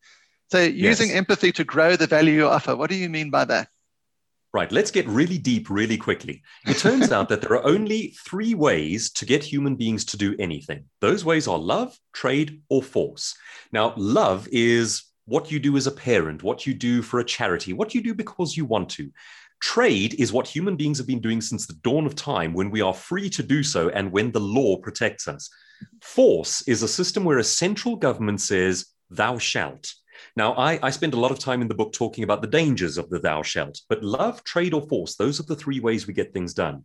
So 0.51 0.61
using 0.61 1.09
Yes. 1.09 1.17
empathy 1.17 1.51
to 1.53 1.63
grow 1.63 1.95
the 1.95 2.05
value 2.05 2.33
you 2.33 2.47
offer. 2.47 2.75
What 2.75 2.89
do 2.89 2.95
you 2.95 3.09
mean 3.09 3.31
by 3.31 3.45
that? 3.45 3.69
Right, 4.53 4.71
let's 4.71 4.91
get 4.91 5.07
really 5.07 5.39
deep 5.39 5.71
really 5.71 5.97
quickly. 5.97 6.43
It 6.67 6.77
turns 6.77 7.11
out 7.11 7.27
that 7.29 7.41
there 7.41 7.53
are 7.53 7.65
only 7.65 8.15
three 8.23 8.53
ways 8.53 9.11
to 9.13 9.25
get 9.25 9.43
human 9.43 9.75
beings 9.75 10.05
to 10.05 10.17
do 10.17 10.35
anything. 10.37 10.85
Those 11.01 11.25
ways 11.25 11.47
are 11.47 11.57
love, 11.57 11.97
trade, 12.13 12.61
or 12.69 12.83
force. 12.83 13.35
Now, 13.71 13.95
love 13.97 14.47
is 14.51 15.05
what 15.25 15.49
you 15.49 15.59
do 15.59 15.75
as 15.75 15.87
a 15.87 15.91
parent, 15.91 16.43
what 16.43 16.67
you 16.67 16.75
do 16.75 17.01
for 17.01 17.19
a 17.19 17.25
charity, 17.25 17.73
what 17.73 17.95
you 17.95 18.01
do 18.01 18.13
because 18.13 18.55
you 18.55 18.65
want 18.65 18.89
to. 18.89 19.09
Trade 19.59 20.13
is 20.19 20.31
what 20.31 20.47
human 20.47 20.75
beings 20.75 20.99
have 20.99 21.07
been 21.07 21.21
doing 21.21 21.41
since 21.41 21.65
the 21.65 21.79
dawn 21.81 22.05
of 22.05 22.15
time 22.15 22.53
when 22.53 22.69
we 22.69 22.81
are 22.81 22.93
free 22.93 23.31
to 23.31 23.41
do 23.41 23.63
so 23.63 23.89
and 23.89 24.11
when 24.11 24.31
the 24.31 24.39
law 24.39 24.77
protects 24.77 25.27
us. 25.27 25.49
Force 26.03 26.61
is 26.67 26.83
a 26.83 26.87
system 26.87 27.23
where 27.23 27.39
a 27.39 27.43
central 27.43 27.95
government 27.95 28.39
says, 28.39 28.85
thou 29.09 29.39
shalt. 29.39 29.93
Now, 30.35 30.53
I, 30.53 30.79
I 30.81 30.89
spend 30.89 31.13
a 31.13 31.19
lot 31.19 31.31
of 31.31 31.37
time 31.37 31.61
in 31.61 31.67
the 31.67 31.75
book 31.75 31.93
talking 31.93 32.23
about 32.23 32.41
the 32.41 32.47
dangers 32.47 32.97
of 32.97 33.09
the 33.09 33.19
thou 33.19 33.43
shalt, 33.43 33.79
but 33.87 34.03
love, 34.03 34.43
trade, 34.43 34.73
or 34.73 34.87
force, 34.87 35.15
those 35.15 35.39
are 35.39 35.43
the 35.43 35.55
three 35.55 35.79
ways 35.79 36.07
we 36.07 36.13
get 36.13 36.33
things 36.33 36.53
done. 36.53 36.83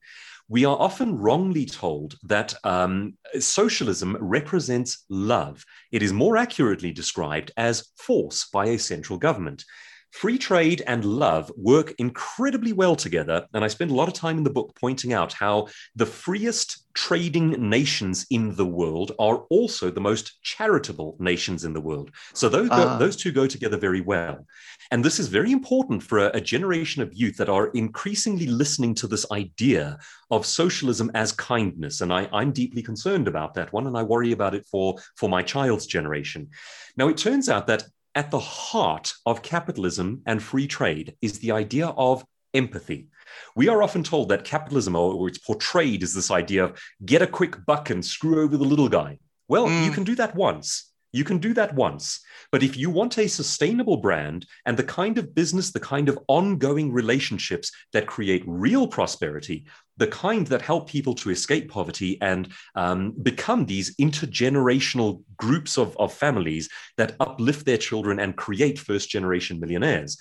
We 0.48 0.64
are 0.64 0.76
often 0.78 1.16
wrongly 1.16 1.66
told 1.66 2.16
that 2.24 2.54
um, 2.64 3.14
socialism 3.38 4.16
represents 4.20 5.04
love. 5.08 5.64
It 5.92 6.02
is 6.02 6.12
more 6.12 6.36
accurately 6.36 6.92
described 6.92 7.50
as 7.56 7.90
force 7.96 8.48
by 8.50 8.66
a 8.66 8.78
central 8.78 9.18
government. 9.18 9.64
Free 10.10 10.38
trade 10.38 10.82
and 10.86 11.04
love 11.04 11.52
work 11.56 11.94
incredibly 11.98 12.72
well 12.72 12.96
together. 12.96 13.46
And 13.54 13.64
I 13.64 13.68
spend 13.68 13.90
a 13.90 13.94
lot 13.94 14.08
of 14.08 14.14
time 14.14 14.38
in 14.38 14.44
the 14.44 14.50
book 14.50 14.74
pointing 14.80 15.12
out 15.12 15.32
how 15.32 15.68
the 15.96 16.06
freest 16.06 16.84
trading 16.94 17.50
nations 17.70 18.26
in 18.30 18.56
the 18.56 18.66
world 18.66 19.12
are 19.20 19.44
also 19.50 19.90
the 19.90 20.00
most 20.00 20.42
charitable 20.42 21.16
nations 21.20 21.64
in 21.64 21.72
the 21.72 21.80
world. 21.80 22.10
So 22.34 22.48
those, 22.48 22.68
Ah. 22.72 22.96
those 22.98 23.16
two 23.16 23.30
go 23.30 23.46
together 23.46 23.76
very 23.76 24.00
well. 24.00 24.46
And 24.90 25.04
this 25.04 25.20
is 25.20 25.28
very 25.28 25.52
important 25.52 26.02
for 26.02 26.18
a, 26.18 26.30
a 26.34 26.40
generation 26.40 27.02
of 27.02 27.12
youth 27.12 27.36
that 27.36 27.48
are 27.50 27.68
increasingly 27.68 28.46
listening 28.46 28.94
to 28.96 29.06
this 29.06 29.26
idea 29.30 29.98
of 30.30 30.46
socialism 30.46 31.10
as 31.14 31.32
kindness. 31.32 32.00
And 32.00 32.12
I, 32.12 32.28
I'm 32.32 32.50
deeply 32.52 32.82
concerned 32.82 33.28
about 33.28 33.54
that 33.54 33.72
one, 33.72 33.86
and 33.86 33.96
I 33.96 34.02
worry 34.02 34.32
about 34.32 34.54
it 34.54 34.66
for, 34.66 34.96
for 35.16 35.28
my 35.28 35.42
child's 35.42 35.86
generation. 35.86 36.48
Now, 36.96 37.08
it 37.08 37.18
turns 37.18 37.48
out 37.48 37.66
that 37.68 37.84
at 38.14 38.30
the 38.30 38.38
heart 38.38 39.12
of 39.26 39.42
capitalism 39.42 40.22
and 40.26 40.42
free 40.42 40.66
trade 40.66 41.16
is 41.20 41.38
the 41.38 41.52
idea 41.52 41.88
of 41.88 42.24
empathy. 42.54 43.08
We 43.54 43.68
are 43.68 43.82
often 43.82 44.02
told 44.02 44.30
that 44.30 44.44
capitalism, 44.44 44.96
or 44.96 45.28
it's 45.28 45.38
portrayed 45.38 46.02
as 46.02 46.14
this 46.14 46.30
idea 46.30 46.64
of 46.64 46.80
get 47.04 47.22
a 47.22 47.26
quick 47.26 47.64
buck 47.66 47.90
and 47.90 48.04
screw 48.04 48.42
over 48.42 48.56
the 48.56 48.64
little 48.64 48.88
guy. 48.88 49.18
Well, 49.48 49.66
Mm. 49.66 49.84
you 49.84 49.90
can 49.90 50.04
do 50.04 50.14
that 50.16 50.34
once. 50.34 50.87
You 51.12 51.24
can 51.24 51.38
do 51.38 51.54
that 51.54 51.74
once. 51.74 52.20
But 52.52 52.62
if 52.62 52.76
you 52.76 52.90
want 52.90 53.18
a 53.18 53.28
sustainable 53.28 53.96
brand 53.98 54.46
and 54.66 54.76
the 54.76 54.84
kind 54.84 55.16
of 55.18 55.34
business, 55.34 55.70
the 55.70 55.80
kind 55.80 56.08
of 56.08 56.18
ongoing 56.28 56.92
relationships 56.92 57.72
that 57.92 58.06
create 58.06 58.42
real 58.46 58.86
prosperity, 58.86 59.66
the 59.96 60.06
kind 60.06 60.46
that 60.46 60.62
help 60.62 60.88
people 60.88 61.14
to 61.14 61.30
escape 61.30 61.70
poverty 61.70 62.20
and 62.20 62.52
um, 62.74 63.14
become 63.22 63.66
these 63.66 63.96
intergenerational 63.96 65.22
groups 65.36 65.76
of, 65.78 65.96
of 65.96 66.12
families 66.12 66.68
that 66.96 67.16
uplift 67.20 67.66
their 67.66 67.78
children 67.78 68.20
and 68.20 68.36
create 68.36 68.78
first 68.78 69.08
generation 69.08 69.58
millionaires, 69.58 70.18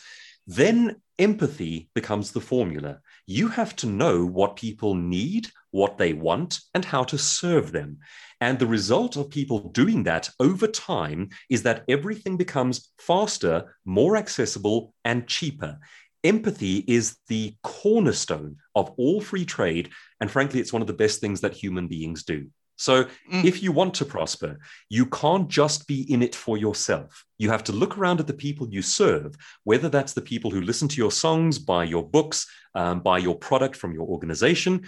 then 0.48 1.02
empathy 1.20 1.90
becomes 1.94 2.32
the 2.32 2.42
formula. 2.42 3.00
You 3.26 3.50
have 3.50 3.76
to 3.78 3.88
know 3.88 4.26
what 4.26 4.56
people 4.56 4.96
need, 4.96 5.50
what 5.72 5.98
they 5.98 6.14
want, 6.14 6.62
and 6.74 6.86
how 6.86 7.04
to 7.04 7.18
serve 7.18 7.72
them. 7.72 8.00
And 8.40 8.58
the 8.58 8.68
result 8.68 9.18
of 9.18 9.30
people 9.30 9.70
doing 9.70 10.04
that 10.04 10.30
over 10.40 10.68
time 10.68 11.30
is 11.50 11.64
that 11.64 11.84
everything 11.90 12.38
becomes 12.38 12.92
faster, 12.98 13.76
more 13.84 14.16
accessible, 14.16 14.94
and 15.04 15.28
cheaper. 15.28 15.80
Empathy 16.24 16.84
is 16.88 17.18
the 17.28 17.56
cornerstone 17.64 18.58
of 18.76 18.92
all 18.98 19.22
free 19.22 19.46
trade. 19.46 19.90
And 20.22 20.32
frankly, 20.32 20.60
it's 20.60 20.74
one 20.74 20.82
of 20.82 20.88
the 20.88 20.94
best 20.94 21.20
things 21.20 21.42
that 21.42 21.54
human 21.54 21.88
beings 21.88 22.24
do. 22.24 22.48
So, 22.78 23.06
Mm. 23.32 23.44
if 23.44 23.62
you 23.62 23.72
want 23.72 23.94
to 23.96 24.06
prosper, 24.06 24.60
you 24.90 25.08
can't 25.08 25.50
just 25.50 25.88
be 25.88 26.02
in 26.13 26.22
it 26.22 26.36
for 26.36 26.58
yourself. 26.58 27.26
You 27.38 27.50
have 27.50 27.63
to 27.66 27.74
look 27.74 27.98
around 27.98 28.20
at 28.20 28.28
the 28.28 28.34
people 28.34 28.70
you 28.70 28.82
serve, 28.82 29.36
whether 29.63 29.90
that's 29.90 30.13
the 30.13 30.22
people 30.22 30.52
who 30.52 30.62
listen 30.62 30.88
to 30.88 30.98
your 30.98 31.12
songs, 31.12 31.60
buy 31.60 31.84
your 31.84 32.08
books, 32.08 32.48
um, 32.76 33.02
buy 33.02 33.18
your 33.18 33.36
product 33.36 33.76
from 33.76 33.94
your 33.94 34.08
organization, 34.08 34.86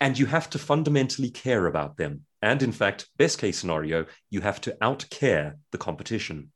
and 0.00 0.18
you 0.18 0.26
have 0.26 0.48
to 0.50 0.58
fundamentally 0.58 1.30
care 1.30 1.66
about 1.66 1.96
them. 1.96 2.24
And 2.42 2.62
in 2.62 2.72
fact, 2.72 3.08
best 3.18 3.38
case 3.38 3.58
scenario, 3.58 4.06
you 4.30 4.40
have 4.40 4.60
to 4.62 4.76
outcare 4.80 5.56
the 5.72 5.78
competition. 5.78 6.52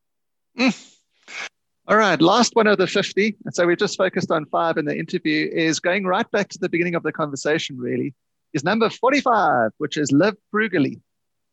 All 1.86 1.98
right, 1.98 2.20
last 2.20 2.56
one 2.56 2.66
of 2.66 2.78
the 2.78 2.86
50. 2.86 3.36
And 3.44 3.54
so 3.54 3.66
we've 3.66 3.78
just 3.78 3.98
focused 3.98 4.30
on 4.30 4.46
five 4.46 4.78
in 4.78 4.86
the 4.86 4.96
interview, 4.96 5.50
is 5.52 5.80
going 5.80 6.06
right 6.06 6.30
back 6.30 6.48
to 6.50 6.58
the 6.58 6.70
beginning 6.70 6.94
of 6.94 7.02
the 7.02 7.12
conversation, 7.12 7.76
really, 7.76 8.14
is 8.54 8.64
number 8.64 8.88
45, 8.88 9.72
which 9.78 9.96
is 9.96 10.10
live 10.12 10.36
frugally. 10.50 11.00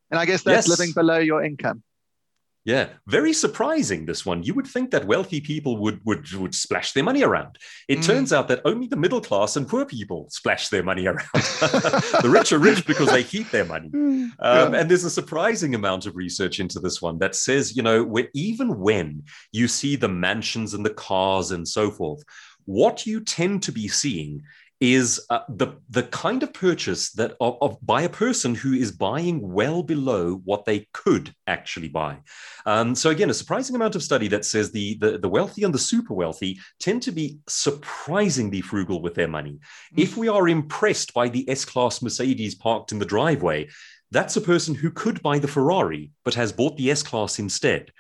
And 0.10 0.20
I 0.20 0.26
guess 0.26 0.44
that's 0.44 0.68
Yes. 0.68 0.80
living 0.80 0.94
below 0.94 1.18
your 1.18 1.44
income. 1.44 1.84
Yeah, 2.64 2.90
very 3.08 3.34
surprising. 3.34 4.06
This 4.06 4.24
one. 4.24 4.44
You 4.44 4.54
would 4.54 4.68
think 4.68 4.92
that 4.92 5.08
wealthy 5.08 5.42
people 5.42 5.78
would 5.78 6.00
would 6.06 6.32
would 6.34 6.54
splash 6.54 6.92
their 6.94 7.04
money 7.04 7.24
around. 7.24 7.58
It 7.88 8.00
Mm. 8.00 8.06
turns 8.06 8.32
out 8.32 8.48
that 8.50 8.62
only 8.66 8.86
the 8.86 8.98
middle 8.98 9.20
class 9.20 9.56
and 9.56 9.68
poor 9.68 9.84
people 9.84 10.28
splash 10.30 10.70
their 10.70 10.84
money 10.84 11.08
around. 11.08 11.26
the 12.22 12.30
rich 12.32 12.52
are 12.52 12.60
rich 12.60 12.86
because 12.86 13.10
they 13.10 13.24
keep 13.24 13.50
their 13.50 13.66
money. 13.66 13.90
Um, 14.40 14.74
Yeah. 14.74 14.80
And 14.80 14.92
there's 14.92 15.04
a 15.06 15.10
surprising 15.10 15.74
amount 15.74 16.06
of 16.06 16.16
research 16.16 16.60
into 16.60 16.80
this 16.80 17.02
one 17.02 17.18
that 17.18 17.36
says, 17.36 17.76
you 17.76 17.82
know, 17.82 18.04
where, 18.04 18.28
even 18.36 18.80
when 18.80 19.24
you 19.52 19.68
see 19.68 19.96
the 19.96 20.08
mansions 20.10 20.76
and 20.76 20.86
the 20.86 20.94
cars 20.94 21.50
and 21.50 21.68
so 21.68 21.90
forth, 21.90 22.22
what 22.66 23.08
you 23.08 23.22
tend 23.22 23.64
to 23.64 23.72
be 23.72 23.88
seeing 23.88 24.44
is 24.82 25.24
uh, 25.30 25.42
the 25.48 25.68
the 25.92 26.04
kind 26.04 26.42
of 26.42 26.52
purchase 26.54 27.12
that 27.12 27.38
of, 27.40 27.56
of 27.62 27.78
by 27.86 28.02
a 28.02 28.10
person 28.10 28.56
who 28.56 28.74
is 28.74 28.92
buying 28.92 29.40
well 29.54 29.84
below 29.84 30.42
what 30.44 30.66
they 30.66 30.88
could 30.92 31.34
actually 31.46 31.88
buy. 31.88 32.18
Um, 32.66 32.96
so 32.96 33.12
again, 33.12 33.30
a 33.30 33.34
surprising 33.34 33.76
amount 33.76 33.96
of 33.96 34.02
study 34.02 34.28
that 34.30 34.44
says 34.44 34.72
the, 34.72 34.98
the 35.00 35.20
the 35.20 35.30
wealthy 35.30 35.64
and 35.64 35.74
the 35.74 35.80
super 35.80 36.16
wealthy 36.16 36.60
tend 36.80 37.04
to 37.04 37.12
be 37.12 37.38
surprisingly 37.48 38.62
frugal 38.62 39.04
with 39.04 39.14
their 39.14 39.28
money. 39.28 39.60
If 39.96 40.18
we 40.18 40.28
are 40.28 40.50
impressed 40.50 41.14
by 41.14 41.30
the 41.30 41.48
S-class 41.48 42.02
Mercedes 42.02 42.56
parked 42.56 42.92
in 42.92 42.98
the 42.98 43.06
driveway, 43.06 43.70
that's 44.10 44.36
a 44.36 44.42
person 44.42 44.74
who 44.74 44.90
could 44.90 45.22
buy 45.22 45.38
the 45.38 45.48
Ferrari 45.48 46.12
but 46.26 46.34
has 46.34 46.52
bought 46.52 46.76
the 46.78 46.90
S-class 46.90 47.38
instead. 47.38 47.92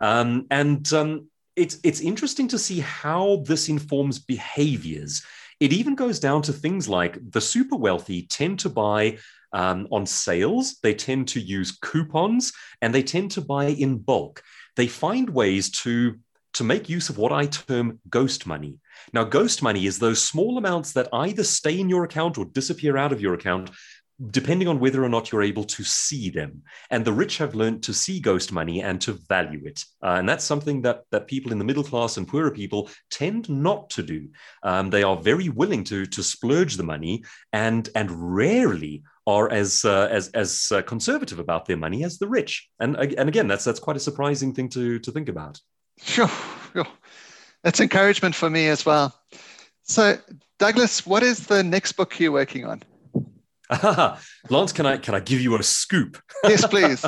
Um, 0.00 0.46
and 0.50 0.90
um, 0.94 1.28
it's 1.54 1.78
it's 1.84 2.00
interesting 2.00 2.48
to 2.48 2.58
see 2.58 2.80
how 2.80 3.42
this 3.44 3.68
informs 3.68 4.18
behaviors. 4.18 5.22
It 5.60 5.72
even 5.72 5.94
goes 5.94 6.18
down 6.18 6.42
to 6.42 6.52
things 6.52 6.88
like 6.88 7.18
the 7.30 7.40
super 7.40 7.76
wealthy 7.76 8.22
tend 8.22 8.58
to 8.60 8.70
buy 8.70 9.18
um, 9.52 9.88
on 9.90 10.06
sales, 10.06 10.78
they 10.82 10.94
tend 10.94 11.28
to 11.28 11.40
use 11.40 11.76
coupons, 11.82 12.52
and 12.80 12.94
they 12.94 13.02
tend 13.02 13.32
to 13.32 13.40
buy 13.40 13.66
in 13.66 13.98
bulk. 13.98 14.42
They 14.76 14.86
find 14.86 15.28
ways 15.28 15.70
to 15.82 16.18
to 16.52 16.64
make 16.64 16.88
use 16.88 17.08
of 17.08 17.16
what 17.16 17.32
I 17.32 17.46
term 17.46 18.00
ghost 18.08 18.44
money. 18.44 18.78
Now, 19.12 19.22
ghost 19.22 19.62
money 19.62 19.86
is 19.86 20.00
those 20.00 20.20
small 20.20 20.58
amounts 20.58 20.92
that 20.94 21.08
either 21.12 21.44
stay 21.44 21.78
in 21.78 21.88
your 21.88 22.02
account 22.02 22.38
or 22.38 22.44
disappear 22.44 22.96
out 22.96 23.12
of 23.12 23.20
your 23.20 23.34
account 23.34 23.70
depending 24.28 24.68
on 24.68 24.80
whether 24.80 25.02
or 25.02 25.08
not 25.08 25.32
you're 25.32 25.42
able 25.42 25.64
to 25.64 25.82
see 25.82 26.28
them. 26.28 26.62
And 26.90 27.04
the 27.04 27.12
rich 27.12 27.38
have 27.38 27.54
learned 27.54 27.82
to 27.84 27.94
see 27.94 28.20
ghost 28.20 28.52
money 28.52 28.82
and 28.82 29.00
to 29.02 29.12
value 29.28 29.62
it. 29.64 29.84
Uh, 30.02 30.16
and 30.18 30.28
that's 30.28 30.44
something 30.44 30.82
that, 30.82 31.04
that 31.10 31.26
people 31.26 31.52
in 31.52 31.58
the 31.58 31.64
middle 31.64 31.84
class 31.84 32.16
and 32.16 32.28
poorer 32.28 32.50
people 32.50 32.90
tend 33.10 33.48
not 33.48 33.88
to 33.90 34.02
do. 34.02 34.28
Um, 34.62 34.90
they 34.90 35.02
are 35.02 35.16
very 35.16 35.48
willing 35.48 35.84
to, 35.84 36.04
to 36.06 36.22
splurge 36.22 36.76
the 36.76 36.82
money 36.82 37.24
and, 37.52 37.88
and 37.94 38.10
rarely 38.10 39.02
are 39.26 39.50
as 39.52 39.84
uh, 39.84 40.08
as 40.10 40.28
as 40.30 40.72
uh, 40.72 40.82
conservative 40.82 41.38
about 41.38 41.66
their 41.66 41.76
money 41.76 42.04
as 42.04 42.18
the 42.18 42.26
rich. 42.26 42.68
And 42.80 42.96
and 42.96 43.28
again, 43.28 43.46
that's 43.46 43.64
that's 43.64 43.78
quite 43.78 43.96
a 43.96 44.00
surprising 44.00 44.54
thing 44.54 44.68
to 44.70 44.98
to 44.98 45.12
think 45.12 45.28
about. 45.28 45.60
Sure, 46.02 46.30
sure. 46.72 46.86
That's 47.62 47.80
encouragement 47.80 48.34
for 48.34 48.48
me 48.48 48.68
as 48.68 48.86
well. 48.86 49.14
So, 49.82 50.18
Douglas, 50.58 51.06
what 51.06 51.22
is 51.22 51.46
the 51.46 51.62
next 51.62 51.92
book 51.92 52.18
you're 52.18 52.32
working 52.32 52.64
on? 52.64 52.82
Lance, 54.50 54.72
can 54.72 54.86
I 54.86 54.96
can 54.96 55.14
I 55.14 55.20
give 55.20 55.40
you 55.40 55.56
a 55.56 55.62
scoop? 55.62 56.18
Yes, 56.44 56.66
please. 56.66 57.04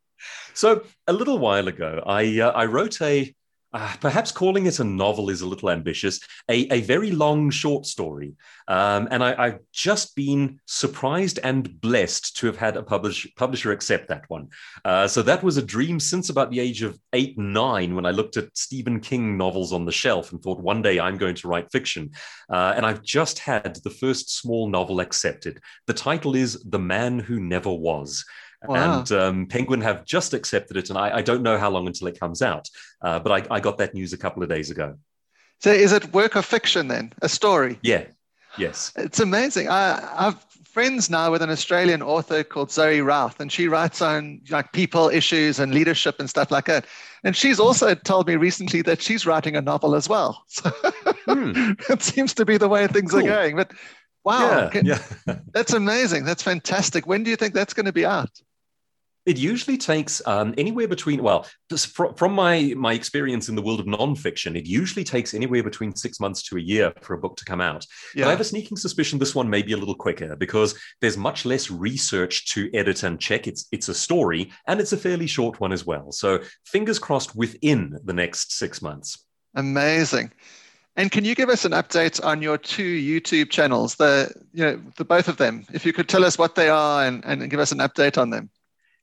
so 0.54 0.84
a 1.06 1.12
little 1.12 1.38
while 1.38 1.68
ago, 1.68 2.02
I 2.06 2.40
uh, 2.40 2.50
I 2.50 2.66
wrote 2.66 3.00
a 3.00 3.34
uh, 3.72 3.94
perhaps 4.00 4.32
calling 4.32 4.66
it 4.66 4.80
a 4.80 4.84
novel 4.84 5.30
is 5.30 5.40
a 5.40 5.46
little 5.46 5.70
ambitious, 5.70 6.20
a, 6.48 6.72
a 6.72 6.80
very 6.82 7.10
long 7.10 7.50
short 7.50 7.86
story. 7.86 8.34
Um, 8.68 9.08
and 9.10 9.24
I, 9.24 9.50
have 9.50 9.60
just 9.72 10.14
been 10.14 10.60
surprised 10.66 11.38
and 11.42 11.80
blessed 11.80 12.36
to 12.36 12.46
have 12.46 12.56
had 12.56 12.76
a 12.76 12.82
publish, 12.82 13.26
publisher 13.36 13.72
accept 13.72 14.08
that 14.08 14.24
one. 14.28 14.48
Uh, 14.84 15.08
so 15.08 15.22
that 15.22 15.42
was 15.42 15.56
a 15.56 15.62
dream 15.62 15.98
since 15.98 16.28
about 16.28 16.50
the 16.50 16.60
age 16.60 16.82
of 16.82 16.98
eight, 17.12 17.38
nine, 17.38 17.94
when 17.94 18.06
I 18.06 18.10
looked 18.10 18.36
at 18.36 18.56
Stephen 18.56 19.00
King 19.00 19.36
novels 19.36 19.72
on 19.72 19.84
the 19.84 19.92
shelf 19.92 20.32
and 20.32 20.42
thought 20.42 20.60
one 20.60 20.82
day 20.82 21.00
I'm 21.00 21.16
going 21.16 21.34
to 21.36 21.48
write 21.48 21.72
fiction. 21.72 22.10
Uh, 22.50 22.74
and 22.76 22.84
I've 22.84 23.02
just 23.02 23.38
had 23.38 23.76
the 23.84 23.90
first 23.90 24.38
small 24.38 24.68
novel 24.68 25.00
accepted. 25.00 25.60
The 25.86 25.94
title 25.94 26.34
is 26.34 26.62
The 26.62 26.78
Man 26.78 27.18
Who 27.18 27.40
Never 27.40 27.72
Was. 27.72 28.24
Wow. 28.66 29.00
And 29.00 29.12
um, 29.12 29.46
Penguin 29.46 29.80
have 29.80 30.04
just 30.04 30.34
accepted 30.34 30.76
it, 30.76 30.90
and 30.90 30.98
I, 30.98 31.18
I, 31.18 31.22
don't 31.22 31.42
know 31.42 31.58
how 31.58 31.70
long 31.70 31.86
until 31.86 32.06
it 32.06 32.18
comes 32.18 32.42
out. 32.42 32.68
Uh, 33.00 33.18
but 33.18 33.32
I, 33.32 33.56
I, 33.56 33.60
got 33.60 33.78
that 33.78 33.92
news 33.92 34.12
a 34.12 34.18
couple 34.18 34.42
of 34.42 34.48
days 34.48 34.70
ago. 34.70 34.96
So, 35.60 35.70
is 35.72 35.92
it 35.92 36.12
work 36.12 36.36
of 36.36 36.44
fiction 36.44 36.88
then? 36.88 37.12
A 37.22 37.28
story? 37.28 37.78
Yeah. 37.82 38.04
Yes. 38.58 38.92
It's 38.96 39.18
amazing. 39.18 39.68
I, 39.68 40.26
I've 40.26 40.44
friends 40.72 41.10
now 41.10 41.30
with 41.30 41.42
an 41.42 41.50
Australian 41.50 42.00
author 42.00 42.42
called 42.42 42.72
Zoe 42.72 43.02
Routh, 43.02 43.40
and 43.40 43.52
she 43.52 43.68
writes 43.68 44.00
on 44.00 44.40
like 44.48 44.72
people 44.72 45.10
issues 45.10 45.58
and 45.58 45.74
leadership 45.74 46.16
and 46.18 46.28
stuff 46.30 46.50
like 46.50 46.64
that. 46.64 46.86
And 47.24 47.36
she's 47.36 47.60
also 47.60 47.94
told 47.94 48.26
me 48.26 48.36
recently 48.36 48.80
that 48.82 49.02
she's 49.02 49.26
writing 49.26 49.54
a 49.54 49.60
novel 49.60 49.94
as 49.94 50.08
well. 50.08 50.44
So 50.52 50.70
hmm. 51.34 51.72
it 51.88 52.02
seems 52.02 52.34
to 52.34 52.44
be 52.44 52.56
the 52.56 52.68
way 52.68 52.86
things 52.88 53.12
cool. 53.12 53.20
are 53.20 53.28
going. 53.28 53.56
But 53.56 53.72
wow, 54.24 54.70
yeah, 54.74 54.98
yeah. 55.26 55.38
that's 55.52 55.72
amazing. 55.72 56.24
That's 56.24 56.42
fantastic. 56.42 57.06
When 57.06 57.22
do 57.22 57.30
you 57.30 57.36
think 57.36 57.54
that's 57.54 57.74
going 57.74 57.86
to 57.86 57.92
be 57.92 58.04
out? 58.04 58.30
It 59.24 59.38
usually 59.38 59.78
takes 59.78 60.20
um, 60.26 60.52
anywhere 60.58 60.88
between, 60.88 61.22
well, 61.22 61.46
from 62.16 62.32
my, 62.32 62.74
my 62.76 62.92
experience 62.92 63.48
in 63.48 63.54
the 63.54 63.62
world 63.62 63.78
of 63.78 63.86
nonfiction, 63.86 64.56
it 64.56 64.66
usually 64.66 65.04
takes 65.04 65.32
anywhere 65.32 65.62
between 65.62 65.94
six 65.94 66.18
months 66.18 66.42
to 66.44 66.56
a 66.56 66.60
year 66.60 66.92
for 67.02 67.14
a 67.14 67.18
book 67.18 67.36
to 67.36 67.44
come 67.44 67.60
out. 67.60 67.86
Yeah. 68.14 68.24
But 68.24 68.28
I 68.28 68.30
have 68.32 68.40
a 68.40 68.44
sneaking 68.44 68.76
suspicion 68.76 69.18
this 69.18 69.34
one 69.34 69.48
may 69.48 69.62
be 69.62 69.72
a 69.72 69.76
little 69.76 69.94
quicker 69.94 70.34
because 70.34 70.78
there's 71.00 71.16
much 71.16 71.44
less 71.44 71.70
research 71.70 72.52
to 72.54 72.68
edit 72.74 73.04
and 73.04 73.20
check. 73.20 73.46
It's, 73.46 73.66
it's 73.70 73.88
a 73.88 73.94
story 73.94 74.50
and 74.66 74.80
it's 74.80 74.92
a 74.92 74.96
fairly 74.96 75.28
short 75.28 75.60
one 75.60 75.72
as 75.72 75.86
well. 75.86 76.10
So 76.10 76.40
fingers 76.66 76.98
crossed 76.98 77.36
within 77.36 77.98
the 78.04 78.12
next 78.12 78.52
six 78.58 78.82
months. 78.82 79.24
Amazing. 79.54 80.32
And 80.96 81.10
can 81.10 81.24
you 81.24 81.34
give 81.34 81.48
us 81.48 81.64
an 81.64 81.72
update 81.72 82.22
on 82.22 82.42
your 82.42 82.58
two 82.58 82.82
YouTube 82.82 83.50
channels, 83.50 83.94
the 83.94 84.30
you 84.52 84.64
know 84.64 84.82
the 84.96 85.04
both 85.04 85.28
of 85.28 85.38
them? 85.38 85.64
If 85.72 85.86
you 85.86 85.92
could 85.92 86.08
tell 86.08 86.24
us 86.24 86.36
what 86.36 86.54
they 86.54 86.68
are 86.68 87.06
and, 87.06 87.24
and 87.24 87.48
give 87.48 87.60
us 87.60 87.72
an 87.72 87.78
update 87.78 88.18
on 88.18 88.28
them. 88.28 88.50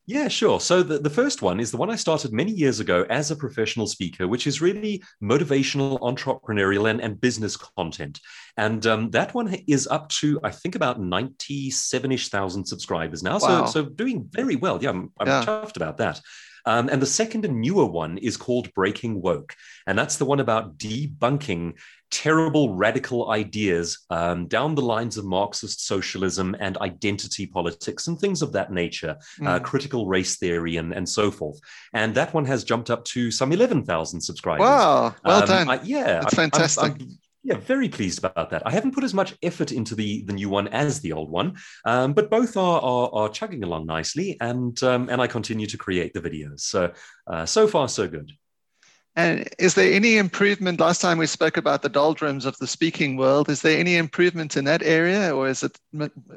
Yeah, 0.10 0.28
sure. 0.28 0.60
So 0.60 0.82
the, 0.82 0.98
the 0.98 1.10
first 1.12 1.44
one 1.44 1.60
is 1.60 1.70
the 1.70 1.78
one 1.78 1.92
I 1.92 1.96
started 1.96 2.34
many 2.34 2.52
years 2.52 2.80
ago 2.80 3.06
as 3.12 3.30
a 3.30 3.36
professional 3.36 3.86
speaker, 3.86 4.28
which 4.28 4.48
is 4.48 4.60
really 4.60 5.04
motivational, 5.22 6.00
entrepreneurial, 6.00 6.90
and, 6.90 7.00
and 7.00 7.22
business 7.22 7.56
content. 7.56 8.20
And 8.58 8.88
um, 8.88 9.12
that 9.12 9.36
one 9.36 9.56
is 9.68 9.86
up 9.86 10.10
to, 10.10 10.40
I 10.44 10.50
think, 10.50 10.74
about 10.74 11.00
97 11.00 12.12
ish 12.12 12.30
thousand 12.30 12.66
subscribers 12.66 13.22
now. 13.22 13.38
Wow. 13.38 13.66
So, 13.66 13.84
so 13.84 13.90
doing 13.90 14.28
very 14.32 14.56
well. 14.56 14.82
Yeah, 14.82 14.90
I'm, 14.90 15.12
I'm 15.20 15.28
yeah. 15.28 15.46
chuffed 15.46 15.76
about 15.76 15.98
that. 15.98 16.20
Um, 16.66 16.90
and 16.90 17.00
the 17.00 17.06
second 17.06 17.46
and 17.46 17.62
newer 17.62 17.86
one 17.86 18.18
is 18.18 18.36
called 18.36 18.74
Breaking 18.74 19.22
Woke. 19.22 19.56
And 19.86 19.98
that's 19.98 20.18
the 20.18 20.26
one 20.26 20.40
about 20.40 20.80
debunking 20.80 21.78
terrible 22.12 22.76
radical 22.76 23.32
ideas 23.32 24.06
um, 24.10 24.48
down 24.48 24.76
the 24.76 24.82
lines 24.82 25.18
of 25.18 25.26
Marxist 25.26 25.86
socialism 25.86 26.56
and 26.60 26.78
identity 26.78 27.46
politics 27.46 28.08
and 28.08 28.20
things 28.20 28.42
of 28.42 28.52
that 28.54 28.72
nature, 28.72 29.18
mm. 29.40 29.48
uh, 29.48 29.60
hmm. 29.60 29.66
critical 29.66 30.08
race 30.08 30.38
theory 30.38 30.78
and, 30.78 30.94
and 30.94 31.08
so 31.08 31.32
forth. 31.32 31.60
And 31.94 32.16
that 32.16 32.34
one 32.34 32.46
has 32.46 32.64
jumped 32.64 32.90
up 32.90 33.06
to 33.06 33.32
some 33.32 33.52
11,000 33.52 34.22
subscribers. 34.22 34.62
Wow, 34.62 35.16
well 35.24 35.42
um, 35.42 35.48
done. 35.48 35.70
I, 35.70 35.82
yeah. 35.84 36.20
That's 36.22 36.36
fantastic. 36.36 36.84
I'm, 36.84 36.92
I'm, 37.00 37.18
yeah, 37.44 37.56
very 37.56 37.88
pleased 37.88 38.20
about 38.20 38.50
that. 38.50 38.64
I 38.66 38.72
haven't 38.72 38.94
put 38.94 39.04
as 39.04 39.14
much 39.14 39.34
effort 39.42 39.72
into 39.72 39.96
the 39.96 40.24
the 40.26 40.34
new 40.34 40.50
one 40.50 40.68
as 40.68 41.00
the 41.00 41.14
old 41.14 41.32
one, 41.32 41.56
um, 41.86 42.14
but 42.14 42.30
both 42.30 42.58
are, 42.58 42.82
are, 42.82 43.10
are 43.14 43.30
chugging 43.30 43.64
along 43.64 43.86
nicely, 43.86 44.38
and 44.42 44.82
um, 44.84 45.08
and 45.10 45.22
I 45.22 45.28
continue 45.28 45.66
to 45.68 45.78
create 45.78 46.14
the 46.14 46.20
videos. 46.20 46.60
So 46.62 46.92
uh, 47.28 47.46
so 47.46 47.66
far 47.66 47.88
so 47.88 48.10
good. 48.10 48.32
And 49.16 49.50
is 49.58 49.74
there 49.74 49.92
any 49.92 50.18
improvement? 50.18 50.80
Last 50.80 51.02
time 51.02 51.18
we 51.18 51.26
spoke 51.26 51.58
about 51.58 51.82
the 51.82 51.90
doldrums 51.90 52.46
of 52.46 52.58
the 52.58 52.68
speaking 52.68 53.18
world. 53.18 53.50
Is 53.50 53.62
there 53.62 53.78
any 53.78 53.98
improvement 53.98 54.56
in 54.56 54.66
that 54.66 54.84
area, 54.84 55.36
or 55.36 55.50
is 55.50 55.64
it 55.64 55.78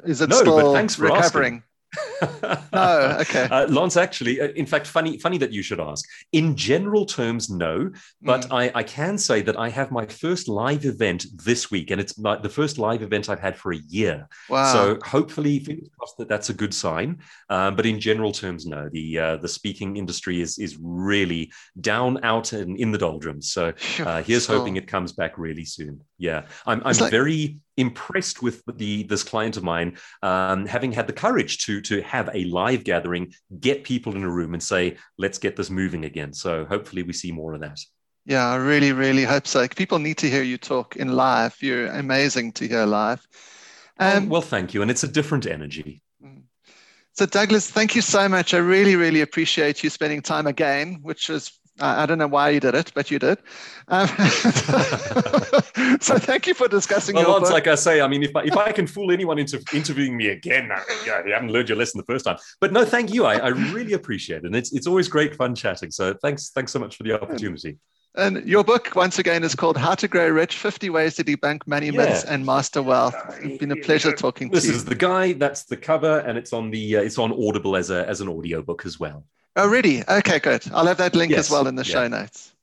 is 0.05 0.21
it 0.21 0.29
no, 0.29 0.35
still 0.37 0.73
thanks 0.73 0.95
for 0.95 1.03
recovering? 1.03 1.55
Asking. 1.55 1.63
no, 2.73 3.17
okay. 3.21 3.47
Uh, 3.49 3.67
Lance, 3.67 3.97
actually, 3.97 4.41
uh, 4.41 4.47
in 4.49 4.65
fact, 4.65 4.87
funny, 4.87 5.17
funny 5.17 5.37
that 5.37 5.51
you 5.51 5.61
should 5.61 5.79
ask. 5.79 6.07
In 6.31 6.55
general 6.55 7.05
terms, 7.05 7.49
no, 7.49 7.91
but 8.21 8.41
mm. 8.41 8.55
I, 8.55 8.71
I 8.79 8.83
can 8.83 9.17
say 9.17 9.41
that 9.41 9.57
I 9.57 9.69
have 9.69 9.91
my 9.91 10.05
first 10.05 10.47
live 10.47 10.85
event 10.85 11.25
this 11.43 11.69
week, 11.69 11.91
and 11.91 11.99
it's 11.99 12.17
my, 12.17 12.37
the 12.37 12.49
first 12.49 12.77
live 12.77 13.01
event 13.01 13.29
I've 13.29 13.39
had 13.39 13.57
for 13.57 13.73
a 13.73 13.77
year. 13.77 14.27
Wow! 14.49 14.71
So 14.73 14.99
hopefully, 15.05 15.59
fingers 15.59 15.89
crossed 15.97 16.17
that 16.17 16.29
that's 16.29 16.49
a 16.49 16.53
good 16.53 16.73
sign. 16.73 17.19
Um, 17.49 17.75
but 17.75 17.85
in 17.85 17.99
general 17.99 18.31
terms, 18.31 18.65
no. 18.65 18.89
The 18.91 19.19
uh, 19.19 19.37
the 19.37 19.47
speaking 19.47 19.97
industry 19.97 20.41
is 20.41 20.57
is 20.57 20.77
really 20.81 21.51
down, 21.79 22.23
out, 22.23 22.53
and 22.53 22.77
in 22.77 22.91
the 22.91 22.97
doldrums. 22.97 23.51
So 23.51 23.73
uh, 23.99 24.23
here's 24.23 24.45
hoping 24.45 24.77
it 24.77 24.87
comes 24.87 25.11
back 25.11 25.37
really 25.37 25.65
soon. 25.65 26.01
Yeah, 26.17 26.43
I'm 26.65 26.81
I'm 26.85 26.97
like- 26.97 27.11
very 27.11 27.59
impressed 27.77 28.43
with 28.43 28.61
the 28.75 29.03
this 29.03 29.23
client 29.23 29.57
of 29.57 29.63
mine 29.63 29.97
um, 30.21 30.67
having 30.67 30.91
had 30.91 31.07
the 31.07 31.13
courage 31.13 31.65
to 31.65 31.81
to 31.81 32.01
have 32.03 32.29
a 32.33 32.45
live 32.45 32.83
gathering 32.83 33.33
get 33.59 33.83
people 33.83 34.15
in 34.15 34.23
a 34.23 34.29
room 34.29 34.53
and 34.53 34.61
say 34.61 34.95
let's 35.17 35.37
get 35.37 35.55
this 35.55 35.69
moving 35.69 36.05
again. 36.05 36.33
So 36.33 36.65
hopefully 36.65 37.03
we 37.03 37.13
see 37.13 37.31
more 37.31 37.53
of 37.53 37.61
that. 37.61 37.79
Yeah 38.25 38.47
i 38.47 38.55
really 38.55 38.93
really 38.93 39.23
hope 39.23 39.47
so. 39.47 39.67
People 39.67 39.99
need 39.99 40.17
to 40.19 40.29
hear 40.29 40.43
you 40.43 40.57
talk 40.57 40.95
in 40.95 41.13
live. 41.13 41.55
You're 41.61 41.87
amazing 41.87 42.53
to 42.53 42.67
hear 42.67 42.85
live. 42.85 43.25
Oh, 43.99 44.17
um, 44.17 44.29
well 44.29 44.41
thank 44.41 44.73
you. 44.73 44.81
And 44.81 44.91
it's 44.91 45.03
a 45.03 45.07
different 45.07 45.45
energy. 45.45 46.01
Mm. 46.23 46.43
so 47.13 47.25
douglas 47.25 47.69
thank 47.69 47.95
you 47.95 48.01
so 48.01 48.29
much. 48.29 48.53
I 48.53 48.59
really 48.59 48.95
really 48.95 49.21
appreciate 49.21 49.83
you 49.83 49.89
spending 49.89 50.21
time 50.21 50.47
again 50.47 50.99
which 51.01 51.29
is 51.29 51.51
I, 51.79 52.05
don't 52.05 52.19
know 52.19 52.27
why 52.27 52.49
you 52.49 52.59
did 52.59 52.75
it, 52.75 52.91
but 52.93 53.09
you 53.09 53.17
did. 53.17 53.39
Um, 53.87 54.07
so 55.99 56.17
thank 56.19 56.45
you 56.45 56.53
for 56.53 56.67
discussing. 56.67 57.15
Well, 57.15 57.31
Lance, 57.31 57.49
like 57.49 57.67
I 57.67 57.75
say, 57.75 58.01
I 58.01 58.07
mean, 58.07 58.21
if 58.21 58.35
I, 58.35 58.43
if 58.43 58.55
I 58.55 58.71
can 58.71 58.85
fool 58.85 59.11
anyone 59.11 59.39
into 59.39 59.63
interviewing 59.73 60.15
me 60.15 60.27
again, 60.29 60.69
yeah, 61.05 61.25
you 61.25 61.33
haven't 61.33 61.51
learned 61.51 61.69
your 61.69 61.77
lesson 61.77 61.97
the 61.97 62.05
first 62.05 62.25
time. 62.25 62.37
But 62.61 62.73
no, 62.73 62.85
thank 62.85 63.11
you. 63.11 63.25
I, 63.25 63.37
I 63.37 63.47
really 63.47 63.93
appreciate 63.93 64.37
it, 64.37 64.45
and 64.45 64.55
it's 64.55 64.71
it's 64.71 64.85
always 64.85 65.07
great 65.07 65.35
fun 65.35 65.55
chatting. 65.55 65.89
So 65.89 66.13
thanks 66.21 66.51
thanks 66.51 66.71
so 66.71 66.79
much 66.79 66.95
for 66.95 67.03
the 67.03 67.19
opportunity. 67.19 67.79
And 68.15 68.47
your 68.47 68.63
book, 68.63 68.91
once 68.95 69.17
again, 69.17 69.43
is 69.43 69.55
called 69.55 69.75
How 69.75 69.95
to 69.95 70.07
Grow 70.07 70.29
Rich 70.29 70.57
50 70.57 70.91
Ways 70.91 71.15
to 71.15 71.23
Debunk 71.23 71.65
Money 71.65 71.87
yeah. 71.87 71.97
Myths 71.97 72.23
and 72.23 72.45
Master 72.45 72.83
Wealth. 72.83 73.15
It's 73.41 73.57
been 73.57 73.71
a 73.71 73.75
pleasure 73.75 74.11
talking 74.11 74.49
this 74.51 74.61
to 74.61 74.67
you. 74.67 74.73
This 74.73 74.81
is 74.83 74.85
the 74.85 74.93
guy, 74.93 75.33
that's 75.33 75.63
the 75.63 75.77
cover, 75.77 76.19
and 76.19 76.37
it's 76.37 76.53
on 76.53 76.69
the 76.69 76.97
uh, 76.97 77.01
it's 77.01 77.17
on 77.17 77.31
Audible 77.31 77.75
as, 77.75 77.89
a, 77.89 78.07
as 78.07 78.21
an 78.21 78.29
audio 78.29 78.61
book 78.61 78.85
as 78.85 78.99
well. 78.99 79.25
Oh, 79.55 79.67
really? 79.67 80.07
Okay, 80.07 80.39
good. 80.39 80.63
I'll 80.73 80.87
have 80.87 80.97
that 80.97 81.15
link 81.15 81.31
yes. 81.31 81.41
as 81.41 81.51
well 81.51 81.67
in 81.67 81.75
the 81.75 81.85
yeah. 81.85 81.93
show 81.93 82.07
notes. 82.07 82.53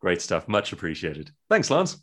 Great 0.00 0.22
stuff. 0.22 0.48
Much 0.48 0.72
appreciated. 0.72 1.30
Thanks, 1.50 1.70
Lance. 1.70 1.98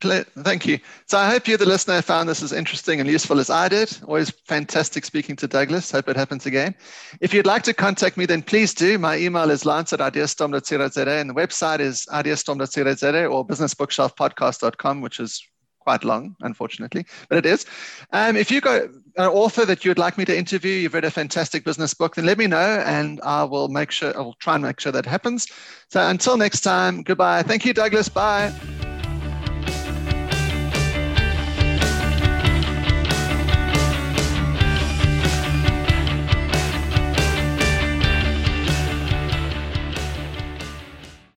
Thank 0.00 0.66
you. 0.66 0.78
So 1.06 1.16
I 1.16 1.30
hope 1.30 1.48
you, 1.48 1.56
the 1.56 1.64
listener, 1.64 2.02
found 2.02 2.28
this 2.28 2.42
as 2.42 2.52
interesting 2.52 3.00
and 3.00 3.08
useful 3.08 3.40
as 3.40 3.48
I 3.48 3.68
did. 3.68 3.96
Always 4.06 4.30
fantastic 4.46 5.06
speaking 5.06 5.36
to 5.36 5.48
Douglas. 5.48 5.90
Hope 5.90 6.08
it 6.10 6.16
happens 6.16 6.44
again. 6.44 6.74
If 7.22 7.32
you'd 7.32 7.46
like 7.46 7.62
to 7.62 7.72
contact 7.72 8.18
me, 8.18 8.26
then 8.26 8.42
please 8.42 8.74
do. 8.74 8.98
My 8.98 9.16
email 9.16 9.50
is 9.50 9.64
lance 9.64 9.94
at 9.94 10.00
ideastorm.co.za 10.00 11.10
and 11.10 11.30
the 11.30 11.34
website 11.34 11.80
is 11.80 12.06
ideastorm.co.za 12.12 13.26
or 13.26 13.46
businessbookshelfpodcast.com, 13.46 15.00
which 15.00 15.18
is 15.18 15.42
quite 15.86 16.02
long, 16.02 16.34
unfortunately, 16.40 17.06
but 17.28 17.38
it 17.38 17.46
is. 17.46 17.64
Um, 18.12 18.36
if 18.36 18.50
you 18.50 18.60
got 18.60 18.82
an 18.82 19.28
author 19.28 19.64
that 19.64 19.84
you 19.84 19.90
would 19.90 20.00
like 20.00 20.18
me 20.18 20.24
to 20.24 20.36
interview, 20.36 20.72
you've 20.72 20.94
read 20.94 21.04
a 21.04 21.12
fantastic 21.12 21.64
business 21.64 21.94
book, 21.94 22.16
then 22.16 22.26
let 22.26 22.38
me 22.38 22.48
know 22.48 22.82
and 22.84 23.20
I 23.22 23.44
will 23.44 23.68
make 23.68 23.92
sure, 23.92 24.12
I 24.16 24.20
will 24.20 24.34
try 24.40 24.56
and 24.56 24.64
make 24.64 24.80
sure 24.80 24.90
that 24.90 25.06
happens. 25.06 25.46
So 25.88 26.04
until 26.08 26.36
next 26.36 26.62
time, 26.62 27.02
goodbye. 27.04 27.44
Thank 27.44 27.64
you, 27.64 27.72
Douglas. 27.72 28.08
Bye. 28.08 28.52